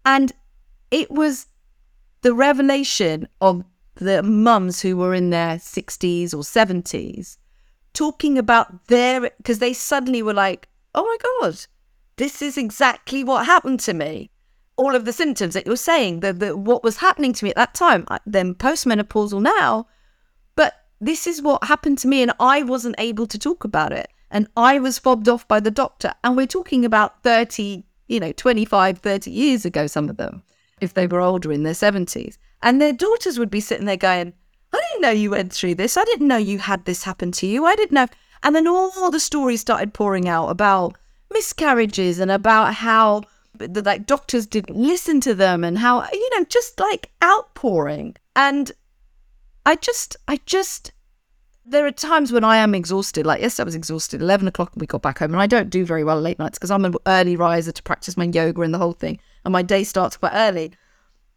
and 0.05 0.31
it 0.91 1.11
was 1.11 1.47
the 2.21 2.33
revelation 2.33 3.27
of 3.41 3.65
the 3.95 4.23
mums 4.23 4.81
who 4.81 4.95
were 4.97 5.13
in 5.13 5.29
their 5.29 5.57
60s 5.57 6.33
or 6.33 6.41
70s 6.41 7.37
talking 7.95 8.37
about 8.37 8.87
their 8.87 9.21
because 9.21 9.59
they 9.59 9.73
suddenly 9.73 10.21
were 10.21 10.33
like 10.33 10.67
oh 10.93 11.03
my 11.03 11.17
god 11.21 11.65
this 12.17 12.41
is 12.41 12.57
exactly 12.57 13.23
what 13.23 13.45
happened 13.45 13.79
to 13.81 13.93
me. 13.93 14.29
All 14.77 14.95
of 14.95 15.05
the 15.05 15.13
symptoms 15.13 15.53
that 15.53 15.65
you're 15.65 15.77
saying 15.77 16.19
the, 16.19 16.33
the 16.33 16.57
what 16.57 16.83
was 16.83 16.97
happening 16.97 17.33
to 17.33 17.45
me 17.45 17.51
at 17.51 17.55
that 17.55 17.73
time 17.73 18.05
then 18.25 18.55
postmenopausal 18.55 19.41
now 19.41 19.87
but 20.55 20.73
this 20.99 21.27
is 21.27 21.41
what 21.41 21.63
happened 21.63 21.97
to 21.99 22.07
me 22.09 22.21
and 22.21 22.33
i 22.39 22.61
wasn't 22.61 22.95
able 22.97 23.25
to 23.27 23.39
talk 23.39 23.63
about 23.63 23.93
it. 23.93 24.09
And 24.29 24.47
i 24.57 24.79
was 24.79 24.99
fobbed 24.99 25.29
off 25.29 25.47
by 25.47 25.61
the 25.61 25.71
doctor. 25.71 26.13
And 26.23 26.35
we're 26.35 26.45
talking 26.45 26.83
about 26.83 27.23
30 27.23 27.83
you 28.07 28.19
know 28.19 28.33
25 28.33 28.99
30 28.99 29.31
years 29.31 29.65
ago 29.65 29.87
some 29.87 30.09
of 30.09 30.17
them 30.17 30.43
if 30.81 30.93
they 30.93 31.07
were 31.07 31.21
older 31.21 31.51
in 31.51 31.63
their 31.63 31.73
70s 31.73 32.37
and 32.61 32.81
their 32.81 32.93
daughters 32.93 33.39
would 33.39 33.49
be 33.49 33.61
sitting 33.61 33.85
there 33.85 33.97
going 33.97 34.33
i 34.75 34.81
didn't 34.89 35.01
know 35.01 35.09
you 35.09 35.31
went 35.31 35.53
through 35.53 35.75
this 35.75 35.97
i 35.97 36.03
didn't 36.05 36.27
know 36.27 36.37
you 36.37 36.59
had 36.59 36.83
this 36.85 37.03
happen 37.03 37.31
to 37.31 37.47
you 37.47 37.65
i 37.65 37.75
didn't 37.75 37.93
know 37.93 38.07
and 38.43 38.55
then 38.55 38.67
all 38.67 39.11
the 39.11 39.19
stories 39.19 39.61
started 39.61 39.93
pouring 39.93 40.27
out 40.27 40.49
about 40.49 40.95
miscarriages 41.31 42.19
and 42.19 42.31
about 42.31 42.73
how 42.73 43.21
the 43.53 43.81
like 43.81 44.05
doctors 44.05 44.45
didn't 44.45 44.75
listen 44.75 45.21
to 45.21 45.33
them 45.33 45.63
and 45.63 45.79
how 45.79 46.03
you 46.11 46.29
know 46.37 46.45
just 46.45 46.79
like 46.79 47.11
outpouring 47.23 48.15
and 48.35 48.71
i 49.65 49.75
just 49.75 50.17
i 50.27 50.39
just 50.45 50.91
there 51.65 51.85
are 51.85 51.91
times 51.91 52.31
when 52.31 52.43
I 52.43 52.57
am 52.57 52.75
exhausted. 52.75 53.25
Like 53.25 53.41
yesterday, 53.41 53.63
I 53.63 53.65
was 53.65 53.75
exhausted. 53.75 54.21
Eleven 54.21 54.47
o'clock, 54.47 54.71
we 54.75 54.85
got 54.85 55.01
back 55.01 55.19
home, 55.19 55.33
and 55.33 55.41
I 55.41 55.47
don't 55.47 55.69
do 55.69 55.85
very 55.85 56.03
well 56.03 56.21
late 56.21 56.37
nights 56.37 56.57
because 56.57 56.71
I'm 56.71 56.85
an 56.85 56.95
early 57.07 57.35
riser 57.35 57.71
to 57.71 57.83
practice 57.83 58.15
my 58.15 58.25
yoga 58.25 58.61
and 58.61 58.73
the 58.73 58.77
whole 58.77 58.93
thing, 58.93 59.19
and 59.43 59.51
my 59.51 59.61
day 59.61 59.83
starts 59.83 60.17
quite 60.17 60.33
early. 60.33 60.71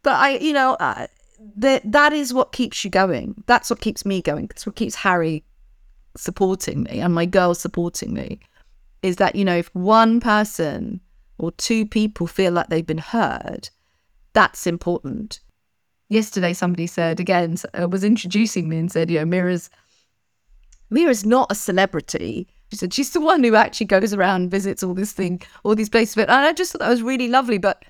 But 0.03 0.13
I, 0.13 0.37
you 0.37 0.53
know, 0.53 0.73
uh, 0.79 1.07
that 1.57 1.89
that 1.91 2.13
is 2.13 2.33
what 2.33 2.51
keeps 2.51 2.83
you 2.83 2.91
going. 2.91 3.43
That's 3.47 3.69
what 3.69 3.81
keeps 3.81 4.05
me 4.05 4.21
going. 4.21 4.47
That's 4.47 4.65
what 4.65 4.75
keeps 4.75 4.95
Harry 4.95 5.43
supporting 6.17 6.83
me 6.83 6.99
and 6.99 7.13
my 7.13 7.25
girls 7.25 7.59
supporting 7.59 8.13
me. 8.13 8.39
Is 9.01 9.17
that 9.17 9.35
you 9.35 9.45
know, 9.45 9.57
if 9.57 9.73
one 9.73 10.19
person 10.19 10.99
or 11.37 11.51
two 11.53 11.85
people 11.85 12.27
feel 12.27 12.51
like 12.53 12.67
they've 12.67 12.85
been 12.85 12.97
heard, 12.97 13.69
that's 14.33 14.67
important. 14.67 15.39
Yesterday, 16.09 16.53
somebody 16.53 16.87
said 16.87 17.19
again, 17.19 17.55
uh, 17.79 17.87
was 17.87 18.03
introducing 18.03 18.67
me 18.67 18.77
and 18.77 18.91
said, 18.91 19.09
you 19.09 19.19
know, 19.19 19.25
Meera's 19.25 19.69
Meera's 20.91 21.25
not 21.25 21.51
a 21.51 21.55
celebrity. 21.55 22.47
She 22.71 22.77
said 22.77 22.93
she's 22.93 23.11
the 23.11 23.21
one 23.21 23.43
who 23.43 23.55
actually 23.55 23.87
goes 23.87 24.13
around, 24.13 24.51
visits 24.51 24.83
all 24.83 24.93
this 24.93 25.11
thing, 25.11 25.41
all 25.63 25.75
these 25.75 25.89
places. 25.89 26.17
And 26.17 26.31
I 26.31 26.53
just 26.53 26.71
thought 26.71 26.79
that 26.79 26.89
was 26.89 27.01
really 27.01 27.27
lovely. 27.27 27.57
But 27.57 27.85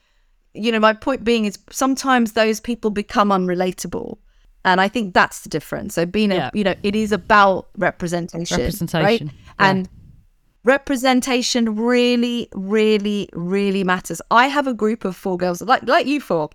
you 0.54 0.72
know, 0.72 0.80
my 0.80 0.94
point 0.94 1.24
being 1.24 1.46
is 1.46 1.60
sometimes 1.72 2.34
those 2.34 2.60
people 2.60 2.90
become 2.90 3.30
unrelatable. 3.30 4.18
And 4.66 4.82
I 4.82 4.88
think 4.88 5.14
that's 5.14 5.42
the 5.42 5.50
difference. 5.50 5.96
So 5.96 6.06
being 6.06 6.32
a 6.32 6.36
Yeah. 6.36 6.50
you 6.54 6.64
know, 6.64 6.76
it 6.84 6.96
is 6.96 7.12
about 7.12 7.70
representation. 7.78 8.58
Right? 8.58 8.64
Representation, 8.66 9.28
yeah. 9.28 9.70
And 9.70 9.90
representation 10.64 11.76
really, 11.76 12.50
really, 12.54 13.30
really 13.34 13.84
matters. 13.84 14.22
I 14.32 14.48
have 14.48 14.68
a 14.68 14.74
group 14.74 15.06
of 15.06 15.16
four 15.16 15.38
girls 15.38 15.62
like 15.62 15.84
like 15.88 16.08
you 16.08 16.20
four, 16.20 16.50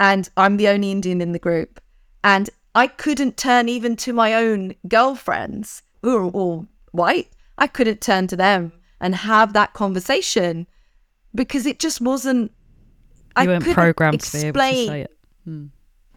and 0.00 0.28
I'm 0.36 0.56
the 0.56 0.68
only 0.68 0.90
Indian 0.90 1.20
in 1.20 1.32
the 1.32 1.38
group. 1.38 1.80
And 2.24 2.50
I 2.74 2.86
couldn't 2.88 3.36
turn 3.36 3.68
even 3.68 3.96
to 3.96 4.12
my 4.12 4.34
own 4.34 4.74
girlfriends 4.88 5.82
who 6.02 6.16
are 6.16 6.30
all 6.30 6.66
white. 6.92 7.30
I 7.56 7.66
couldn't 7.66 8.00
turn 8.00 8.26
to 8.28 8.36
them 8.36 8.72
and 9.00 9.14
have 9.14 9.52
that 9.52 9.72
conversation 9.74 10.66
because 11.34 11.66
it 11.66 11.78
just 11.78 12.00
wasn't. 12.00 12.52
I 13.36 13.42
You 13.42 13.48
weren't 13.50 13.62
couldn't 13.64 13.74
programmed 13.74 14.20
to 14.20 14.32
be 14.32 14.38
able 14.38 14.42
to 14.42 14.48
explain- 14.48 14.88
say 14.88 15.00
it. 15.02 15.16
Hmm. 15.44 15.66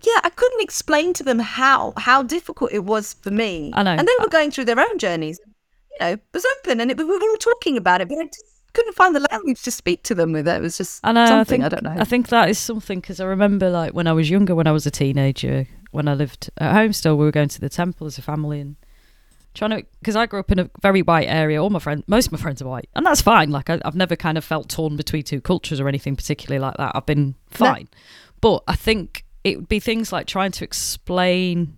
Yeah, 0.04 0.20
I 0.24 0.30
couldn't 0.32 0.62
explain 0.62 1.14
to 1.14 1.24
them 1.24 1.38
how 1.40 1.94
how 1.98 2.24
difficult 2.24 2.72
it 2.72 2.84
was 2.86 3.14
for 3.22 3.30
me. 3.30 3.72
I 3.76 3.84
know. 3.84 3.92
and 3.92 4.08
they 4.08 4.16
were 4.20 4.30
going 4.30 4.50
through 4.50 4.66
their 4.66 4.80
own 4.80 4.98
journeys. 4.98 5.40
You 5.92 5.98
know, 6.00 6.12
it 6.14 6.22
was 6.34 6.46
open 6.60 6.82
and 6.82 6.90
it, 6.90 6.98
we 6.98 7.04
were 7.04 7.14
all 7.14 7.38
talking 7.38 7.78
about 7.78 8.02
it, 8.02 8.10
but 8.10 8.18
I 8.18 8.26
just 8.26 8.44
couldn't 8.74 8.96
find 8.96 9.16
the 9.16 9.28
language 9.32 9.62
to 9.64 9.70
speak 9.72 10.02
to 10.04 10.16
them 10.16 10.32
with 10.32 10.48
it. 10.48 10.56
It 10.56 10.62
was 10.62 10.78
just 10.78 11.02
I 11.04 11.12
know. 11.12 11.28
something 11.28 11.62
I, 11.62 11.68
I, 11.68 11.70
don't 11.70 11.84
know. 11.84 11.96
I 12.00 12.04
think 12.06 12.30
that 12.30 12.50
is 12.50 12.58
something 12.58 13.00
because 13.00 13.20
I 13.20 13.26
remember, 13.26 13.70
like, 13.70 13.94
when 13.94 14.08
I 14.08 14.14
was 14.14 14.30
younger, 14.30 14.56
when 14.56 14.66
I 14.66 14.72
was 14.72 14.86
a 14.88 14.92
teenager, 14.92 15.68
when 15.92 16.08
I 16.08 16.14
lived 16.16 16.50
at 16.58 16.74
home 16.74 16.94
still, 16.94 17.18
we 17.18 17.26
were 17.26 17.32
going 17.32 17.50
to 17.50 17.60
the 17.62 17.70
temple 17.70 18.08
as 18.08 18.18
a 18.18 18.22
family 18.22 18.60
and 18.62 18.78
trying 19.54 19.72
to. 19.72 19.86
Because 20.00 20.16
I 20.16 20.26
grew 20.26 20.40
up 20.40 20.52
in 20.52 20.60
a 20.60 20.70
very 20.82 21.02
white 21.02 21.28
area. 21.28 21.62
All 21.62 21.70
my 21.70 21.80
friends, 21.80 22.04
most 22.08 22.28
of 22.28 22.32
my 22.32 22.40
friends 22.40 22.62
are 22.62 22.68
white, 22.68 22.90
and 22.96 23.06
that's 23.06 23.22
fine. 23.22 23.52
Like, 23.52 23.70
I, 23.70 23.80
I've 23.86 23.96
never 23.96 24.16
kind 24.16 24.38
of 24.38 24.44
felt 24.44 24.70
torn 24.70 24.96
between 24.96 25.24
two 25.24 25.42
cultures 25.42 25.80
or 25.80 25.88
anything 25.88 26.16
particularly 26.16 26.60
like 26.60 26.78
that. 26.78 26.94
I've 26.96 27.06
been 27.06 27.36
fine. 27.50 27.88
But 28.42 28.64
I 28.68 28.76
think 28.76 29.26
it 29.44 29.58
would 29.58 29.70
be 29.70 29.80
things 29.80 30.12
like 30.12 30.28
trying 30.28 30.52
to 30.52 30.64
explain 30.64 31.78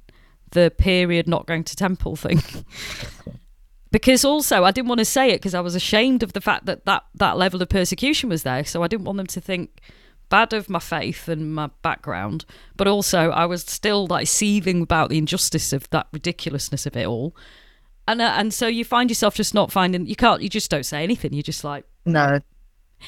the 0.52 0.72
period 0.78 1.28
not 1.28 1.46
going 1.46 1.64
to 1.66 1.76
temple 1.76 2.16
thing. 2.16 2.42
because 3.92 4.26
also 4.26 4.64
I 4.64 4.72
didn't 4.72 4.88
want 4.88 5.00
to 5.00 5.06
say 5.06 5.30
it 5.30 5.36
because 5.36 5.54
I 5.54 5.62
was 5.62 5.76
ashamed 5.76 6.24
of 6.24 6.34
the 6.34 6.42
fact 6.42 6.66
that, 6.66 6.86
that 6.86 7.04
that 7.16 7.38
level 7.38 7.62
of 7.62 7.70
persecution 7.70 8.30
was 8.30 8.44
there. 8.44 8.64
So 8.64 8.84
I 8.84 8.88
didn't 8.88 9.06
want 9.06 9.18
them 9.18 9.28
to 9.28 9.42
think 9.42 9.82
bad 10.30 10.54
of 10.54 10.70
my 10.70 10.80
faith 10.80 11.28
and 11.28 11.54
my 11.54 11.70
background, 11.82 12.46
but 12.76 12.88
also 12.88 13.30
I 13.30 13.46
was 13.46 13.62
still 13.62 14.08
like 14.08 14.28
seething 14.28 14.82
about 14.82 15.10
the 15.10 15.18
injustice 15.18 15.74
of 15.74 15.90
that 15.92 16.08
ridiculousness 16.12 16.86
of 16.86 16.98
it 16.98 17.06
all. 17.06 17.36
And 18.08 18.22
uh, 18.22 18.34
and 18.38 18.54
so 18.54 18.68
you 18.68 18.84
find 18.84 19.10
yourself 19.10 19.36
just 19.36 19.54
not 19.54 19.72
finding 19.72 20.06
you 20.08 20.16
can't 20.16 20.42
you 20.42 20.50
just 20.50 20.70
don't 20.70 20.86
say 20.86 21.04
anything. 21.04 21.34
You're 21.34 21.44
just 21.44 21.64
like 21.64 21.86
no, 22.06 22.40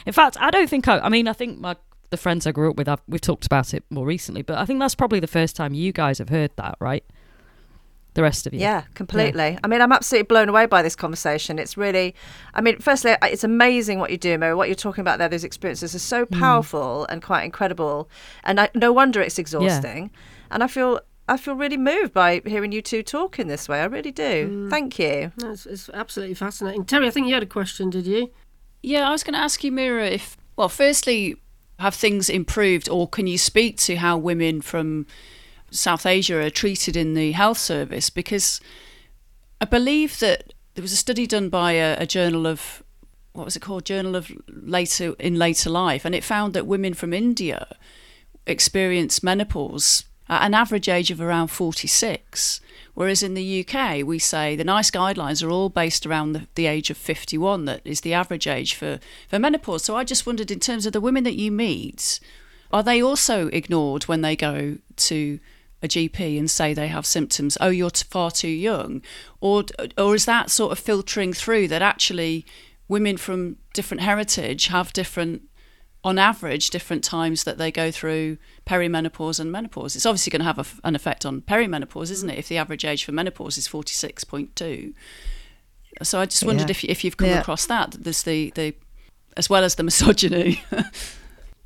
in 0.05 0.13
fact, 0.13 0.37
I 0.39 0.51
don't 0.51 0.69
think 0.69 0.87
I. 0.87 0.99
I 0.99 1.09
mean, 1.09 1.27
I 1.27 1.33
think 1.33 1.59
my 1.59 1.75
the 2.09 2.17
friends 2.17 2.45
I 2.47 2.51
grew 2.51 2.69
up 2.69 2.77
with, 2.77 2.87
I've, 2.87 3.01
we've 3.07 3.21
talked 3.21 3.45
about 3.45 3.73
it 3.73 3.83
more 3.89 4.05
recently, 4.05 4.41
but 4.41 4.57
I 4.57 4.65
think 4.65 4.79
that's 4.79 4.95
probably 4.95 5.19
the 5.19 5.27
first 5.27 5.55
time 5.55 5.73
you 5.73 5.91
guys 5.91 6.19
have 6.19 6.29
heard 6.29 6.51
that, 6.55 6.75
right? 6.79 7.03
The 8.13 8.21
rest 8.21 8.47
of 8.47 8.53
you, 8.53 8.61
Yeah, 8.61 8.83
completely. 8.93 9.59
I 9.61 9.67
mean, 9.67 9.81
I'm 9.81 9.91
absolutely 9.91 10.27
blown 10.27 10.47
away 10.47 10.67
by 10.67 10.81
this 10.81 10.95
conversation. 10.95 11.59
It's 11.59 11.75
really, 11.75 12.15
I 12.53 12.61
mean, 12.61 12.79
firstly, 12.79 13.17
it's 13.23 13.43
amazing 13.43 13.99
what 13.99 14.09
you 14.09 14.17
do, 14.17 14.37
Mary. 14.37 14.55
What 14.55 14.69
you're 14.69 14.75
talking 14.75 15.01
about 15.01 15.19
there, 15.19 15.27
those 15.27 15.43
experiences 15.43 15.93
are 15.93 15.99
so 15.99 16.25
powerful 16.25 17.05
and 17.09 17.21
quite 17.21 17.43
incredible. 17.43 18.09
And 18.45 18.61
I, 18.61 18.69
no 18.73 18.93
wonder 18.93 19.19
it's 19.19 19.37
exhausting. 19.37 20.11
And 20.49 20.63
I 20.63 20.67
feel, 20.67 21.01
I 21.27 21.37
feel 21.37 21.55
really 21.55 21.77
moved 21.77 22.13
by 22.13 22.41
hearing 22.45 22.71
you 22.71 22.81
two 22.81 23.01
talk 23.01 23.39
in 23.39 23.47
this 23.47 23.67
way. 23.67 23.81
I 23.81 23.85
really 23.85 24.11
do. 24.11 24.49
Mm. 24.49 24.69
Thank 24.69 24.99
you. 24.99 25.31
No, 25.41 25.51
it's, 25.51 25.65
it's 25.65 25.89
absolutely 25.89 26.35
fascinating. 26.35 26.85
Terri, 26.85 27.07
I 27.07 27.09
think 27.09 27.27
you 27.27 27.33
had 27.33 27.43
a 27.43 27.47
question, 27.47 27.89
did 27.89 28.05
you? 28.05 28.31
Yeah, 28.83 29.07
I 29.07 29.11
was 29.11 29.23
going 29.23 29.33
to 29.33 29.39
ask 29.39 29.63
you, 29.63 29.71
Meera, 29.71 30.11
if, 30.11 30.37
well, 30.55 30.69
firstly, 30.69 31.35
have 31.79 31.95
things 31.95 32.29
improved 32.29 32.87
or 32.87 33.07
can 33.07 33.27
you 33.27 33.37
speak 33.37 33.77
to 33.79 33.95
how 33.95 34.17
women 34.17 34.61
from 34.61 35.07
South 35.71 36.05
Asia 36.05 36.45
are 36.45 36.51
treated 36.51 36.95
in 36.95 37.15
the 37.15 37.31
health 37.31 37.57
service? 37.57 38.09
Because 38.09 38.61
I 39.59 39.65
believe 39.65 40.19
that 40.19 40.53
there 40.75 40.83
was 40.83 40.93
a 40.93 40.97
study 40.97 41.25
done 41.25 41.49
by 41.49 41.71
a, 41.73 41.97
a 41.99 42.05
journal 42.05 42.45
of, 42.45 42.83
what 43.33 43.45
was 43.45 43.55
it 43.55 43.61
called? 43.61 43.85
Journal 43.85 44.15
of 44.15 44.31
Later 44.47 45.15
in 45.17 45.35
Later 45.35 45.69
Life, 45.69 46.05
and 46.05 46.13
it 46.13 46.23
found 46.23 46.53
that 46.53 46.67
women 46.67 46.93
from 46.93 47.13
India 47.13 47.75
experience 48.45 49.23
menopause 49.23 50.03
at 50.05 50.14
an 50.27 50.53
average 50.53 50.89
age 50.89 51.11
of 51.11 51.21
around 51.21 51.47
46. 51.47 52.61
Whereas 52.93 53.21
in 53.21 53.33
the 53.33 53.65
UK, 53.65 54.05
we 54.05 54.19
say 54.19 54.55
the 54.55 54.63
NICE 54.63 54.89
guidelines 54.89 55.45
are 55.45 55.51
all 55.51 55.69
based 55.69 56.05
around 56.05 56.31
the, 56.31 56.47
the 56.55 56.65
age 56.65 56.89
of 56.89 56.97
51, 56.97 57.65
that 57.65 57.81
is 57.83 58.01
the 58.01 58.13
average 58.13 58.47
age 58.47 58.73
for, 58.73 58.99
for 59.27 59.37
menopause. 59.37 59.83
So 59.83 59.97
I 59.97 60.03
just 60.03 60.25
wondered, 60.25 60.49
in 60.49 60.61
terms 60.61 60.85
of 60.85 60.93
the 60.93 61.01
women 61.01 61.25
that 61.25 61.35
you 61.35 61.51
meet, 61.51 62.19
are 62.71 62.83
they 62.83 63.01
also 63.01 63.47
ignored 63.47 64.03
when 64.03 64.21
they 64.21 64.35
go 64.35 64.77
to 64.95 65.39
a 65.83 65.87
GP 65.87 66.39
and 66.39 66.49
say 66.49 66.73
they 66.73 66.87
have 66.87 67.05
symptoms, 67.05 67.57
oh, 67.59 67.69
you're 67.69 67.89
far 67.89 68.31
too 68.31 68.47
young? 68.47 69.01
Or, 69.41 69.65
or 69.97 70.15
is 70.15 70.25
that 70.25 70.49
sort 70.49 70.71
of 70.71 70.79
filtering 70.79 71.33
through 71.33 71.67
that 71.67 71.81
actually 71.81 72.45
women 72.87 73.17
from 73.17 73.57
different 73.73 74.01
heritage 74.01 74.67
have 74.67 74.93
different, 74.93 75.43
on 76.05 76.17
average, 76.19 76.69
different 76.69 77.03
times 77.03 77.43
that 77.43 77.57
they 77.57 77.71
go 77.71 77.89
through 77.91 78.37
perimenopause 78.65 79.39
and 79.39 79.51
menopause? 79.51 79.95
It's 79.95 80.05
obviously 80.05 80.29
going 80.31 80.39
to 80.41 80.45
have 80.45 80.59
a, 80.59 80.87
an 80.87 80.95
effect 80.95 81.25
on 81.25 81.41
perimenopause, 81.41 82.11
isn't 82.11 82.29
it? 82.29 82.37
If 82.37 82.47
the 82.47 82.57
average 82.57 82.85
age 82.85 83.03
for 83.03 83.11
menopause 83.11 83.57
is 83.57 83.67
46.2. 83.67 84.93
So 86.03 86.19
I 86.21 86.25
just 86.27 86.45
wondered 86.45 86.67
Yeah. 86.69 86.71
if, 86.71 86.83
if 86.85 87.03
you've 87.03 87.17
come 87.17 87.29
Yeah. 87.29 87.39
across 87.41 87.65
that, 87.65 87.91
there's 87.99 88.23
the, 88.23 88.51
the, 88.55 88.75
as 89.35 89.49
well 89.49 89.63
as 89.63 89.75
the 89.75 89.83
misogyny. 89.89 90.63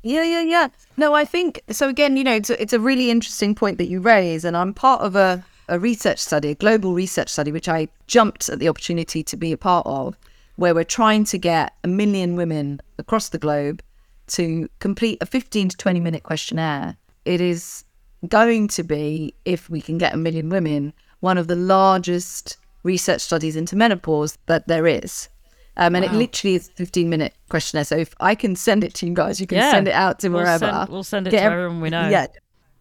Yeah, 0.02 0.24
yeah, 0.24 0.40
yeah. 0.40 0.68
No, 0.96 1.12
I 1.14 1.26
think 1.26 1.60
so. 1.70 1.88
Again, 1.88 2.16
you 2.16 2.24
know, 2.24 2.34
it's 2.34 2.48
a, 2.48 2.60
it's 2.60 2.72
a 2.72 2.80
really 2.80 3.10
interesting 3.10 3.54
point 3.54 3.76
that 3.78 3.88
you 3.88 4.00
raise, 4.00 4.46
and 4.46 4.56
I'm 4.56 4.72
part 4.72 5.02
of 5.02 5.14
a, 5.14 5.44
a 5.68 5.78
research 5.78 6.18
study, 6.18 6.50
a 6.50 6.54
global 6.54 6.94
research 6.94 7.28
study, 7.28 7.52
which 7.52 7.68
I 7.68 7.88
jumped 8.06 8.48
at 8.48 8.58
the 8.58 8.68
opportunity 8.68 9.22
to 9.22 9.36
be 9.36 9.52
a 9.52 9.58
part 9.58 9.86
of, 9.86 10.16
where 10.56 10.74
we're 10.74 10.84
trying 10.84 11.24
to 11.24 11.36
get 11.38 11.74
a 11.84 11.88
million 11.88 12.34
women 12.36 12.80
across 12.98 13.28
the 13.28 13.38
globe 13.38 13.82
to 14.30 14.68
complete 14.78 15.18
a 15.20 15.26
15 15.26 15.70
to 15.70 15.76
20 15.76 16.00
minute 16.00 16.22
questionnaire. 16.22 16.96
It 17.24 17.40
is 17.40 17.84
going 18.28 18.68
to 18.68 18.82
be, 18.82 19.34
if 19.44 19.68
we 19.70 19.80
can 19.80 19.98
get 19.98 20.14
a 20.14 20.16
million 20.16 20.48
women, 20.48 20.92
one 21.20 21.38
of 21.38 21.48
the 21.48 21.56
largest 21.56 22.56
research 22.82 23.20
studies 23.20 23.56
into 23.56 23.76
menopause 23.76 24.38
that 24.46 24.66
there 24.68 24.86
is. 24.86 25.28
Um, 25.76 25.94
and 25.94 26.04
it 26.04 26.12
literally 26.12 26.56
is 26.56 26.68
a 26.68 26.72
15 26.72 27.08
minute 27.08 27.34
questionnaire. 27.48 27.84
So 27.84 27.96
if 27.96 28.14
I 28.20 28.34
can 28.34 28.56
send 28.56 28.84
it 28.84 28.92
to 28.94 29.06
you 29.06 29.14
guys, 29.14 29.40
you 29.40 29.46
can 29.46 29.58
Yeah. 29.58 29.70
send 29.70 29.88
it 29.88 29.94
out 29.94 30.18
to 30.20 30.28
We'll 30.28 30.42
wherever. 30.42 30.66
send- 30.66 30.88
we'll 30.90 31.04
send 31.04 31.26
it 31.26 31.30
Get 31.30 31.40
to 31.40 31.44
ev- 31.46 31.52
everyone 31.52 31.80
we 31.80 31.90
know. 31.90 32.08
Yeah. 32.08 32.26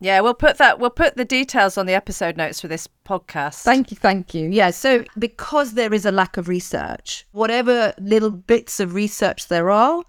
Yeah, 0.01 0.21
we'll 0.21 0.33
put 0.33 0.57
that. 0.59 0.79
We'll 0.79 0.89
put 0.91 1.17
the 1.17 1.25
details 1.25 1.77
on 1.77 1.85
the 1.85 1.93
episode 1.93 2.37
notes 2.37 2.61
for 2.61 2.69
this 2.69 2.87
podcast. 3.05 3.63
Thank 3.63 3.91
you. 3.91 3.97
Thank 3.97 4.33
you. 4.33 4.49
Yeah. 4.49 4.69
So 4.71 5.03
because 5.17 5.73
there 5.73 5.93
is 5.93 6.05
a 6.05 6.11
lack 6.11 6.37
of 6.37 6.47
research, 6.47 7.25
whatever 7.33 7.93
little 7.99 8.31
bits 8.31 8.79
of 8.79 8.93
research 8.93 9.49
there 9.49 9.69
are, 9.69 10.03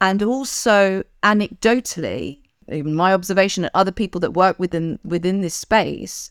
and 0.00 0.22
also 0.22 1.02
anecdotally, 1.22 2.40
even 2.70 2.94
my 2.94 3.12
observation 3.12 3.64
and 3.64 3.70
other 3.74 3.92
people 3.92 4.20
that 4.20 4.32
work 4.32 4.58
within 4.58 4.98
within 5.04 5.40
this 5.40 5.54
space, 5.54 6.30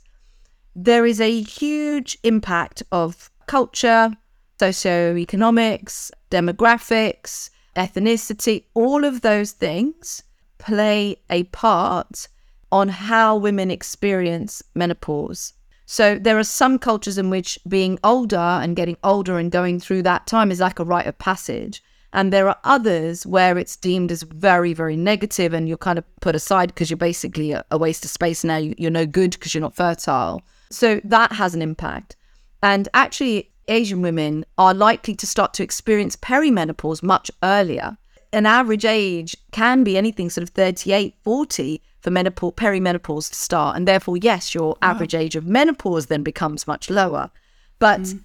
there 0.76 1.06
is 1.06 1.22
a 1.22 1.42
huge 1.42 2.18
impact 2.24 2.84
of 2.92 3.30
culture, 3.48 4.12
socioeconomics, 4.60 6.12
demographics, 6.32 7.50
ethnicity, 7.76 8.66
all 8.74 9.04
of 9.04 9.22
those 9.22 9.52
things 9.52 10.24
play 10.58 11.18
a 11.30 11.44
part 11.46 12.28
on 12.72 12.90
how 12.90 13.36
women 13.36 13.70
experience 13.70 14.64
menopause. 14.74 15.54
So 15.86 16.18
there 16.18 16.40
are 16.40 16.44
some 16.44 16.80
cultures 16.80 17.18
in 17.18 17.30
which 17.30 17.60
being 17.68 18.00
older 18.04 18.38
and 18.38 18.76
getting 18.76 18.98
older 19.04 19.38
and 19.38 19.52
going 19.52 19.80
through 19.80 20.04
that 20.04 20.26
time 20.26 20.52
is 20.52 20.60
like 20.60 20.80
a 20.80 20.86
rite 20.86 21.06
of 21.06 21.18
passage. 21.18 21.84
And 22.14 22.32
there 22.32 22.48
are 22.48 22.58
others 22.64 23.26
where 23.26 23.58
it's 23.58 23.76
deemed 23.76 24.12
as 24.12 24.22
very, 24.22 24.74
very 24.74 24.96
negative 24.96 25.52
and 25.52 25.68
you're 25.68 25.78
kind 25.78 25.98
of 25.98 26.06
put 26.22 26.36
aside 26.36 26.68
because 26.68 26.90
you're 26.90 26.98
basically 26.98 27.52
a, 27.52 27.66
waste 27.78 28.06
of 28.06 28.12
space 28.12 28.44
now. 28.44 28.58
You, 28.58 28.76
you're 28.78 28.92
no 28.92 29.08
good 29.08 29.32
because 29.32 29.54
you're 29.54 29.62
not 29.62 29.76
fertile. 29.76 30.44
So 30.70 31.02
that 31.04 31.32
has 31.34 31.56
an 31.56 31.64
impact. 31.64 32.16
And 32.62 32.88
actually, 32.94 33.52
Asian 33.68 34.04
women 34.04 34.46
are 34.60 34.76
likely 34.76 35.16
to 35.16 35.26
start 35.26 35.56
to 35.56 35.64
experience 35.64 36.16
perimenopause 36.16 37.02
much 37.02 37.32
earlier. 37.42 37.98
An 38.32 38.46
average 38.46 38.86
age 38.86 39.36
can 39.52 39.84
be 39.84 39.98
anything 39.98 40.30
sort 40.30 40.44
of 40.44 40.50
38, 40.50 41.16
40 41.24 41.82
for 42.02 42.12
menopause, 42.12 42.54
perimenopause 42.54 43.30
to 43.30 43.36
start. 43.36 43.76
And 43.76 43.88
therefore, 43.88 44.18
yes, 44.18 44.54
your 44.54 44.78
average 44.82 45.16
age 45.16 45.36
of 45.36 45.48
menopause 45.48 46.08
then 46.08 46.22
becomes 46.22 46.68
much 46.68 46.90
lower. 46.90 47.32
But 47.80 48.02
hmm. 48.02 48.18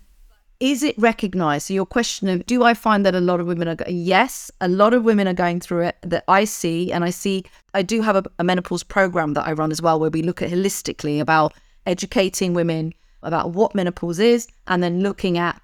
Is 0.61 0.82
it 0.82 0.98
recognized? 0.98 1.68
So 1.68 1.74
your 1.74 1.86
question 1.86 2.28
of 2.28 2.44
do 2.46 2.64
I 2.64 2.74
find 2.74 3.06
that 3.06 3.14
a 3.14 3.20
lot 3.20 3.40
of 3.40 3.46
women 3.46 3.68
are 3.68 3.76
yes, 3.88 4.50
a 4.61 4.68
lot 4.68 4.92
of 4.92 5.04
women 5.04 5.28
are 5.28 5.34
going 5.34 5.61
through 5.61 5.82
it 5.82 5.96
that 6.02 6.24
I 6.26 6.44
see, 6.44 6.92
and 6.92 7.04
I 7.04 7.11
see 7.11 7.44
I 7.74 7.82
do 7.82 8.02
have 8.02 8.16
a, 8.16 8.24
a 8.38 8.44
menopause 8.44 8.82
program 8.82 9.34
that 9.34 9.46
I 9.46 9.52
run 9.52 9.70
as 9.70 9.80
well, 9.80 10.00
where 10.00 10.11
we 10.11 10.22
look 10.22 10.42
at 10.42 10.50
holistically 10.50 11.20
about 11.20 11.54
educating 11.86 12.54
women 12.54 12.92
about 13.22 13.52
what 13.52 13.74
menopause 13.74 14.18
is, 14.18 14.48
and 14.66 14.82
then 14.82 15.00
looking 15.00 15.38
at 15.38 15.61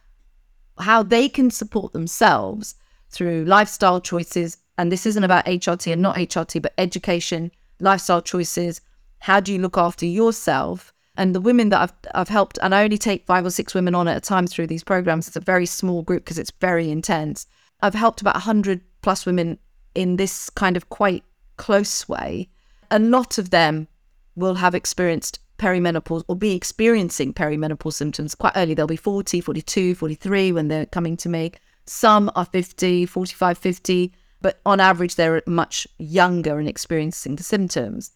how 0.79 1.03
they 1.03 1.29
can 1.29 1.51
support 1.51 1.93
themselves 1.93 2.77
through 3.11 3.45
lifestyle 3.45 4.01
choices. 4.01 4.59
And 4.79 4.91
this 4.91 5.07
isn't 5.07 5.25
about 5.25 5.47
HRT 5.47 5.93
and 5.93 6.03
not 6.03 6.17
HRT, 6.17 6.63
but 6.63 6.75
education, 6.79 7.53
lifestyle 7.81 8.23
choices. 8.23 8.81
How 9.19 9.41
do 9.41 9.53
you 9.53 9.59
look 9.61 9.77
after 9.77 10.07
yourself? 10.07 10.94
And 11.17 11.35
the 11.35 11.41
women 11.41 11.69
that 11.69 11.81
I've, 11.81 11.93
I've 12.15 12.29
helped, 12.29 12.59
and 12.63 12.75
I 12.75 12.83
only 12.83 12.99
take 12.99 13.27
five 13.27 13.47
or 13.47 13.51
six 13.51 13.75
women 13.75 13.95
on 13.95 14.09
at 14.09 14.17
a 14.17 14.21
time 14.21 14.47
through 14.47 14.67
these 14.67 14.83
programs. 14.83 15.29
It's 15.29 15.37
a 15.37 15.41
very 15.41 15.67
small 15.67 16.03
group 16.03 16.25
because 16.25 16.39
it's 16.39 16.53
very 16.61 16.91
intense. 16.91 17.47
I've 17.83 17.95
helped 17.95 18.21
about 18.21 18.35
100 18.35 18.81
plus 19.03 19.25
women 19.27 19.59
in 19.95 20.17
this 20.17 20.51
kind 20.51 20.77
of 20.77 20.89
quite 20.89 21.23
close 21.57 22.09
way. 22.09 22.49
A 22.91 22.99
lot 22.99 23.39
of 23.39 23.51
them 23.51 23.87
will 24.35 24.55
have 24.55 24.75
experienced 24.75 25.39
perimenopause 25.59 26.25
or 26.27 26.37
be 26.37 26.55
experiencing 26.55 27.33
perimenopause 27.33 27.95
symptoms 27.95 28.35
quite 28.35 28.53
early. 28.57 28.75
They'll 28.75 28.87
be 28.87 28.97
40, 28.97 29.41
42, 29.41 29.95
43 29.95 30.53
when 30.53 30.69
they're 30.69 30.87
coming 30.87 31.17
to 31.19 31.29
me. 31.29 31.53
Some 31.87 32.31
are 32.35 32.45
50, 32.45 33.07
45, 33.07 33.59
50, 33.59 34.13
but 34.41 34.61
on 34.67 34.81
average, 34.81 35.15
they're 35.15 35.43
much 35.47 35.87
younger 35.99 36.59
and 36.59 36.69
experiencing 36.69 37.37
the 37.37 37.43
symptoms. 37.43 38.11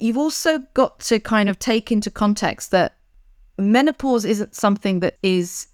You've 0.00 0.18
also 0.18 0.58
got 0.74 1.00
to 1.00 1.20
kind 1.20 1.48
of 1.48 1.58
take 1.58 1.92
into 1.92 2.10
context 2.10 2.70
that 2.70 2.96
menopause 3.58 4.24
isn't 4.24 4.54
something 4.54 5.00
that 5.00 5.18
is 5.22 5.66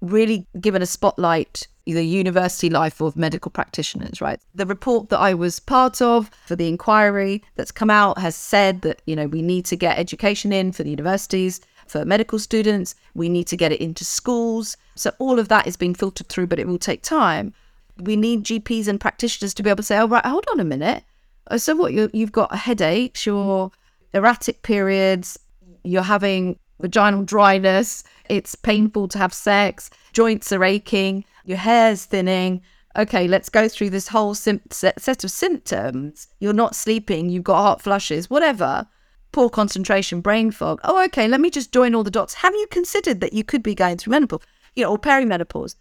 really 0.00 0.46
given 0.60 0.82
a 0.82 0.86
spotlight 0.86 1.66
the 1.86 2.02
university 2.02 2.70
life 2.70 3.02
of 3.02 3.14
medical 3.14 3.50
practitioners 3.50 4.20
right? 4.20 4.40
The 4.54 4.64
report 4.64 5.10
that 5.10 5.18
i 5.18 5.34
was 5.34 5.60
part 5.60 6.00
of 6.00 6.30
for 6.46 6.56
the 6.56 6.68
inquiry 6.68 7.42
that's 7.56 7.70
come 7.70 7.90
out 7.90 8.18
has 8.18 8.34
said 8.34 8.80
that 8.82 9.02
you 9.06 9.14
know 9.14 9.26
we 9.26 9.42
need 9.42 9.66
to 9.66 9.76
get 9.76 9.98
education 9.98 10.52
in 10.52 10.72
for 10.72 10.82
the 10.82 10.90
universities 10.90 11.60
for 11.86 12.04
medical 12.06 12.38
students 12.38 12.94
we 13.14 13.28
need 13.28 13.46
to 13.48 13.56
get 13.56 13.72
it 13.72 13.80
into 13.80 14.04
schools. 14.04 14.76
So 14.94 15.12
all 15.18 15.38
of 15.38 15.48
that 15.48 15.66
is 15.66 15.76
being 15.76 15.94
filtered 15.94 16.28
through 16.28 16.46
but 16.46 16.58
it 16.58 16.66
will 16.66 16.78
take 16.78 17.02
time. 17.02 17.52
We 17.98 18.16
need 18.16 18.44
gps 18.44 18.88
and 18.88 18.98
practitioners 18.98 19.52
to 19.54 19.62
be 19.62 19.68
able 19.68 19.76
to 19.78 19.82
say 19.82 19.98
oh 19.98 20.08
right 20.08 20.24
hold 20.24 20.46
on 20.50 20.60
a 20.60 20.64
minute 20.64 21.04
Uh, 21.48 21.58
so 21.58 21.74
what 21.76 21.92
you 21.92 22.10
you've 22.12 22.32
got 22.32 22.54
headaches 22.54 23.26
you're 23.26 23.70
erratic 24.14 24.62
periods 24.62 25.38
you're 25.84 26.02
having 26.02 26.58
vaginal 26.80 27.22
dryness, 27.22 28.02
it's 28.28 28.54
painful 28.54 29.08
to 29.08 29.18
have 29.18 29.32
sex, 29.32 29.90
joints 30.12 30.52
are 30.52 30.64
aching, 30.64 31.24
your 31.44 31.58
hair's 31.58 32.04
thinning. 32.04 32.62
Okay, 32.96 33.26
let's 33.26 33.48
go 33.48 33.68
through 33.68 33.90
this 33.90 34.08
whole 34.08 34.34
sim- 34.34 34.60
set, 34.70 35.00
set 35.00 35.24
of 35.24 35.30
symptoms. 35.30 36.28
You're 36.40 36.52
not 36.52 36.74
sleeping, 36.74 37.28
you've 37.28 37.44
got 37.44 37.62
hot 37.62 37.82
flushes, 37.82 38.30
whatever. 38.30 38.86
Poor 39.32 39.50
concentration, 39.50 40.20
brain 40.20 40.52
fog. 40.52 40.80
Oh, 40.84 41.02
okay, 41.06 41.26
let 41.26 41.40
me 41.40 41.50
just 41.50 41.72
join 41.72 41.94
all 41.94 42.04
the 42.04 42.10
dots. 42.10 42.34
Have 42.34 42.54
you 42.54 42.66
considered 42.70 43.20
that 43.20 43.32
you 43.32 43.42
could 43.42 43.64
be 43.64 43.74
going 43.74 43.96
through 43.96 44.12
menopause, 44.12 44.42
you 44.76 44.84
know, 44.84 44.92
or 44.92 44.98
perimenopause? 44.98 45.74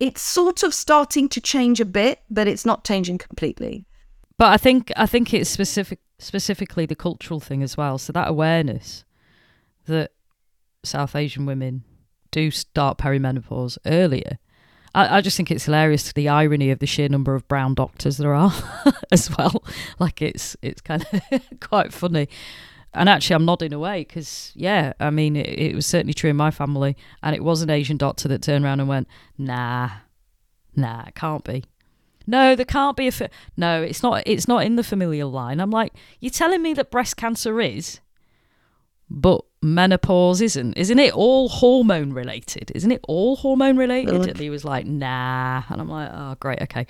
It's 0.00 0.22
sort 0.22 0.62
of 0.64 0.74
starting 0.74 1.28
to 1.28 1.40
change 1.40 1.80
a 1.80 1.84
bit, 1.84 2.20
but 2.30 2.48
it's 2.48 2.66
not 2.66 2.84
changing 2.84 3.18
completely. 3.18 3.86
But 4.40 4.54
I 4.54 4.56
think 4.56 4.90
I 4.96 5.04
think 5.04 5.34
it's 5.34 5.50
specific 5.50 5.98
specifically 6.18 6.86
the 6.86 6.94
cultural 6.94 7.40
thing 7.40 7.62
as 7.62 7.76
well. 7.76 7.98
So 7.98 8.10
that 8.14 8.26
awareness 8.26 9.04
that 9.84 10.12
South 10.82 11.14
Asian 11.14 11.44
women 11.44 11.84
do 12.30 12.50
start 12.50 12.96
perimenopause 12.96 13.76
earlier. 13.84 14.38
I, 14.94 15.18
I 15.18 15.20
just 15.20 15.36
think 15.36 15.50
it's 15.50 15.66
hilarious 15.66 16.10
the 16.14 16.30
irony 16.30 16.70
of 16.70 16.78
the 16.78 16.86
sheer 16.86 17.10
number 17.10 17.34
of 17.34 17.46
brown 17.48 17.74
doctors 17.74 18.16
there 18.16 18.32
are 18.32 18.54
as 19.12 19.28
well. 19.36 19.62
Like 19.98 20.22
it's 20.22 20.56
it's 20.62 20.80
kind 20.80 21.04
of 21.12 21.42
quite 21.60 21.92
funny. 21.92 22.26
And 22.94 23.10
actually, 23.10 23.34
I'm 23.36 23.44
nodding 23.44 23.74
away 23.74 24.04
because, 24.08 24.52
yeah, 24.56 24.94
I 24.98 25.10
mean, 25.10 25.36
it, 25.36 25.48
it 25.50 25.74
was 25.74 25.86
certainly 25.86 26.14
true 26.14 26.30
in 26.30 26.36
my 26.36 26.50
family. 26.50 26.96
And 27.22 27.36
it 27.36 27.44
was 27.44 27.60
an 27.60 27.68
Asian 27.68 27.98
doctor 27.98 28.26
that 28.28 28.42
turned 28.42 28.64
around 28.64 28.80
and 28.80 28.88
went, 28.88 29.06
nah, 29.36 29.90
nah, 30.74 31.04
it 31.06 31.14
can't 31.14 31.44
be. 31.44 31.62
No, 32.30 32.54
there 32.54 32.64
can't 32.64 32.96
be 32.96 33.08
a. 33.08 33.12
Fa- 33.12 33.30
no, 33.56 33.82
it's 33.82 34.02
not. 34.02 34.22
It's 34.24 34.46
not 34.46 34.64
in 34.64 34.76
the 34.76 34.84
familial 34.84 35.30
line. 35.30 35.60
I'm 35.60 35.70
like, 35.70 35.92
you're 36.20 36.30
telling 36.30 36.62
me 36.62 36.74
that 36.74 36.90
breast 36.90 37.16
cancer 37.16 37.60
is, 37.60 38.00
but 39.10 39.42
menopause 39.60 40.40
isn't. 40.40 40.74
Isn't 40.74 41.00
it 41.00 41.12
all 41.12 41.48
hormone 41.48 42.12
related? 42.12 42.70
Isn't 42.74 42.92
it 42.92 43.00
all 43.08 43.36
hormone 43.36 43.76
related? 43.76 44.14
And 44.28 44.38
he 44.38 44.48
was 44.48 44.64
like, 44.64 44.86
nah. 44.86 45.64
And 45.68 45.80
I'm 45.80 45.88
like, 45.88 46.10
oh, 46.12 46.36
great, 46.38 46.62
okay. 46.62 46.86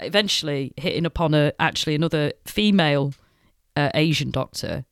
Eventually, 0.00 0.72
hitting 0.76 1.06
upon 1.06 1.34
a 1.34 1.52
actually 1.60 1.94
another 1.94 2.32
female 2.44 3.14
uh, 3.76 3.90
Asian 3.94 4.32
doctor 4.32 4.84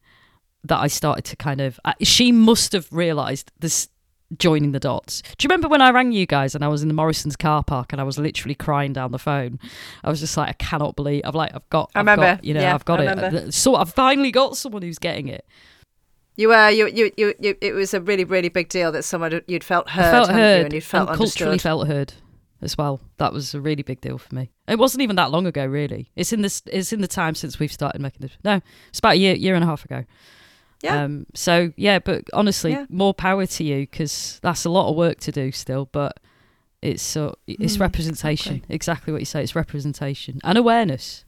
that 0.62 0.78
I 0.78 0.86
started 0.86 1.24
to 1.24 1.36
kind 1.36 1.60
of. 1.60 1.80
Uh, 1.84 1.94
she 2.02 2.30
must 2.30 2.72
have 2.72 2.86
realised 2.92 3.50
this 3.58 3.88
joining 4.38 4.72
the 4.72 4.80
dots. 4.80 5.22
Do 5.22 5.44
you 5.44 5.48
remember 5.48 5.68
when 5.68 5.82
I 5.82 5.90
rang 5.90 6.12
you 6.12 6.26
guys 6.26 6.54
and 6.54 6.64
I 6.64 6.68
was 6.68 6.82
in 6.82 6.88
the 6.88 6.94
Morrison's 6.94 7.36
car 7.36 7.62
park 7.62 7.92
and 7.92 8.00
I 8.00 8.04
was 8.04 8.18
literally 8.18 8.54
crying 8.54 8.92
down 8.92 9.12
the 9.12 9.18
phone? 9.18 9.58
I 10.04 10.10
was 10.10 10.20
just 10.20 10.36
like, 10.36 10.48
I 10.48 10.52
cannot 10.54 10.96
believe 10.96 11.22
I've 11.24 11.34
like 11.34 11.54
I've 11.54 11.68
got. 11.70 11.90
I 11.94 12.00
I've 12.00 12.06
got, 12.06 12.12
remember. 12.12 12.40
you 12.42 12.54
know, 12.54 12.60
Yeah, 12.60 12.74
I've 12.74 12.84
got 12.84 13.00
I 13.00 13.12
it. 13.12 13.54
So 13.54 13.76
I've 13.76 13.92
finally 13.92 14.30
got 14.30 14.56
someone 14.56 14.82
who's 14.82 14.98
getting 14.98 15.28
it. 15.28 15.46
You 16.36 16.48
were 16.48 16.70
you, 16.70 16.86
you 16.86 17.12
you 17.16 17.34
you. 17.38 17.56
It 17.60 17.74
was 17.74 17.92
a 17.92 18.00
really 18.00 18.24
really 18.24 18.48
big 18.48 18.70
deal 18.70 18.90
that 18.92 19.02
someone 19.02 19.42
you'd 19.46 19.64
felt 19.64 19.90
heard, 19.90 20.06
I 20.06 20.10
felt 20.10 20.30
heard 20.30 20.58
you, 20.58 20.64
and 20.64 20.72
you 20.72 20.80
felt 20.80 21.10
and 21.10 21.18
culturally 21.18 21.58
felt 21.58 21.86
heard 21.86 22.14
as 22.62 22.78
well. 22.78 23.00
That 23.18 23.34
was 23.34 23.54
a 23.54 23.60
really 23.60 23.82
big 23.82 24.00
deal 24.00 24.16
for 24.16 24.34
me. 24.34 24.50
It 24.66 24.78
wasn't 24.78 25.02
even 25.02 25.16
that 25.16 25.30
long 25.30 25.46
ago, 25.46 25.66
really. 25.66 26.10
It's 26.16 26.32
in 26.32 26.40
this. 26.40 26.62
It's 26.72 26.92
in 26.92 27.02
the 27.02 27.08
time 27.08 27.34
since 27.34 27.58
we've 27.58 27.72
started 27.72 28.00
making 28.00 28.20
this. 28.20 28.32
No, 28.44 28.60
it's 28.88 28.98
about 29.00 29.14
a 29.14 29.16
year, 29.16 29.34
year 29.34 29.54
and 29.54 29.62
a 29.62 29.66
half 29.66 29.84
ago. 29.84 30.04
Yeah. 30.82 31.04
Um, 31.04 31.26
so 31.34 31.72
yeah, 31.76 31.98
but 32.00 32.24
honestly, 32.32 32.72
Yeah. 32.72 32.86
more 32.88 33.14
power 33.14 33.46
to 33.46 33.64
you 33.64 33.80
because 33.80 34.40
that's 34.42 34.64
a 34.64 34.70
lot 34.70 34.90
of 34.90 34.96
work 34.96 35.20
to 35.20 35.32
do 35.32 35.52
still. 35.52 35.88
But 35.92 36.18
it's 36.82 37.02
so 37.02 37.36
it's 37.46 37.76
Hmm, 37.76 37.82
representation. 37.82 38.64
Exactly 38.68 39.12
what 39.12 39.20
you 39.22 39.26
say. 39.26 39.42
It's 39.42 39.54
representation 39.54 40.40
and 40.42 40.58
awareness. 40.58 41.24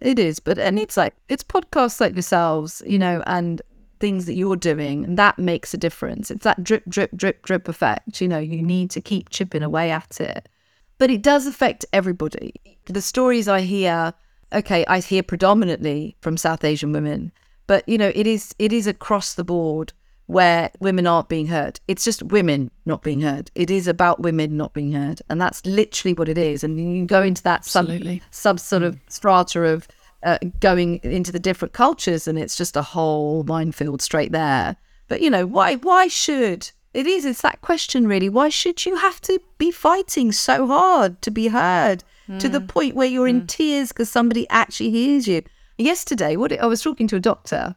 It 0.00 0.18
is, 0.18 0.40
but 0.40 0.58
and 0.58 0.78
it's 0.78 0.96
like 0.96 1.14
it's 1.28 1.44
podcasts 1.44 2.00
like 2.00 2.14
yourselves, 2.14 2.82
you 2.86 2.98
know, 2.98 3.22
and 3.26 3.60
things 3.98 4.24
that 4.24 4.34
you're 4.34 4.56
doing, 4.56 5.04
and 5.04 5.18
that 5.18 5.38
makes 5.38 5.74
a 5.74 5.76
difference. 5.76 6.30
It's 6.30 6.44
that 6.44 6.64
drip, 6.64 6.84
drip, 6.88 7.10
drip, 7.14 7.42
drip 7.44 7.68
effect. 7.68 8.22
You 8.22 8.28
know, 8.28 8.38
you 8.38 8.62
need 8.62 8.90
to 8.92 9.02
keep 9.02 9.28
chipping 9.28 9.62
away 9.62 9.90
at 9.90 10.18
it, 10.22 10.48
but 10.96 11.10
it 11.10 11.20
does 11.20 11.46
affect 11.46 11.84
everybody. 11.92 12.54
The 12.86 13.02
stories 13.02 13.46
I 13.46 13.60
hear, 13.60 14.14
okay, 14.54 14.86
I 14.86 15.00
hear 15.00 15.22
predominantly 15.22 16.16
from 16.22 16.38
South 16.38 16.64
Asian 16.64 16.92
women, 16.92 17.30
but 17.70 17.88
you 17.88 17.96
know, 17.96 18.10
it 18.16 18.26
is 18.26 18.52
it 18.58 18.72
is 18.72 18.88
across 18.88 19.34
the 19.34 19.44
board 19.44 19.92
where 20.26 20.72
women 20.80 21.06
aren't 21.06 21.28
being 21.28 21.46
heard. 21.46 21.78
It's 21.86 22.04
just 22.04 22.20
women 22.20 22.72
not 22.84 23.04
being 23.04 23.20
heard. 23.20 23.52
It 23.54 23.70
is 23.70 23.86
about 23.86 24.18
women 24.18 24.56
not 24.56 24.74
being 24.74 24.90
heard, 24.90 25.22
and 25.28 25.40
that's 25.40 25.64
literally 25.64 26.12
what 26.14 26.28
it 26.28 26.36
is. 26.36 26.64
And 26.64 26.80
you 26.80 27.06
go 27.06 27.22
into 27.22 27.44
that 27.44 27.64
sub, 27.64 27.84
Absolutely. 27.84 28.22
sub 28.32 28.58
sort 28.58 28.82
of 28.82 28.98
strata 29.08 29.62
of 29.62 29.86
uh, 30.24 30.38
going 30.58 30.98
into 31.04 31.30
the 31.30 31.38
different 31.38 31.72
cultures, 31.72 32.26
and 32.26 32.40
it's 32.40 32.56
just 32.56 32.76
a 32.76 32.82
whole 32.82 33.44
minefield 33.44 34.02
straight 34.02 34.32
there. 34.32 34.74
But 35.06 35.20
you 35.20 35.30
know, 35.30 35.46
why? 35.46 35.76
Why 35.76 36.08
should 36.08 36.72
it 36.92 37.06
is? 37.06 37.24
It's 37.24 37.42
that 37.42 37.60
question 37.60 38.08
really. 38.08 38.28
Why 38.28 38.48
should 38.48 38.84
you 38.84 38.96
have 38.96 39.20
to 39.20 39.38
be 39.58 39.70
fighting 39.70 40.32
so 40.32 40.66
hard 40.66 41.22
to 41.22 41.30
be 41.30 41.46
heard 41.46 42.02
to 42.40 42.48
the 42.48 42.60
point 42.60 42.96
where 42.96 43.06
you're 43.06 43.28
in 43.28 43.46
tears 43.46 43.90
because 43.90 44.10
somebody 44.10 44.48
actually 44.50 44.90
hears 44.90 45.28
you? 45.28 45.42
Yesterday, 45.80 46.36
what 46.36 46.52
I 46.58 46.66
was 46.66 46.82
talking 46.82 47.06
to 47.08 47.16
a 47.16 47.20
doctor 47.20 47.74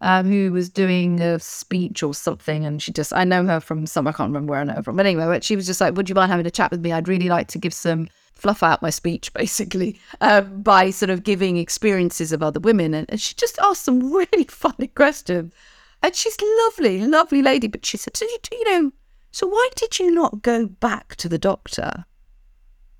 um, 0.00 0.26
who 0.26 0.52
was 0.52 0.68
doing 0.68 1.20
a 1.20 1.38
speech 1.40 2.02
or 2.02 2.14
something, 2.14 2.64
and 2.64 2.80
she 2.80 2.92
just 2.92 3.12
I 3.12 3.24
know 3.24 3.44
her 3.44 3.60
from 3.60 3.86
some 3.86 4.06
I 4.06 4.12
can't 4.12 4.28
remember 4.28 4.52
where 4.52 4.60
I 4.60 4.64
know 4.64 4.74
her 4.74 4.82
from, 4.82 4.96
but 4.96 5.06
anyway, 5.06 5.26
but 5.26 5.44
she 5.44 5.56
was 5.56 5.66
just 5.66 5.80
like, 5.80 5.94
"Would 5.94 6.08
you 6.08 6.14
mind 6.14 6.30
having 6.30 6.46
a 6.46 6.50
chat 6.50 6.70
with 6.70 6.80
me? 6.80 6.92
I'd 6.92 7.08
really 7.08 7.28
like 7.28 7.48
to 7.48 7.58
give 7.58 7.74
some 7.74 8.08
fluff 8.32 8.62
out 8.62 8.82
my 8.82 8.90
speech, 8.90 9.32
basically, 9.34 10.00
um, 10.20 10.62
by 10.62 10.90
sort 10.90 11.10
of 11.10 11.24
giving 11.24 11.56
experiences 11.56 12.32
of 12.32 12.42
other 12.42 12.60
women." 12.60 12.94
And, 12.94 13.10
and 13.10 13.20
she 13.20 13.34
just 13.34 13.58
asked 13.58 13.84
some 13.84 14.12
really 14.12 14.44
funny 14.44 14.86
questions, 14.86 15.52
and 16.02 16.14
she's 16.14 16.36
lovely, 16.40 17.04
lovely 17.04 17.42
lady, 17.42 17.66
but 17.66 17.84
she 17.84 17.96
said, 17.96 18.16
"So 18.16 18.24
you, 18.24 18.38
you 18.52 18.70
know, 18.70 18.92
so 19.32 19.46
why 19.46 19.68
did 19.76 19.98
you 19.98 20.10
not 20.10 20.42
go 20.42 20.66
back 20.66 21.16
to 21.16 21.28
the 21.28 21.38
doctor?" 21.38 22.06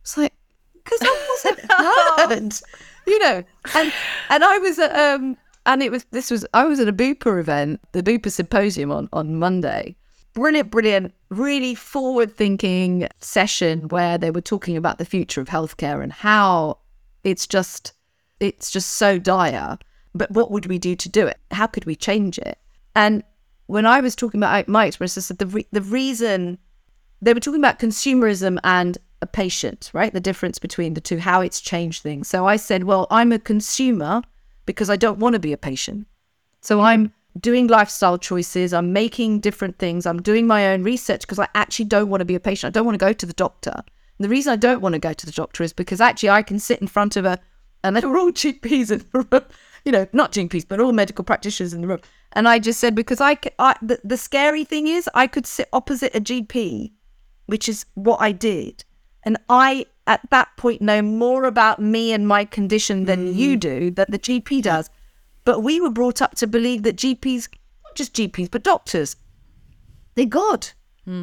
It's 0.02 0.16
like 0.16 0.34
because 0.74 1.00
I 1.02 1.26
wasn't 1.30 1.72
heard, 1.72 2.70
you 3.06 3.18
know. 3.18 3.42
And 3.74 3.92
and 4.28 4.44
I 4.44 4.58
was 4.58 4.78
at 4.78 4.94
um 4.96 5.36
and 5.66 5.82
it 5.82 5.90
was 5.90 6.04
this 6.10 6.30
was 6.30 6.46
I 6.54 6.64
was 6.64 6.80
at 6.80 6.88
a 6.88 6.92
Bupa 6.92 7.38
event, 7.38 7.80
the 7.92 8.02
Bupa 8.02 8.30
symposium 8.30 8.90
on 8.90 9.08
on 9.12 9.36
Monday. 9.36 9.96
Brilliant, 10.32 10.70
brilliant, 10.70 11.12
really 11.28 11.74
forward 11.74 12.36
thinking 12.36 13.08
session 13.18 13.88
where 13.88 14.16
they 14.16 14.30
were 14.30 14.40
talking 14.40 14.76
about 14.76 14.98
the 14.98 15.04
future 15.04 15.40
of 15.40 15.48
healthcare 15.48 16.02
and 16.02 16.12
how 16.12 16.78
it's 17.24 17.46
just 17.46 17.92
it's 18.38 18.70
just 18.70 18.90
so 18.90 19.18
dire. 19.18 19.78
But 20.14 20.30
what 20.30 20.50
would 20.50 20.66
we 20.66 20.78
do 20.78 20.96
to 20.96 21.08
do 21.08 21.26
it? 21.26 21.38
How 21.50 21.66
could 21.66 21.84
we 21.84 21.94
change 21.94 22.38
it? 22.38 22.58
And 22.96 23.22
when 23.66 23.86
I 23.86 24.00
was 24.00 24.16
talking 24.16 24.40
about 24.40 24.66
my 24.66 24.86
experience, 24.86 25.16
I 25.16 25.20
said 25.20 25.38
the 25.38 25.46
re- 25.46 25.68
the 25.72 25.82
reason 25.82 26.58
they 27.22 27.34
were 27.34 27.40
talking 27.40 27.60
about 27.60 27.78
consumerism 27.78 28.58
and 28.64 28.98
a 29.22 29.26
patient, 29.26 29.90
right? 29.92 30.12
The 30.12 30.20
difference 30.20 30.58
between 30.58 30.94
the 30.94 31.00
two, 31.00 31.18
how 31.18 31.40
it's 31.40 31.60
changed 31.60 32.02
things. 32.02 32.28
So 32.28 32.46
I 32.46 32.56
said, 32.56 32.84
well, 32.84 33.06
I'm 33.10 33.32
a 33.32 33.38
consumer 33.38 34.22
because 34.66 34.90
I 34.90 34.96
don't 34.96 35.18
want 35.18 35.34
to 35.34 35.38
be 35.38 35.52
a 35.52 35.58
patient. 35.58 36.06
So 36.60 36.80
I'm 36.80 37.12
doing 37.38 37.66
lifestyle 37.66 38.18
choices, 38.18 38.72
I'm 38.72 38.92
making 38.92 39.40
different 39.40 39.78
things, 39.78 40.06
I'm 40.06 40.20
doing 40.20 40.46
my 40.46 40.72
own 40.72 40.82
research 40.82 41.22
because 41.22 41.38
I 41.38 41.48
actually 41.54 41.86
don't 41.86 42.08
want 42.08 42.20
to 42.20 42.24
be 42.24 42.34
a 42.34 42.40
patient. 42.40 42.70
I 42.70 42.74
don't 42.76 42.86
want 42.86 42.98
to 42.98 43.04
go 43.04 43.12
to 43.12 43.26
the 43.26 43.32
doctor. 43.32 43.74
And 43.74 44.24
the 44.24 44.28
reason 44.28 44.52
I 44.52 44.56
don't 44.56 44.80
want 44.80 44.94
to 44.94 44.98
go 44.98 45.12
to 45.12 45.26
the 45.26 45.32
doctor 45.32 45.62
is 45.62 45.72
because 45.72 46.00
actually 46.00 46.30
I 46.30 46.42
can 46.42 46.58
sit 46.58 46.80
in 46.80 46.86
front 46.86 47.16
of 47.16 47.24
a, 47.24 47.38
and 47.84 47.96
they 47.96 48.00
were 48.00 48.18
all 48.18 48.32
GPs 48.32 48.90
in 48.90 48.98
the 48.98 49.26
room, 49.30 49.44
you 49.84 49.92
know, 49.92 50.06
not 50.12 50.32
GPs, 50.32 50.66
but 50.66 50.80
all 50.80 50.92
medical 50.92 51.24
practitioners 51.24 51.72
in 51.72 51.80
the 51.80 51.88
room. 51.88 52.00
And 52.32 52.48
I 52.48 52.58
just 52.58 52.80
said, 52.80 52.94
because 52.94 53.20
I, 53.20 53.34
the, 53.82 53.98
the 54.04 54.16
scary 54.16 54.64
thing 54.64 54.86
is 54.86 55.08
I 55.14 55.26
could 55.26 55.46
sit 55.46 55.68
opposite 55.72 56.14
a 56.14 56.20
GP 56.20 56.92
which 57.50 57.68
is 57.68 57.84
what 57.94 58.20
I 58.20 58.30
did. 58.30 58.84
And 59.22 59.36
I, 59.48 59.86
at 60.06 60.20
that 60.30 60.48
point, 60.56 60.80
know 60.82 61.02
more 61.02 61.44
about 61.44 61.78
me 61.80 62.12
and 62.12 62.26
my 62.26 62.44
condition 62.44 63.04
than 63.04 63.34
you 63.34 63.56
do, 63.56 63.90
that 63.92 64.10
the 64.10 64.18
GP 64.18 64.62
does. 64.62 64.88
But 65.44 65.60
we 65.60 65.80
were 65.80 65.90
brought 65.90 66.22
up 66.22 66.34
to 66.36 66.46
believe 66.46 66.82
that 66.84 66.96
GPs, 66.96 67.48
not 67.84 67.94
just 67.94 68.14
GPs, 68.14 68.50
but 68.50 68.62
doctors, 68.62 69.16
they're 70.14 70.26
God. 70.26 70.68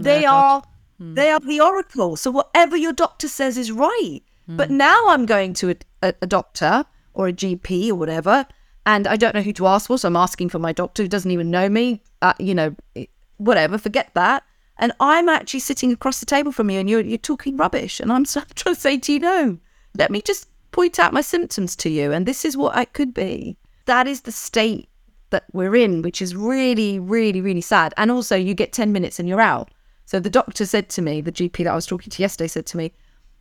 they 0.03 0.25
are 0.25 0.63
they 0.99 1.29
are 1.29 1.39
the 1.39 1.61
oracle. 1.61 2.15
So 2.15 2.31
whatever 2.31 2.75
your 2.75 2.93
doctor 2.93 3.27
says 3.27 3.57
is 3.57 3.71
right. 3.71 4.21
But 4.47 4.71
now 4.71 5.09
I'm 5.09 5.25
going 5.25 5.53
to 5.55 5.71
a, 5.71 5.75
a, 6.01 6.13
a 6.21 6.27
doctor 6.27 6.85
or 7.13 7.27
a 7.27 7.33
GP 7.33 7.89
or 7.89 7.95
whatever, 7.95 8.45
and 8.85 9.05
I 9.05 9.15
don't 9.17 9.35
know 9.35 9.41
who 9.41 9.53
to 9.53 9.67
ask 9.67 9.87
for. 9.87 9.97
So 9.97 10.07
I'm 10.07 10.15
asking 10.15 10.49
for 10.49 10.59
my 10.59 10.71
doctor 10.71 11.03
who 11.03 11.09
doesn't 11.09 11.29
even 11.29 11.51
know 11.51 11.67
me. 11.69 12.01
Uh, 12.21 12.33
you 12.39 12.55
know, 12.55 12.75
eh, 12.95 13.05
whatever. 13.37 13.77
Forget 13.77 14.11
that. 14.13 14.43
And 14.80 14.91
I'm 14.99 15.30
actually 15.30 15.61
sitting 15.61 15.91
across 15.91 16.19
the 16.19 16.25
table 16.25 16.51
from 16.51 16.69
you, 16.69 16.80
and 16.80 16.89
you're 16.89 17.01
you're 17.01 17.17
talking 17.17 17.57
rubbish. 17.57 17.99
And 17.99 18.11
I'm 18.11 18.25
trying 18.55 18.75
to 18.75 18.75
say 18.75 18.97
to 18.97 19.13
you, 19.13 19.19
no, 19.19 19.57
let 19.95 20.11
me 20.11 20.21
just 20.21 20.47
point 20.71 20.99
out 20.99 21.13
my 21.13 21.21
symptoms 21.21 21.75
to 21.78 21.89
you, 21.89 22.11
and 22.11 22.25
this 22.25 22.45
is 22.45 22.57
what 22.57 22.78
it 22.78 22.93
could 22.93 23.13
be. 23.13 23.57
That 23.86 24.07
is 24.07 24.21
the 24.21 24.32
state 24.32 24.89
that 25.30 25.45
we're 25.51 25.75
in, 25.75 26.01
which 26.01 26.21
is 26.21 26.36
really, 26.36 26.99
really, 26.99 27.41
really 27.41 27.61
sad. 27.61 27.93
And 27.97 28.11
also, 28.11 28.36
you 28.36 28.53
get 28.53 28.73
10 28.73 28.91
minutes 28.91 29.19
and 29.19 29.28
you're 29.28 29.41
out. 29.41 29.71
So 30.05 30.19
the 30.19 30.30
doctor 30.30 30.65
said 30.65 30.89
to 30.89 31.01
me, 31.01 31.19
the 31.19 31.32
GP 31.32 31.57
that 31.63 31.67
I 31.67 31.75
was 31.75 31.86
talking 31.86 32.09
to 32.09 32.21
yesterday 32.21 32.47
said 32.47 32.65
to 32.67 32.78
me, 32.78 32.93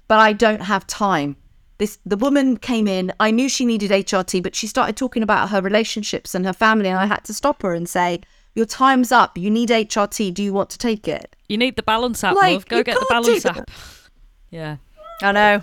but 0.09 0.19
I 0.19 0.33
don't 0.33 0.63
have 0.63 0.87
time. 0.87 1.37
This 1.79 1.99
the 2.07 2.17
woman 2.17 2.57
came 2.57 2.89
in. 2.89 3.13
I 3.21 3.31
knew 3.31 3.49
she 3.49 3.67
needed 3.67 3.91
HRT, 3.91 4.43
but 4.43 4.55
she 4.55 4.67
started 4.67 4.97
talking 4.97 5.23
about 5.23 5.51
her 5.51 5.61
relationships 5.61 6.35
and 6.35 6.47
her 6.47 6.53
family, 6.53 6.89
and 6.89 6.99
I 6.99 7.07
had 7.07 7.25
to 7.25 7.35
stop 7.35 7.63
her 7.63 7.75
and 7.75 7.89
say, 7.89 8.21
"Your 8.57 8.67
time's 8.67 9.13
up. 9.13 9.39
You 9.39 9.51
need 9.51 9.69
HRT. 9.69 10.35
Do 10.35 10.43
you 10.43 10.53
want 10.53 10.71
to 10.71 10.79
take 10.79 11.07
it?" 11.07 11.37
You 11.49 11.57
need 11.57 11.77
the 11.77 11.85
balance 11.85 12.25
app, 12.25 12.35
Like, 12.35 12.55
love. 12.55 12.67
Go 12.67 12.83
get 12.83 12.99
the 12.99 13.07
balance 13.09 13.47
app. 13.47 13.71
Yeah. 14.51 14.77
I 15.23 15.33
know. 15.33 15.63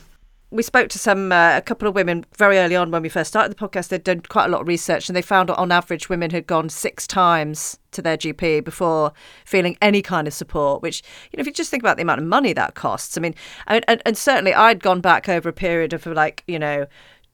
We 0.51 0.61
spoke 0.61 0.89
to 0.89 0.99
some 0.99 1.31
uh, 1.31 1.57
a 1.57 1.61
couple 1.61 1.87
of 1.87 1.95
women 1.95 2.25
very 2.37 2.59
early 2.59 2.75
on 2.75 2.91
when 2.91 3.01
we 3.01 3.09
first 3.09 3.29
started 3.29 3.51
the 3.51 3.55
podcast. 3.55 3.87
They'd 3.87 4.03
done 4.03 4.19
quite 4.21 4.45
a 4.45 4.49
lot 4.49 4.61
of 4.61 4.67
research, 4.67 5.09
and 5.09 5.15
they 5.15 5.21
found 5.23 5.49
that 5.49 5.55
on 5.55 5.71
average 5.71 6.09
women 6.09 6.29
had 6.29 6.45
gone 6.45 6.69
six 6.69 7.07
times 7.07 7.79
to 7.91 8.03
their 8.03 8.17
GP 8.17 8.63
before 8.63 9.13
feeling 9.45 9.77
any 9.81 10.03
kind 10.03 10.27
of 10.27 10.33
support. 10.33 10.83
Which 10.83 11.01
you 11.31 11.37
know, 11.37 11.41
if 11.41 11.47
you 11.47 11.53
just 11.53 11.71
think 11.71 11.81
about 11.81 11.95
the 11.97 12.03
amount 12.03 12.21
of 12.21 12.27
money 12.27 12.53
that 12.53 12.75
costs, 12.75 13.17
I 13.17 13.21
mean, 13.21 13.33
and, 13.65 13.83
and, 13.87 14.01
and 14.05 14.15
certainly 14.15 14.53
I'd 14.53 14.83
gone 14.83 15.01
back 15.01 15.27
over 15.27 15.49
a 15.49 15.53
period 15.53 15.91
of 15.91 16.05
like 16.05 16.43
you 16.45 16.59
know 16.59 16.85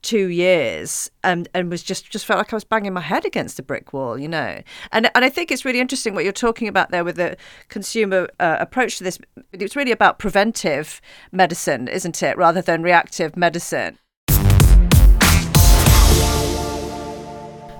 two 0.02 0.28
years 0.28 1.10
and 1.22 1.48
and 1.54 1.70
was 1.70 1.82
just 1.82 2.10
just 2.10 2.26
felt 2.26 2.38
like 2.38 2.52
I 2.52 2.56
was 2.56 2.64
banging 2.64 2.92
my 2.92 3.00
head 3.00 3.24
against 3.24 3.58
a 3.58 3.62
brick 3.62 3.92
wall, 3.92 4.18
you 4.18 4.28
know. 4.28 4.62
And 4.92 5.10
and 5.14 5.24
I 5.24 5.28
think 5.28 5.50
it's 5.50 5.64
really 5.64 5.80
interesting 5.80 6.14
what 6.14 6.24
you're 6.24 6.32
talking 6.32 6.68
about 6.68 6.90
there 6.90 7.04
with 7.04 7.16
the 7.16 7.36
consumer 7.68 8.28
uh, 8.38 8.56
approach 8.60 8.98
to 8.98 9.04
this. 9.04 9.18
It's 9.52 9.76
really 9.76 9.92
about 9.92 10.18
preventive 10.18 11.00
medicine, 11.32 11.88
isn't 11.88 12.22
it, 12.22 12.36
rather 12.36 12.62
than 12.62 12.82
reactive 12.82 13.36
medicine. 13.36 13.98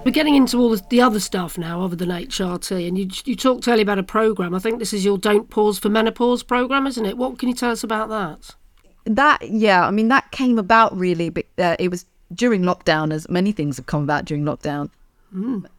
We're 0.02 0.12
getting 0.12 0.34
into 0.34 0.58
all 0.58 0.70
the, 0.70 0.82
the 0.88 1.02
other 1.02 1.20
stuff 1.20 1.58
now, 1.58 1.82
other 1.82 1.94
than 1.94 2.08
HRT, 2.08 2.88
and 2.88 2.96
you 2.96 3.08
you 3.24 3.36
talked 3.36 3.68
earlier 3.68 3.82
about 3.82 3.98
a 3.98 4.02
program. 4.02 4.54
I 4.54 4.58
think 4.58 4.78
this 4.78 4.94
is 4.94 5.04
your 5.04 5.18
"Don't 5.18 5.50
Pause 5.50 5.78
for 5.78 5.88
Menopause" 5.90 6.42
program, 6.42 6.86
isn't 6.86 7.04
it? 7.04 7.18
What 7.18 7.38
can 7.38 7.50
you 7.50 7.54
tell 7.54 7.70
us 7.70 7.84
about 7.84 8.08
that? 8.08 8.54
That 9.10 9.50
yeah, 9.50 9.84
I 9.84 9.90
mean 9.90 10.06
that 10.06 10.30
came 10.30 10.56
about 10.56 10.96
really. 10.96 11.30
But 11.30 11.46
uh, 11.58 11.74
it 11.80 11.90
was 11.90 12.06
during 12.32 12.62
lockdown, 12.62 13.12
as 13.12 13.28
many 13.28 13.50
things 13.50 13.76
have 13.76 13.86
come 13.86 14.04
about 14.04 14.24
during 14.24 14.44
lockdown. 14.44 14.88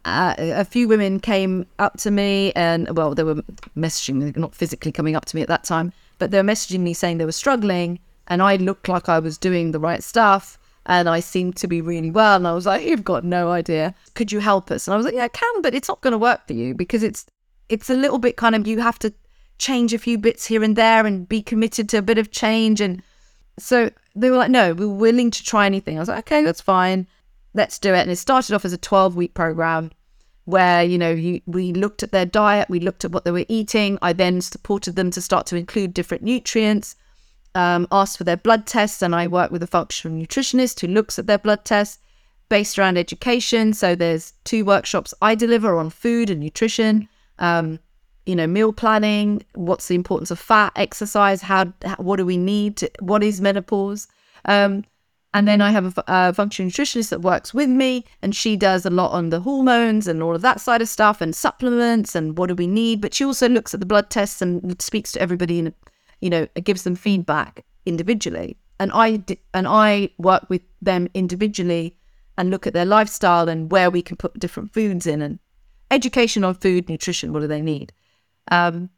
Uh, 0.04 0.36
a 0.38 0.66
few 0.66 0.86
women 0.90 1.18
came 1.22 1.66
up 1.80 1.98
to 2.00 2.12
me, 2.12 2.52
and 2.58 2.96
well, 2.98 3.16
they 3.16 3.24
were 3.24 3.42
messaging 3.78 4.16
me, 4.16 4.34
not 4.36 4.54
physically 4.54 4.92
coming 4.92 5.16
up 5.16 5.24
to 5.26 5.36
me 5.38 5.42
at 5.42 5.48
that 5.48 5.64
time, 5.64 5.94
but 6.20 6.32
they 6.32 6.38
were 6.38 6.44
messaging 6.44 6.82
me 6.82 6.94
saying 6.94 7.20
they 7.20 7.26
were 7.26 7.32
struggling, 7.32 8.00
and 8.28 8.42
I 8.42 8.58
looked 8.58 8.90
like 8.90 9.08
I 9.08 9.20
was 9.20 9.38
doing 9.38 9.72
the 9.72 9.80
right 9.80 10.04
stuff, 10.04 10.58
and 10.86 11.08
I 11.08 11.22
seemed 11.22 11.56
to 11.58 11.68
be 11.68 11.80
really 11.80 12.12
well, 12.12 12.36
and 12.36 12.46
I 12.46 12.52
was 12.52 12.66
like, 12.66 12.86
"You've 12.86 13.06
got 13.06 13.24
no 13.24 13.50
idea. 13.52 13.96
Could 14.14 14.34
you 14.34 14.40
help 14.40 14.72
us?" 14.72 14.88
And 14.88 14.94
I 14.94 14.98
was 14.98 15.06
like, 15.06 15.16
"Yeah, 15.16 15.24
I 15.24 15.30
can, 15.30 15.62
but 15.62 15.74
it's 15.74 15.88
not 15.88 16.02
going 16.02 16.12
to 16.12 16.18
work 16.18 16.48
for 16.48 16.54
you 16.54 16.74
because 16.74 17.02
it's 17.02 17.26
it's 17.70 17.90
a 17.90 17.96
little 17.96 18.20
bit 18.20 18.36
kind 18.36 18.56
of 18.56 18.68
you 18.68 18.80
have 18.82 19.00
to 19.00 19.14
change 19.58 19.94
a 19.94 19.98
few 19.98 20.18
bits 20.18 20.48
here 20.48 20.64
and 20.64 20.76
there 20.76 21.06
and 21.06 21.30
be 21.30 21.42
committed 21.42 21.88
to 21.90 21.98
a 21.98 22.02
bit 22.02 22.18
of 22.18 22.30
change 22.30 22.82
and." 22.82 23.02
So 23.62 23.92
they 24.16 24.30
were 24.30 24.38
like, 24.38 24.52
no, 24.52 24.74
we're 24.74 24.88
willing 24.88 25.32
to 25.32 25.44
try 25.44 25.66
anything. 25.66 25.98
I 25.98 26.00
was 26.00 26.10
like, 26.10 26.20
okay, 26.20 26.44
that's 26.44 26.62
fine. 26.62 27.08
Let's 27.54 27.80
do 27.80 27.94
it. 27.94 28.00
And 28.00 28.12
it 28.12 28.18
started 28.18 28.56
off 28.56 28.66
as 28.66 28.74
a 28.74 28.78
12 28.78 29.16
week 29.16 29.34
program. 29.34 29.92
where 30.46 30.84
you 30.84 30.98
know 30.98 31.12
you, 31.12 31.40
we 31.46 31.72
looked 31.72 32.02
at 32.04 32.12
their 32.12 32.26
diet, 32.26 32.70
we 32.70 32.80
looked 32.80 33.06
at 33.06 33.12
what 33.12 33.24
they 33.26 33.32
were 33.32 33.46
eating. 33.48 33.98
I 34.02 34.14
then 34.14 34.42
supported 34.42 34.96
them 34.96 35.12
to 35.12 35.22
start 35.22 35.46
to 35.48 35.56
include 35.56 35.94
different 35.94 36.24
nutrients. 36.24 36.96
Um, 37.54 37.86
asked 37.92 38.18
for 38.18 38.24
their 38.24 38.38
blood 38.38 38.66
tests, 38.66 39.02
and 39.02 39.14
I 39.14 39.28
work 39.28 39.52
with 39.52 39.62
a 39.62 39.68
functional 39.68 40.18
nutritionist 40.18 40.80
who 40.80 40.88
looks 40.88 41.20
at 41.20 41.28
their 41.28 41.38
blood 41.38 41.66
tests 41.66 42.00
based 42.48 42.80
around 42.80 42.98
education. 42.98 43.74
So 43.74 43.94
there's 43.94 44.34
two 44.46 44.64
workshops 44.66 45.14
I 45.22 45.36
deliver 45.36 45.78
on 45.78 45.90
food 45.90 46.30
and 46.30 46.40
nutrition. 46.40 47.10
Um, 47.40 47.80
you 48.26 48.36
know, 48.36 48.48
meal 48.48 48.74
planning. 48.74 49.44
What's 49.56 49.88
the 49.88 49.96
importance 49.96 50.32
of 50.32 50.40
fat, 50.40 50.72
exercise? 50.76 51.42
How, 51.42 51.66
what 51.98 52.18
do 52.18 52.26
we 52.26 52.38
need? 52.38 52.78
To, 52.78 52.92
what 53.00 53.24
is 53.24 53.42
menopause? 53.42 54.08
Um, 54.46 54.84
and 55.34 55.48
then 55.48 55.62
I 55.62 55.72
have 55.72 55.98
a, 55.98 56.04
a 56.08 56.34
functional 56.34 56.70
nutritionist 56.70 57.10
that 57.10 57.22
works 57.22 57.54
with 57.54 57.70
me, 57.70 58.06
and 58.22 58.36
she 58.36 58.58
does 58.58 58.86
a 58.86 58.90
lot 58.90 59.12
on 59.12 59.30
the 59.30 59.40
hormones 59.40 60.08
and 60.08 60.22
all 60.22 60.36
of 60.36 60.42
that 60.42 60.60
side 60.60 60.82
of 60.82 60.90
stuff, 60.90 61.22
and 61.22 61.36
supplements 61.36 62.16
and 62.16 62.38
what 62.38 62.48
do 62.48 62.56
we 62.56 62.68
need. 62.68 63.02
But 63.02 63.14
she 63.14 63.26
also 63.26 63.48
looks 63.48 63.74
at 63.74 63.80
the 63.80 63.86
blood 63.86 64.10
tests 64.10 64.42
and 64.42 64.82
speaks 64.82 65.12
to 65.14 65.22
everybody, 65.22 65.60
and 65.60 65.74
you 66.20 66.30
know, 66.30 66.48
gives 66.64 66.84
them 66.84 66.96
feedback 66.96 67.66
individually. 67.86 68.58
And 68.80 68.92
I 68.94 69.24
and 69.54 69.68
I 69.68 70.10
work 70.18 70.50
with 70.50 70.62
them 70.82 71.08
individually 71.14 71.96
and 72.38 72.50
look 72.50 72.66
at 72.66 72.74
their 72.74 72.86
lifestyle 72.86 73.48
and 73.48 73.72
where 73.72 73.90
we 73.92 74.02
can 74.02 74.18
put 74.18 74.40
different 74.40 74.74
foods 74.74 75.06
in 75.06 75.22
and 75.22 75.40
education 75.92 76.44
on 76.44 76.56
food, 76.56 76.90
nutrition. 76.90 77.34
What 77.34 77.42
do 77.42 77.48
they 77.48 77.62
need? 77.62 77.94
Um, 78.50 78.90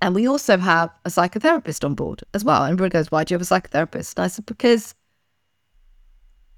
and 0.00 0.14
we 0.14 0.28
also 0.28 0.56
have 0.58 0.90
a 1.04 1.10
psychotherapist 1.10 1.84
on 1.84 1.94
board 1.94 2.22
as 2.32 2.44
well. 2.44 2.62
And 2.62 2.72
everybody 2.72 2.92
goes, 2.92 3.10
Why 3.10 3.24
do 3.24 3.34
you 3.34 3.38
have 3.38 3.50
a 3.50 3.54
psychotherapist? 3.54 4.16
And 4.16 4.24
I 4.24 4.28
said, 4.28 4.46
Because 4.46 4.94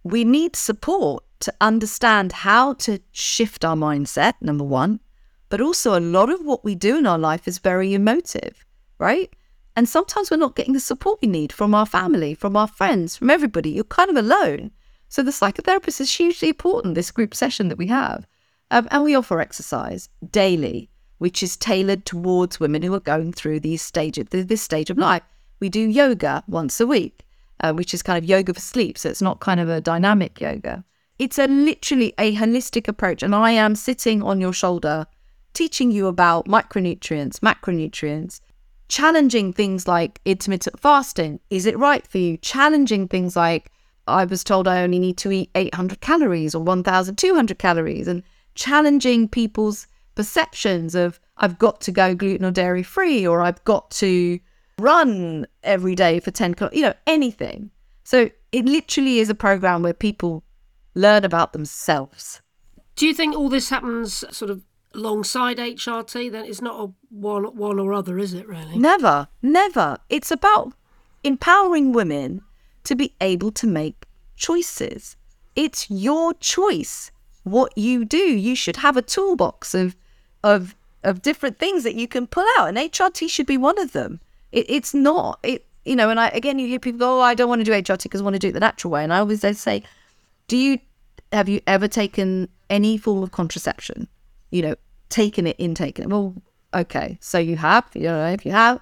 we 0.02 0.24
need 0.24 0.56
support 0.56 1.24
to 1.40 1.54
understand 1.60 2.32
how 2.32 2.74
to 2.74 3.00
shift 3.12 3.64
our 3.64 3.76
mindset, 3.76 4.34
number 4.40 4.64
one. 4.64 5.00
But 5.48 5.60
also, 5.60 5.98
a 5.98 6.00
lot 6.00 6.30
of 6.30 6.44
what 6.44 6.64
we 6.64 6.74
do 6.74 6.98
in 6.98 7.06
our 7.06 7.18
life 7.18 7.48
is 7.48 7.58
very 7.58 7.92
emotive, 7.94 8.64
right? 8.98 9.34
And 9.74 9.88
sometimes 9.88 10.30
we're 10.30 10.36
not 10.36 10.54
getting 10.54 10.74
the 10.74 10.80
support 10.80 11.18
we 11.22 11.28
need 11.28 11.52
from 11.52 11.74
our 11.74 11.86
family, 11.86 12.34
from 12.34 12.56
our 12.56 12.68
friends, 12.68 13.16
from 13.16 13.30
everybody. 13.30 13.70
You're 13.70 13.84
kind 13.84 14.10
of 14.10 14.16
alone. 14.16 14.70
So, 15.08 15.22
the 15.22 15.30
psychotherapist 15.30 16.00
is 16.00 16.14
hugely 16.14 16.50
important, 16.50 16.94
this 16.94 17.10
group 17.10 17.34
session 17.34 17.68
that 17.68 17.78
we 17.78 17.86
have. 17.86 18.26
Um, 18.70 18.86
and 18.90 19.02
we 19.02 19.16
offer 19.16 19.40
exercise 19.40 20.08
daily, 20.30 20.90
which 21.20 21.42
is 21.42 21.56
tailored 21.56 22.04
towards 22.04 22.60
women 22.60 22.82
who 22.82 22.92
are 22.92 23.00
going 23.00 23.32
through 23.32 23.60
these 23.60 23.80
stages, 23.80 24.26
this 24.30 24.60
stage 24.60 24.90
of 24.90 24.98
life. 24.98 25.22
We 25.60 25.68
do 25.68 25.80
yoga 25.80 26.42
once 26.48 26.80
a 26.80 26.86
week 26.86 27.24
uh, 27.60 27.72
which 27.72 27.94
is 27.94 28.02
kind 28.02 28.18
of 28.18 28.24
yoga 28.24 28.54
for 28.54 28.60
sleep. 28.60 28.98
So 28.98 29.08
it's 29.08 29.22
not 29.22 29.40
kind 29.40 29.60
of 29.60 29.68
a 29.68 29.80
dynamic 29.80 30.40
yoga. 30.40 30.84
It's 31.18 31.38
a 31.38 31.46
literally 31.46 32.14
a 32.18 32.34
holistic 32.34 32.88
approach. 32.88 33.22
And 33.22 33.34
I 33.34 33.50
am 33.52 33.74
sitting 33.74 34.22
on 34.22 34.40
your 34.40 34.52
shoulder 34.52 35.06
teaching 35.52 35.90
you 35.90 36.06
about 36.06 36.46
micronutrients, 36.46 37.40
macronutrients, 37.40 38.40
challenging 38.88 39.52
things 39.52 39.86
like 39.86 40.20
intermittent 40.24 40.80
fasting. 40.80 41.40
Is 41.50 41.66
it 41.66 41.78
right 41.78 42.06
for 42.06 42.18
you? 42.18 42.36
Challenging 42.38 43.08
things 43.08 43.36
like 43.36 43.70
I 44.06 44.24
was 44.24 44.42
told 44.42 44.66
I 44.66 44.82
only 44.82 44.98
need 44.98 45.18
to 45.18 45.30
eat 45.30 45.50
800 45.54 46.00
calories 46.00 46.54
or 46.54 46.62
1,200 46.62 47.58
calories 47.58 48.08
and 48.08 48.22
challenging 48.54 49.28
people's 49.28 49.86
perceptions 50.14 50.94
of 50.94 51.20
I've 51.36 51.58
got 51.58 51.80
to 51.82 51.92
go 51.92 52.14
gluten 52.14 52.44
or 52.44 52.50
dairy 52.50 52.82
free 52.82 53.26
or 53.26 53.40
I've 53.40 53.62
got 53.64 53.90
to 53.92 54.38
run 54.78 55.46
every 55.62 55.94
day 55.94 56.20
for 56.20 56.30
10 56.30 56.54
you 56.72 56.82
know, 56.82 56.94
anything. 57.06 57.70
So 58.04 58.30
it 58.52 58.64
literally 58.64 59.18
is 59.18 59.30
a 59.30 59.34
program 59.34 59.82
where 59.82 59.94
people 59.94 60.44
learn 60.94 61.24
about 61.24 61.52
themselves. 61.52 62.40
Do 62.96 63.06
you 63.06 63.14
think 63.14 63.36
all 63.36 63.48
this 63.48 63.70
happens 63.70 64.24
sort 64.30 64.50
of 64.50 64.62
alongside 64.94 65.58
HRT? 65.58 66.32
Then 66.32 66.44
it's 66.44 66.60
not 66.60 66.80
a 66.80 66.92
one, 67.10 67.44
one 67.56 67.78
or 67.78 67.92
other, 67.92 68.18
is 68.18 68.34
it 68.34 68.48
really? 68.48 68.78
Never, 68.78 69.28
never. 69.42 69.98
It's 70.08 70.30
about 70.30 70.72
empowering 71.22 71.92
women 71.92 72.42
to 72.84 72.94
be 72.94 73.14
able 73.20 73.52
to 73.52 73.66
make 73.66 74.06
choices. 74.36 75.16
It's 75.54 75.90
your 75.90 76.34
choice 76.34 77.10
what 77.42 77.76
you 77.76 78.04
do. 78.04 78.18
You 78.18 78.54
should 78.54 78.76
have 78.76 78.96
a 78.96 79.02
toolbox 79.02 79.74
of 79.74 79.96
of 80.42 80.74
of 81.02 81.22
different 81.22 81.58
things 81.58 81.82
that 81.84 81.94
you 81.94 82.06
can 82.06 82.26
pull 82.26 82.46
out, 82.58 82.68
and 82.68 82.76
HRT 82.76 83.30
should 83.30 83.46
be 83.46 83.56
one 83.56 83.78
of 83.78 83.92
them. 83.92 84.20
It, 84.52 84.66
it's 84.68 84.92
not. 84.92 85.38
It 85.42 85.66
you 85.84 85.96
know, 85.96 86.10
and 86.10 86.20
I 86.20 86.28
again 86.28 86.58
you 86.58 86.66
hear 86.66 86.78
people 86.78 86.98
go, 86.98 87.18
"Oh, 87.18 87.22
I 87.22 87.34
don't 87.34 87.48
want 87.48 87.60
to 87.60 87.64
do 87.64 87.72
HRT 87.72 88.04
because 88.04 88.20
I 88.20 88.24
want 88.24 88.34
to 88.34 88.40
do 88.40 88.48
it 88.48 88.52
the 88.52 88.60
natural 88.60 88.90
way." 88.90 89.02
And 89.02 89.12
I 89.12 89.18
always 89.18 89.40
say, 89.58 89.82
"Do 90.48 90.56
you 90.56 90.78
have 91.32 91.48
you 91.48 91.60
ever 91.66 91.88
taken 91.88 92.48
any 92.68 92.96
form 92.96 93.22
of 93.22 93.32
contraception? 93.32 94.08
You 94.50 94.62
know, 94.62 94.74
taken 95.08 95.46
it 95.46 95.56
in, 95.58 95.74
taken 95.74 96.04
it. 96.04 96.10
Well, 96.10 96.34
okay, 96.74 97.18
so 97.20 97.38
you 97.38 97.56
have. 97.56 97.84
You 97.94 98.04
know, 98.04 98.26
if 98.26 98.44
you 98.44 98.52
have, 98.52 98.80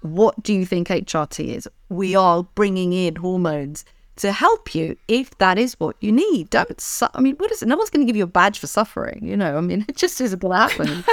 what 0.00 0.40
do 0.42 0.52
you 0.52 0.66
think 0.66 0.88
HRT 0.88 1.54
is? 1.54 1.68
We 1.88 2.14
are 2.14 2.44
bringing 2.54 2.92
in 2.92 3.16
hormones 3.16 3.84
to 4.16 4.32
help 4.32 4.74
you 4.74 4.96
if 5.08 5.36
that 5.38 5.58
is 5.58 5.74
what 5.80 5.96
you 6.00 6.12
need. 6.12 6.50
Don't. 6.50 6.80
Su- 6.80 7.06
I 7.14 7.20
mean, 7.20 7.36
what 7.36 7.50
is 7.50 7.62
it? 7.62 7.66
No 7.66 7.76
one's 7.76 7.90
going 7.90 8.06
to 8.06 8.10
give 8.10 8.16
you 8.16 8.24
a 8.24 8.28
badge 8.28 8.58
for 8.58 8.66
suffering. 8.66 9.20
You 9.22 9.36
know, 9.36 9.56
I 9.56 9.60
mean, 9.60 9.84
it 9.88 9.96
just 9.96 10.20
isn't 10.20 10.40
going 10.40 10.52
to 10.52 10.76
happen. 10.76 11.04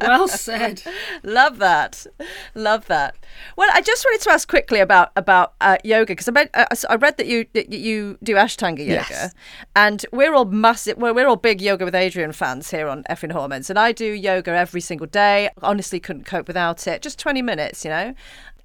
well 0.00 0.28
said. 0.28 0.82
Love 1.22 1.58
that. 1.58 2.06
Love 2.54 2.86
that. 2.86 3.16
Well, 3.56 3.68
I 3.72 3.80
just 3.80 4.04
wanted 4.04 4.20
to 4.22 4.30
ask 4.30 4.48
quickly 4.48 4.80
about 4.80 5.12
about 5.16 5.54
uh, 5.60 5.78
yoga 5.84 6.12
because 6.12 6.28
I, 6.28 6.48
uh, 6.54 6.66
I 6.88 6.96
read 6.96 7.16
that 7.16 7.26
you 7.26 7.46
that 7.54 7.70
you 7.70 8.18
do 8.22 8.34
Ashtanga 8.34 8.80
yoga, 8.80 9.06
yes. 9.10 9.34
and 9.76 10.04
we're 10.12 10.34
all 10.34 10.44
massive. 10.46 10.98
Well, 10.98 11.14
we're 11.14 11.28
all 11.28 11.36
big 11.36 11.60
yoga 11.60 11.84
with 11.84 11.94
Adriene 11.94 12.34
fans 12.34 12.70
here 12.70 12.88
on 12.88 13.04
Effin 13.04 13.32
Hormones, 13.32 13.70
and 13.70 13.78
I 13.78 13.92
do 13.92 14.06
yoga 14.06 14.50
every 14.52 14.80
single 14.80 15.06
day. 15.06 15.50
Honestly, 15.62 16.00
couldn't 16.00 16.24
cope 16.24 16.48
without 16.48 16.86
it. 16.86 17.02
Just 17.02 17.18
twenty 17.18 17.42
minutes, 17.42 17.84
you 17.84 17.90
know. 17.90 18.14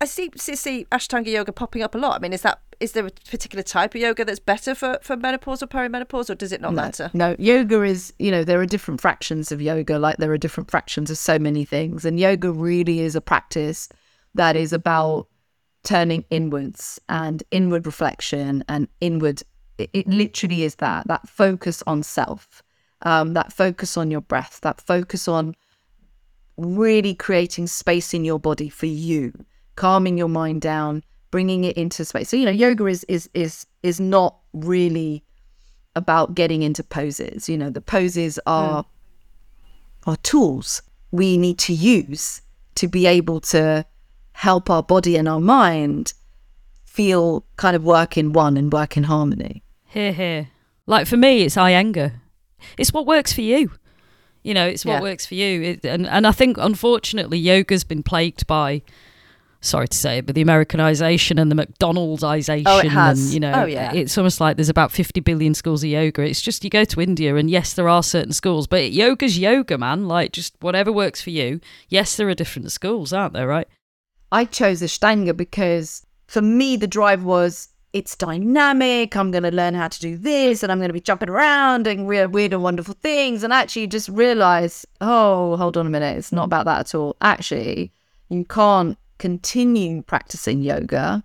I 0.03 0.05
see, 0.05 0.29
see 0.35 0.57
see 0.57 0.85
Ashtanga 0.91 1.27
yoga 1.27 1.53
popping 1.53 1.81
up 1.81 1.95
a 1.95 1.97
lot. 1.97 2.17
I 2.17 2.19
mean, 2.19 2.33
is 2.33 2.41
that 2.41 2.59
is 2.81 2.91
there 2.91 3.07
a 3.07 3.09
particular 3.09 3.63
type 3.63 3.95
of 3.95 4.01
yoga 4.01 4.25
that's 4.25 4.37
better 4.37 4.75
for, 4.75 4.99
for 5.01 5.15
menopause 5.15 5.63
or 5.63 5.67
perimenopause, 5.67 6.29
or 6.29 6.35
does 6.35 6.51
it 6.51 6.59
not 6.59 6.73
no, 6.73 6.81
matter? 6.81 7.09
No, 7.13 7.37
yoga 7.39 7.81
is 7.83 8.13
you 8.19 8.29
know 8.29 8.43
there 8.43 8.59
are 8.59 8.65
different 8.65 8.99
fractions 8.99 9.49
of 9.49 9.61
yoga, 9.61 9.97
like 9.97 10.17
there 10.17 10.29
are 10.33 10.37
different 10.37 10.69
fractions 10.69 11.09
of 11.09 11.17
so 11.17 11.39
many 11.39 11.63
things, 11.63 12.03
and 12.03 12.19
yoga 12.19 12.51
really 12.51 12.99
is 12.99 13.15
a 13.15 13.21
practice 13.21 13.87
that 14.35 14.57
is 14.57 14.73
about 14.73 15.27
turning 15.83 16.25
inwards 16.29 16.99
and 17.07 17.41
inward 17.51 17.85
reflection 17.85 18.61
and 18.67 18.89
inward. 18.99 19.41
It, 19.77 19.89
it 19.93 20.07
literally 20.09 20.63
is 20.63 20.75
that 20.75 21.07
that 21.07 21.29
focus 21.29 21.81
on 21.87 22.03
self, 22.03 22.61
um, 23.03 23.35
that 23.35 23.53
focus 23.53 23.95
on 23.95 24.11
your 24.11 24.19
breath, 24.19 24.59
that 24.63 24.81
focus 24.81 25.29
on 25.29 25.55
really 26.57 27.15
creating 27.15 27.67
space 27.67 28.13
in 28.13 28.25
your 28.25 28.37
body 28.37 28.67
for 28.67 28.87
you 28.87 29.31
calming 29.75 30.17
your 30.17 30.29
mind 30.29 30.61
down, 30.61 31.03
bringing 31.31 31.63
it 31.63 31.77
into 31.77 32.05
space. 32.05 32.29
So 32.29 32.37
you 32.37 32.45
know, 32.45 32.51
yoga 32.51 32.85
is 32.85 33.03
is 33.05 33.29
is 33.33 33.65
is 33.81 33.99
not 33.99 34.37
really 34.53 35.23
about 35.95 36.35
getting 36.35 36.61
into 36.61 36.83
poses. 36.83 37.49
You 37.49 37.57
know, 37.57 37.69
the 37.69 37.81
poses 37.81 38.39
are 38.45 38.83
mm. 38.83 38.87
are 40.05 40.17
tools 40.17 40.81
we 41.11 41.37
need 41.37 41.59
to 41.59 41.73
use 41.73 42.41
to 42.75 42.87
be 42.87 43.05
able 43.05 43.39
to 43.39 43.85
help 44.31 44.69
our 44.69 44.81
body 44.81 45.15
and 45.15 45.27
our 45.29 45.39
mind 45.39 46.13
feel 46.85 47.45
kind 47.55 47.75
of 47.75 47.83
work 47.83 48.17
in 48.17 48.33
one 48.33 48.57
and 48.57 48.73
work 48.73 48.97
in 48.97 49.03
harmony. 49.03 49.63
Here, 49.85 50.11
here. 50.11 50.47
Like 50.87 51.07
for 51.07 51.17
me, 51.17 51.43
it's 51.43 51.55
Iyengar. 51.55 52.13
It's 52.77 52.91
what 52.91 53.05
works 53.05 53.31
for 53.31 53.41
you. 53.41 53.71
You 54.43 54.53
know, 54.53 54.67
it's 54.67 54.85
what 54.85 54.93
Yeah. 54.93 55.01
works 55.01 55.25
for 55.25 55.35
you. 55.35 55.61
It, 55.61 55.85
and 55.85 56.07
and 56.07 56.27
I 56.27 56.31
think 56.31 56.57
unfortunately, 56.57 57.37
yoga's 57.37 57.83
been 57.83 58.03
plagued 58.03 58.45
by. 58.47 58.81
Sorry 59.65 59.87
to 59.87 59.97
say 59.97 60.17
it, 60.17 60.25
but 60.25 60.35
the 60.35 60.41
Americanization 60.41 61.39
and 61.39 61.49
the 61.49 61.55
McDonaldization, 61.55 62.63
Oh, 62.65 62.79
it 62.79 62.85
has. 62.91 63.23
and 63.25 63.33
you 63.33 63.39
know, 63.39 63.53
Oh, 63.55 63.65
yeah. 63.65 63.93
it's 63.93 64.17
almost 64.17 64.41
like 64.41 64.57
there's 64.57 64.67
about 64.67 64.91
50 64.91 65.21
billion 65.21 65.53
schools 65.53 65.83
of 65.85 65.89
yoga. 65.89 66.21
It's 66.23 66.41
just 66.41 66.65
you 66.65 66.69
go 66.69 66.83
to 66.83 66.99
India, 67.01 67.35
and 67.37 67.49
yes, 67.49 67.73
there 67.73 67.87
are 67.87 68.03
certain 68.03 68.33
schools, 68.33 68.67
but 68.67 68.91
yoga's 68.91 69.39
yoga, 69.39 69.77
man. 69.77 70.07
Like 70.07 70.33
just 70.33 70.53
whatever 70.59 70.91
works 70.91 71.21
for 71.21 71.29
you. 71.29 71.61
Yes, 71.87 72.17
there 72.17 72.27
are 72.27 72.33
different 72.33 72.71
schools, 72.73 73.13
aren't 73.13 73.33
there? 73.33 73.47
Right? 73.47 73.67
I 74.33 74.45
chose 74.45 74.81
Ashtanga 74.81 75.35
because 75.37 76.05
for 76.27 76.41
me 76.41 76.75
the 76.75 76.87
drive 76.87 77.23
was 77.23 77.69
it's 77.93 78.15
dynamic. 78.17 79.15
I'm 79.15 79.29
going 79.31 79.43
to 79.43 79.51
learn 79.51 79.75
how 79.75 79.87
to 79.87 79.99
do 79.99 80.17
this, 80.17 80.61
and 80.63 80.71
I'm 80.71 80.79
going 80.79 80.89
to 80.89 80.93
be 80.93 80.99
jumping 80.99 81.29
around 81.29 81.87
and 81.87 82.05
weird, 82.07 82.33
weird 82.33 82.51
and 82.51 82.63
wonderful 82.63 82.95
things. 82.95 83.43
And 83.43 83.53
actually, 83.53 83.87
just 83.87 84.09
realize, 84.09 84.85
oh, 84.99 85.55
hold 85.57 85.77
on 85.77 85.85
a 85.87 85.89
minute, 85.89 86.17
it's 86.17 86.31
not 86.33 86.45
about 86.45 86.65
that 86.65 86.79
at 86.81 86.95
all. 86.95 87.15
Actually, 87.21 87.91
you 88.29 88.43
can't 88.45 88.97
continue 89.17 90.01
practicing 90.01 90.61
yoga 90.61 91.23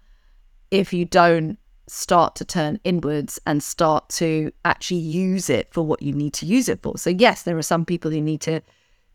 if 0.70 0.92
you 0.92 1.04
don't 1.04 1.58
start 1.86 2.34
to 2.36 2.44
turn 2.44 2.78
inwards 2.84 3.40
and 3.46 3.62
start 3.62 4.08
to 4.10 4.52
actually 4.64 5.00
use 5.00 5.48
it 5.48 5.72
for 5.72 5.82
what 5.82 6.02
you 6.02 6.12
need 6.12 6.34
to 6.34 6.46
use 6.46 6.68
it 6.68 6.82
for. 6.82 6.98
So 6.98 7.10
yes, 7.10 7.42
there 7.42 7.56
are 7.56 7.62
some 7.62 7.84
people 7.84 8.10
who 8.10 8.20
need 8.20 8.42
to 8.42 8.60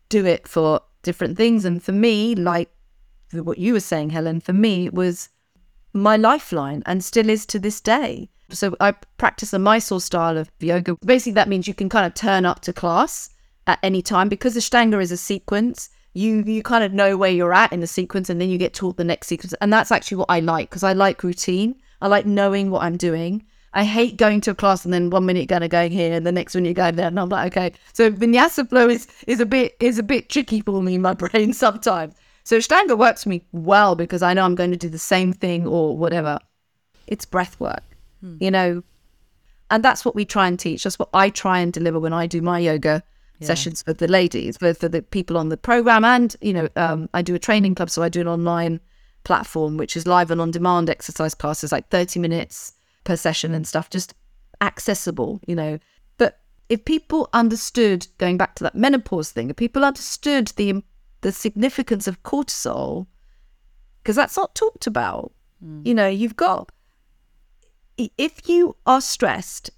do 0.08 0.26
it 0.26 0.48
for 0.48 0.80
different 1.02 1.36
things, 1.36 1.64
and 1.64 1.82
for 1.82 1.92
me, 1.92 2.34
like 2.34 2.70
what 3.32 3.58
you 3.58 3.72
were 3.72 3.80
saying, 3.80 4.10
Helen, 4.10 4.40
for 4.40 4.52
me, 4.52 4.86
it 4.86 4.94
was 4.94 5.28
my 5.92 6.16
lifeline 6.16 6.82
and 6.86 7.02
still 7.04 7.28
is 7.28 7.46
to 7.46 7.58
this 7.58 7.80
day. 7.80 8.28
So 8.50 8.76
I 8.80 8.92
practice 9.16 9.52
a 9.52 9.58
Mysore 9.58 10.00
style 10.00 10.36
of 10.36 10.50
yoga. 10.60 10.96
Basically, 11.04 11.32
that 11.32 11.48
means 11.48 11.66
you 11.66 11.74
can 11.74 11.88
kind 11.88 12.06
of 12.06 12.14
turn 12.14 12.44
up 12.44 12.60
to 12.60 12.72
class 12.72 13.30
at 13.66 13.78
any 13.82 14.02
time 14.02 14.28
because 14.28 14.54
the 14.54 14.60
Ashtanga 14.60 15.00
is 15.00 15.12
a 15.12 15.16
sequence. 15.16 15.90
You 16.14 16.42
you 16.46 16.62
kind 16.62 16.84
of 16.84 16.92
know 16.92 17.16
where 17.16 17.30
you're 17.30 17.52
at 17.52 17.72
in 17.72 17.80
the 17.80 17.86
sequence, 17.86 18.30
and 18.30 18.40
then 18.40 18.48
you 18.48 18.56
get 18.56 18.72
taught 18.72 18.96
the 18.96 19.04
next 19.04 19.26
sequence, 19.26 19.52
and 19.60 19.72
that's 19.72 19.90
actually 19.90 20.18
what 20.18 20.30
I 20.30 20.40
like 20.40 20.70
because 20.70 20.84
I 20.84 20.92
like 20.92 21.22
routine. 21.22 21.76
I 22.00 22.06
like 22.06 22.24
knowing 22.24 22.70
what 22.70 22.82
I'm 22.82 22.96
doing. 22.96 23.44
I 23.74 23.84
hate 23.84 24.16
going 24.16 24.40
to 24.42 24.52
a 24.52 24.54
class 24.54 24.84
and 24.84 24.94
then 24.94 25.10
one 25.10 25.26
minute 25.26 25.40
you're 25.40 25.46
going 25.46 25.62
to 25.62 25.68
go 25.68 25.88
here 25.88 26.14
and 26.14 26.24
the 26.24 26.30
next 26.30 26.54
one 26.54 26.64
you're 26.64 26.74
going 26.74 26.94
there, 26.94 27.08
and 27.08 27.18
I'm 27.18 27.28
like, 27.28 27.56
okay. 27.56 27.76
So 27.92 28.10
vinyasa 28.10 28.68
flow 28.68 28.88
is 28.88 29.08
is 29.26 29.40
a 29.40 29.46
bit 29.46 29.76
is 29.80 29.98
a 29.98 30.02
bit 30.02 30.28
tricky 30.28 30.60
for 30.60 30.80
me 30.82 30.94
in 30.94 31.02
my 31.02 31.14
brain 31.22 31.52
sometimes. 31.52 32.14
So 32.44 32.58
Ashtanga 32.58 32.96
works 32.96 33.24
for 33.24 33.30
me 33.30 33.44
well 33.52 33.96
because 33.96 34.22
I 34.22 34.34
know 34.34 34.44
I'm 34.44 34.54
going 34.54 34.70
to 34.70 34.76
do 34.76 34.88
the 34.88 34.98
same 34.98 35.32
thing 35.32 35.66
or 35.66 35.96
whatever. 35.96 36.38
It's 37.06 37.24
breath 37.24 37.58
work, 37.58 37.82
hmm. 38.20 38.36
you 38.38 38.50
know, 38.50 38.82
and 39.70 39.82
that's 39.82 40.04
what 40.04 40.14
we 40.14 40.24
try 40.24 40.46
and 40.46 40.58
teach. 40.58 40.84
That's 40.84 40.98
what 40.98 41.08
I 41.12 41.30
try 41.30 41.58
and 41.58 41.72
deliver 41.72 41.98
when 41.98 42.12
I 42.12 42.26
do 42.26 42.42
my 42.42 42.58
yoga 42.58 43.02
sessions 43.40 43.82
for 43.82 43.92
the 43.92 44.08
ladies, 44.08 44.56
for, 44.56 44.72
for 44.74 44.88
the 44.88 45.02
people 45.02 45.36
on 45.36 45.48
the 45.48 45.56
program. 45.56 46.04
And, 46.04 46.34
you 46.40 46.52
know, 46.52 46.68
um, 46.76 47.08
I 47.14 47.22
do 47.22 47.34
a 47.34 47.38
training 47.38 47.74
club. 47.74 47.90
So 47.90 48.02
I 48.02 48.08
do 48.08 48.20
an 48.20 48.28
online 48.28 48.80
platform, 49.24 49.76
which 49.76 49.96
is 49.96 50.06
live 50.06 50.30
and 50.30 50.40
on 50.40 50.50
demand 50.50 50.90
exercise 50.90 51.34
classes, 51.34 51.72
like 51.72 51.88
30 51.88 52.20
minutes 52.20 52.74
per 53.04 53.16
session 53.16 53.54
and 53.54 53.66
stuff, 53.66 53.90
just 53.90 54.14
accessible, 54.60 55.40
you 55.46 55.54
know. 55.54 55.78
But 56.16 56.40
if 56.68 56.84
people 56.84 57.28
understood, 57.32 58.06
going 58.18 58.36
back 58.36 58.54
to 58.56 58.64
that 58.64 58.74
menopause 58.74 59.30
thing, 59.30 59.50
if 59.50 59.56
people 59.56 59.84
understood 59.84 60.48
the, 60.56 60.82
the 61.22 61.32
significance 61.32 62.06
of 62.06 62.22
cortisol, 62.22 63.06
because 64.02 64.16
that's 64.16 64.36
not 64.36 64.54
talked 64.54 64.86
about, 64.86 65.32
you 65.84 65.94
know, 65.94 66.06
you've 66.08 66.36
got, 66.36 66.70
if 67.96 68.48
you 68.48 68.76
are 68.86 69.00
stressed 69.00 69.70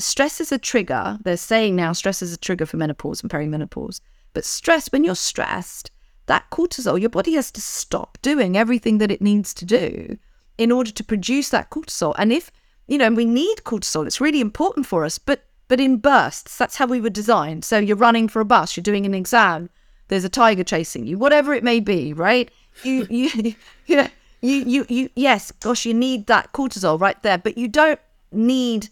stress 0.00 0.40
is 0.40 0.52
a 0.52 0.58
trigger. 0.58 1.18
They're 1.22 1.36
saying 1.36 1.76
now 1.76 1.92
stress 1.92 2.22
is 2.22 2.32
a 2.32 2.38
trigger 2.38 2.66
for 2.66 2.76
menopause 2.76 3.22
and 3.22 3.30
perimenopause. 3.30 4.00
But 4.32 4.44
stress, 4.44 4.88
when 4.88 5.04
you're 5.04 5.14
stressed, 5.14 5.90
that 6.26 6.48
cortisol, 6.50 7.00
your 7.00 7.10
body 7.10 7.34
has 7.34 7.50
to 7.52 7.60
stop 7.60 8.18
doing 8.22 8.56
everything 8.56 8.98
that 8.98 9.10
it 9.10 9.20
needs 9.20 9.52
to 9.54 9.64
do 9.64 10.16
in 10.58 10.70
order 10.70 10.90
to 10.92 11.04
produce 11.04 11.48
that 11.48 11.70
cortisol. 11.70 12.14
And 12.18 12.32
if, 12.32 12.52
you 12.86 12.98
know, 12.98 13.10
we 13.10 13.24
need 13.24 13.58
cortisol, 13.64 14.06
it's 14.06 14.20
really 14.20 14.40
important 14.40 14.86
for 14.86 15.04
us, 15.04 15.18
but 15.18 15.44
but 15.66 15.78
in 15.78 15.98
bursts, 15.98 16.56
that's 16.56 16.76
how 16.76 16.86
we 16.86 17.00
were 17.00 17.10
designed. 17.10 17.64
So 17.64 17.78
you're 17.78 17.96
running 17.96 18.26
for 18.26 18.40
a 18.40 18.44
bus, 18.44 18.76
you're 18.76 18.82
doing 18.82 19.06
an 19.06 19.14
exam, 19.14 19.70
there's 20.08 20.24
a 20.24 20.28
tiger 20.28 20.64
chasing 20.64 21.06
you, 21.06 21.16
whatever 21.16 21.54
it 21.54 21.62
may 21.62 21.78
be, 21.78 22.12
right? 22.12 22.50
You 22.82 23.06
you 23.10 23.54
you 23.86 23.96
know, 23.96 24.08
you 24.40 24.56
you, 24.56 24.86
you 24.88 25.10
yes, 25.14 25.52
gosh, 25.52 25.86
you 25.86 25.94
need 25.94 26.26
that 26.26 26.52
cortisol 26.52 27.00
right 27.00 27.20
there, 27.22 27.38
but 27.38 27.56
you 27.56 27.68
don't 27.68 28.00
need 28.32 28.88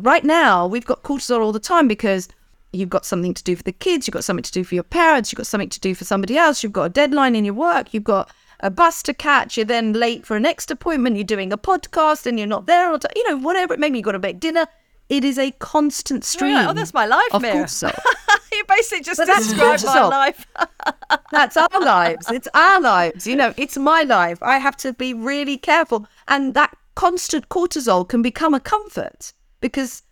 right 0.00 0.24
now 0.24 0.66
we've 0.66 0.84
got 0.84 1.02
cortisol 1.02 1.40
all 1.40 1.52
the 1.52 1.60
time 1.60 1.88
because 1.88 2.28
you've 2.72 2.90
got 2.90 3.04
something 3.04 3.34
to 3.34 3.44
do 3.44 3.54
for 3.54 3.62
the 3.62 3.72
kids, 3.72 4.06
you've 4.06 4.14
got 4.14 4.24
something 4.24 4.42
to 4.42 4.52
do 4.52 4.64
for 4.64 4.74
your 4.74 4.84
parents, 4.84 5.30
you've 5.30 5.38
got 5.38 5.46
something 5.46 5.68
to 5.68 5.80
do 5.80 5.94
for 5.94 6.04
somebody 6.04 6.36
else, 6.36 6.62
you've 6.62 6.72
got 6.72 6.84
a 6.84 6.88
deadline 6.88 7.36
in 7.36 7.44
your 7.44 7.54
work, 7.54 7.92
you've 7.92 8.04
got 8.04 8.30
a 8.60 8.70
bus 8.70 9.02
to 9.02 9.12
catch, 9.12 9.56
you're 9.56 9.66
then 9.66 9.92
late 9.92 10.24
for 10.24 10.36
a 10.36 10.40
next 10.40 10.70
appointment, 10.70 11.16
you're 11.16 11.24
doing 11.24 11.52
a 11.52 11.58
podcast 11.58 12.26
and 12.26 12.38
you're 12.38 12.48
not 12.48 12.66
there, 12.66 12.96
time, 12.98 13.12
you 13.14 13.28
know, 13.28 13.36
whatever 13.36 13.74
it 13.74 13.80
may 13.80 13.90
be, 13.90 13.98
you've 13.98 14.04
got 14.04 14.12
to 14.12 14.18
make 14.18 14.40
dinner. 14.40 14.66
It 15.08 15.24
is 15.24 15.38
a 15.38 15.50
constant 15.52 16.22
oh, 16.22 16.26
stream. 16.26 16.54
Right, 16.54 16.68
oh, 16.68 16.72
that's 16.72 16.94
my 16.94 17.04
life, 17.04 17.28
of 17.32 17.42
Meera. 17.42 17.64
cortisol. 17.64 17.94
you 18.52 18.64
basically 18.66 19.02
just 19.02 19.18
But 19.18 19.26
described 19.26 19.84
my 19.84 20.06
life. 20.06 20.46
That's 21.30 21.56
our 21.56 21.80
lives. 21.80 22.30
It's 22.30 22.48
our 22.54 22.80
lives. 22.80 23.26
You 23.26 23.36
know, 23.36 23.52
it's 23.58 23.76
my 23.76 24.02
life. 24.02 24.42
I 24.42 24.58
have 24.58 24.76
to 24.78 24.94
be 24.94 25.12
really 25.12 25.58
careful. 25.58 26.06
And 26.28 26.54
that 26.54 26.74
constant 26.94 27.48
cortisol 27.50 28.08
can 28.08 28.22
become 28.22 28.54
a 28.54 28.60
comfort 28.60 29.32
because 29.62 30.02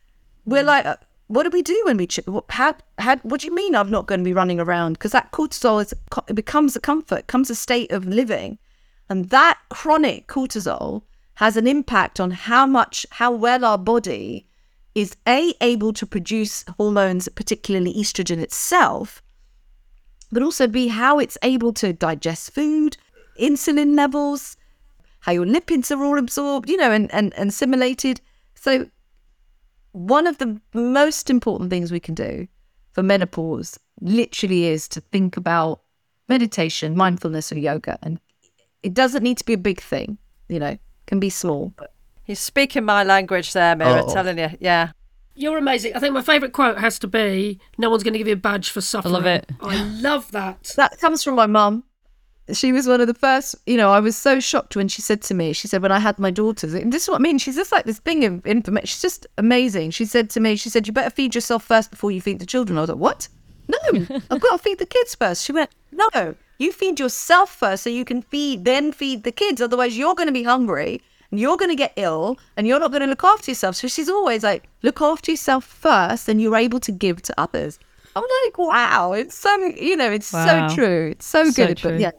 we're 0.47 0.63
like, 0.63 0.87
uh, 0.87 0.97
what 1.27 1.43
do 1.43 1.51
we 1.51 1.61
do 1.61 1.79
when 1.85 1.99
we, 1.99 2.07
ch- 2.07 2.27
what, 2.27 2.45
how, 2.49 2.75
how, 2.99 3.17
what 3.19 3.43
do 3.43 3.47
you 3.47 3.55
mean 3.55 3.75
I'm 3.75 3.91
not 3.91 4.07
going 4.07 4.21
to 4.21 4.25
be 4.25 4.33
running 4.33 4.59
around? 4.59 4.95
Because 4.95 5.13
that 5.13 5.31
cortisol 5.33 5.83
is, 5.83 5.95
it 6.27 6.35
becomes 6.35 6.75
a 6.75 6.81
comfort, 6.81 7.27
becomes 7.27 7.51
a 7.51 7.55
state 7.55 7.93
of 7.93 8.07
living. 8.07 8.59
And 9.11 9.29
that 9.29 9.59
chronic 9.69 10.27
cortisol 10.27 11.03
has 11.35 11.57
an 11.57 11.67
impact 11.67 12.19
on 12.19 12.31
how 12.31 12.67
much, 12.67 13.05
how 13.11 13.31
well 13.31 13.65
our 13.65 13.79
body 13.79 14.47
is 14.95 15.17
A, 15.29 15.55
able 15.61 15.93
to 15.93 16.07
produce 16.07 16.65
hormones, 16.79 17.29
particularly 17.29 17.95
estrogen 17.95 18.39
itself, 18.39 19.23
but 20.33 20.43
also 20.43 20.67
be 20.67 20.89
how 20.89 21.19
it's 21.19 21.39
able 21.43 21.73
to 21.75 21.93
digest 21.93 22.53
food, 22.53 22.97
insulin 23.41 23.97
levels, 23.97 24.57
how 25.21 25.33
your 25.33 25.47
lipids 25.47 25.95
are 25.95 26.03
all 26.03 26.19
absorbed, 26.19 26.69
you 26.69 26.77
know, 26.77 26.91
and, 26.91 27.13
and, 27.15 27.33
and 27.35 27.51
assimilated. 27.51 28.21
So, 28.55 28.91
one 29.93 30.27
of 30.27 30.39
the 30.39 30.61
most 30.75 31.31
important 31.31 31.71
things 31.71 31.91
we 31.93 32.01
can 32.01 32.15
do 32.15 32.47
for 32.93 33.03
menopause 33.03 33.79
literally 34.01 34.67
is 34.67 34.89
to 34.89 35.01
think 35.01 35.37
about 35.37 35.81
meditation, 36.29 36.97
mindfulness, 36.97 37.53
or 37.53 37.59
yoga. 37.59 37.99
And 38.03 38.21
it 38.83 38.95
doesn't 38.95 39.23
need 39.23 39.39
to 39.39 39.45
be 39.45 39.53
a 39.55 39.59
big 39.59 39.81
thing, 39.81 40.19
you 40.49 40.59
know, 40.59 40.79
can 41.07 41.21
be 41.21 41.31
small. 41.31 41.73
But 41.77 41.93
You're 42.27 42.37
speaking 42.37 42.85
my 42.85 43.03
language 43.03 43.53
there, 43.53 43.75
Meera, 43.75 44.05
Oh. 44.09 44.13
telling 44.15 44.39
you. 44.39 44.51
Yeah. 44.61 44.93
You're 45.35 45.59
amazing. 45.59 45.95
I 45.97 45.99
think 46.01 46.15
my 46.15 46.23
favourite 46.23 46.53
quote 46.53 46.79
has 46.79 46.99
to 47.01 47.09
be 47.09 47.59
"No 47.79 47.91
one's 47.91 48.03
going 48.03 48.13
to 48.13 48.19
give 48.19 48.29
you 48.29 48.35
a 48.35 48.37
badge 48.37 48.71
for 48.71 48.81
suffering." 48.81 49.15
I 49.15 49.19
love 49.19 49.27
it. 49.27 49.51
I 49.61 49.83
love 50.01 50.31
that. 50.33 50.73
that 50.77 50.99
comes 51.01 51.25
from 51.25 51.35
my 51.35 51.47
mum. 51.47 51.83
She 52.55 52.73
was 52.73 52.87
one 52.87 53.01
of 53.01 53.07
the 53.07 53.15
first, 53.15 53.55
you 53.67 53.77
know, 53.77 53.91
I 53.91 54.01
was 54.01 54.17
so 54.17 54.41
shocked 54.41 54.77
when 54.77 54.89
she 54.89 55.03
said 55.03 55.23
to 55.23 55.35
me, 55.35 55.53
she 55.53 55.69
said, 55.69 55.83
when 55.83 55.93
I 55.93 55.99
had 55.99 56.19
my 56.19 56.31
daughters, 56.31 56.75
and 56.75 56.93
this 56.93 57.05
is 57.05 57.09
what 57.09 57.21
I 57.21 57.23
mean, 57.23 57.39
she's 57.39 57.57
just 57.57 57.73
like 57.73 57.85
this 57.85 57.99
thing 57.99 58.25
of 58.25 58.47
information. 58.47 58.87
She's 58.87 59.03
just 59.03 59.27
amazing. 59.39 59.91
She 59.93 60.05
said 60.05 60.31
to 60.31 60.41
me, 60.41 60.57
she 60.57 60.69
said, 60.71 60.87
you 60.87 60.93
better 60.93 61.11
feed 61.11 61.35
yourself 61.35 61.65
first 61.65 61.91
before 61.91 62.11
you 62.11 62.21
feed 62.21 62.39
the 62.39 62.47
children. 62.47 62.79
I 62.79 62.83
was 62.83 62.91
like, 62.91 62.99
what? 62.99 63.29
No, 63.69 63.79
I've 64.31 64.41
got 64.41 64.57
to 64.57 64.59
feed 64.59 64.79
the 64.79 64.87
kids 64.87 65.15
first. 65.15 65.45
She 65.45 65.53
went, 65.53 65.71
no, 65.93 66.35
you 66.59 66.73
feed 66.73 66.99
yourself 66.99 67.51
first 67.55 67.85
so 67.85 67.91
you 67.91 68.05
can 68.05 68.23
feed, 68.23 68.65
then 68.65 68.93
feed 68.93 69.23
the 69.25 69.33
kids. 69.33 69.61
Otherwise, 69.63 69.97
you're 69.97 70.15
going 70.15 70.27
to 70.27 70.33
be 70.33 70.43
hungry 70.43 71.01
and 71.31 71.39
you're 71.39 71.57
going 71.57 71.71
to 71.71 71.77
get 71.77 71.93
ill 71.97 72.37
and 72.57 72.67
you're 72.67 72.81
not 72.81 72.91
going 72.91 73.03
to 73.03 73.07
look 73.07 73.23
after 73.23 73.51
yourself. 73.51 73.77
So 73.77 73.87
she's 73.87 74.09
always 74.09 74.43
like, 74.43 74.69
look 74.83 75.01
after 75.01 75.31
yourself 75.31 75.65
first 75.65 76.29
and 76.29 76.43
you're 76.43 76.57
able 76.57 76.81
to 76.81 76.91
give 76.91 77.23
to 77.23 77.35
others. 77.41 77.79
I'm 78.17 78.25
like, 78.45 78.59
wow, 78.59 79.13
it's 79.13 79.37
so, 79.37 79.55
you 79.67 79.95
know, 79.97 80.11
it's 80.11 80.33
Wow. 80.33 80.69
so 80.69 80.75
true. 80.75 81.11
It's 81.13 81.27
so, 81.27 81.45
So 81.51 81.67
good. 81.69 81.77
true. 81.77 81.91
But 81.93 82.01
yeah, 82.01 82.11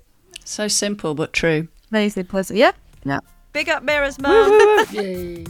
So 0.46 0.68
simple 0.68 1.14
but 1.16 1.34
true. 1.34 1.68
amazing 1.92 2.26
pleasant. 2.26 2.58
Yeah. 2.60 2.72
Yeah. 3.06 3.20
Big 3.54 3.70
up 3.70 3.84
Meera's 3.86 4.20
mum. 4.20 4.52
Yay. 4.92 5.44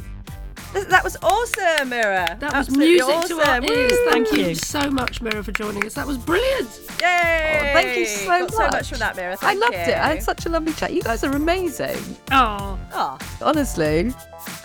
that 0.74 1.04
was 1.04 1.18
awesome, 1.22 1.90
Meera. 1.90 2.40
That 2.40 2.44
was 2.44 2.54
Absolutely 2.70 2.88
music 2.94 3.10
awesome. 3.16 3.40
to 3.40 3.50
our 3.50 3.62
ears. 3.64 3.92
Woo. 3.92 4.12
Thank 4.12 4.32
you 4.32 4.40
you. 4.50 4.56
so 4.56 4.90
much, 4.90 5.20
Meera, 5.22 5.44
for 5.44 5.52
joining 5.52 5.86
us. 5.86 5.96
That 5.96 6.08
was 6.08 6.18
brilliant. 6.18 6.70
Yay! 7.02 7.58
Oh, 7.60 7.74
thank 7.74 7.98
you 7.98 8.06
so 8.06 8.26
Got 8.28 8.40
much. 8.42 8.52
so 8.54 8.68
much 8.78 8.90
from 8.90 9.00
that, 9.00 9.16
Meera. 9.18 9.38
I 9.42 9.54
loved 9.56 9.74
you. 9.74 9.80
it. 9.80 9.90
I 9.98 10.08
had 10.16 10.24
such 10.24 10.46
a 10.46 10.50
lovely 10.50 10.72
chat. 10.74 10.94
You 10.94 11.02
guys 11.02 11.24
are 11.26 11.36
amazing. 11.36 11.98
Oh. 12.32 12.80
Oh, 12.94 13.18
Honestly. 13.42 14.14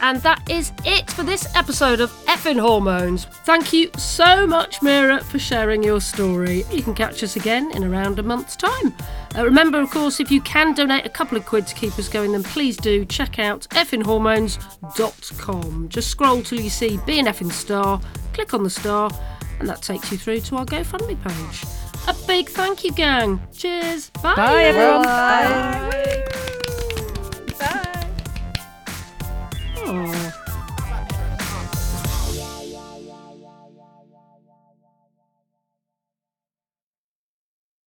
And 0.01 0.21
that 0.23 0.49
is 0.51 0.73
it 0.85 1.11
for 1.11 1.23
this 1.23 1.47
episode 1.57 2.01
of 2.01 2.11
Effin 2.27 2.59
Hormones. 2.61 3.25
Thank 3.45 3.73
you 3.73 3.91
so 3.97 4.47
much, 4.47 4.81
Meera, 4.81 5.23
for 5.23 5.39
sharing 5.39 5.83
your 5.83 6.01
story. 6.01 6.65
You 6.71 6.83
can 6.83 6.95
catch 6.95 7.23
us 7.23 7.37
again 7.37 7.71
in 7.73 7.85
around 7.85 8.19
a 8.19 8.23
month's 8.23 8.57
time. 8.57 8.95
Uh, 9.37 9.45
remember, 9.45 9.79
of 9.81 9.91
course, 9.91 10.21
if 10.21 10.31
you 10.31 10.41
can 10.41 10.73
donate 10.75 11.05
a 11.07 11.11
couple 11.11 11.37
of 11.39 11.47
quid 11.47 11.67
to 11.67 11.75
keep 11.75 11.99
us 11.99 12.09
going, 12.09 12.33
then 12.33 12.43
please 12.43 12.77
do 12.77 13.05
check 13.05 13.39
out 13.39 13.67
effinhormones.com. 13.71 15.89
Just 15.89 16.09
scroll 16.09 16.43
till 16.43 16.61
you 16.61 16.71
see 16.71 16.99
Be 17.07 17.19
an 17.19 17.27
Effin 17.27 17.51
Star, 17.51 18.01
click 18.33 18.55
on 18.55 18.63
the 18.63 18.71
star, 18.71 19.11
and 19.59 19.69
that 19.69 19.83
takes 19.83 20.13
you 20.13 20.19
through 20.19 20.41
to 20.41 20.57
our 20.57 20.67
GoFundMe 20.67 21.21
page. 21.23 21.65
A 22.09 22.15
big 22.27 22.49
thank 22.49 22.85
you, 22.85 22.93
gang. 22.93 23.41
Cheers. 23.53 24.11
Bye. 24.23 24.37
Bye, 24.37 24.63
everyone. 24.65 25.03
bye. 25.03 26.53
Oh. 29.89 30.46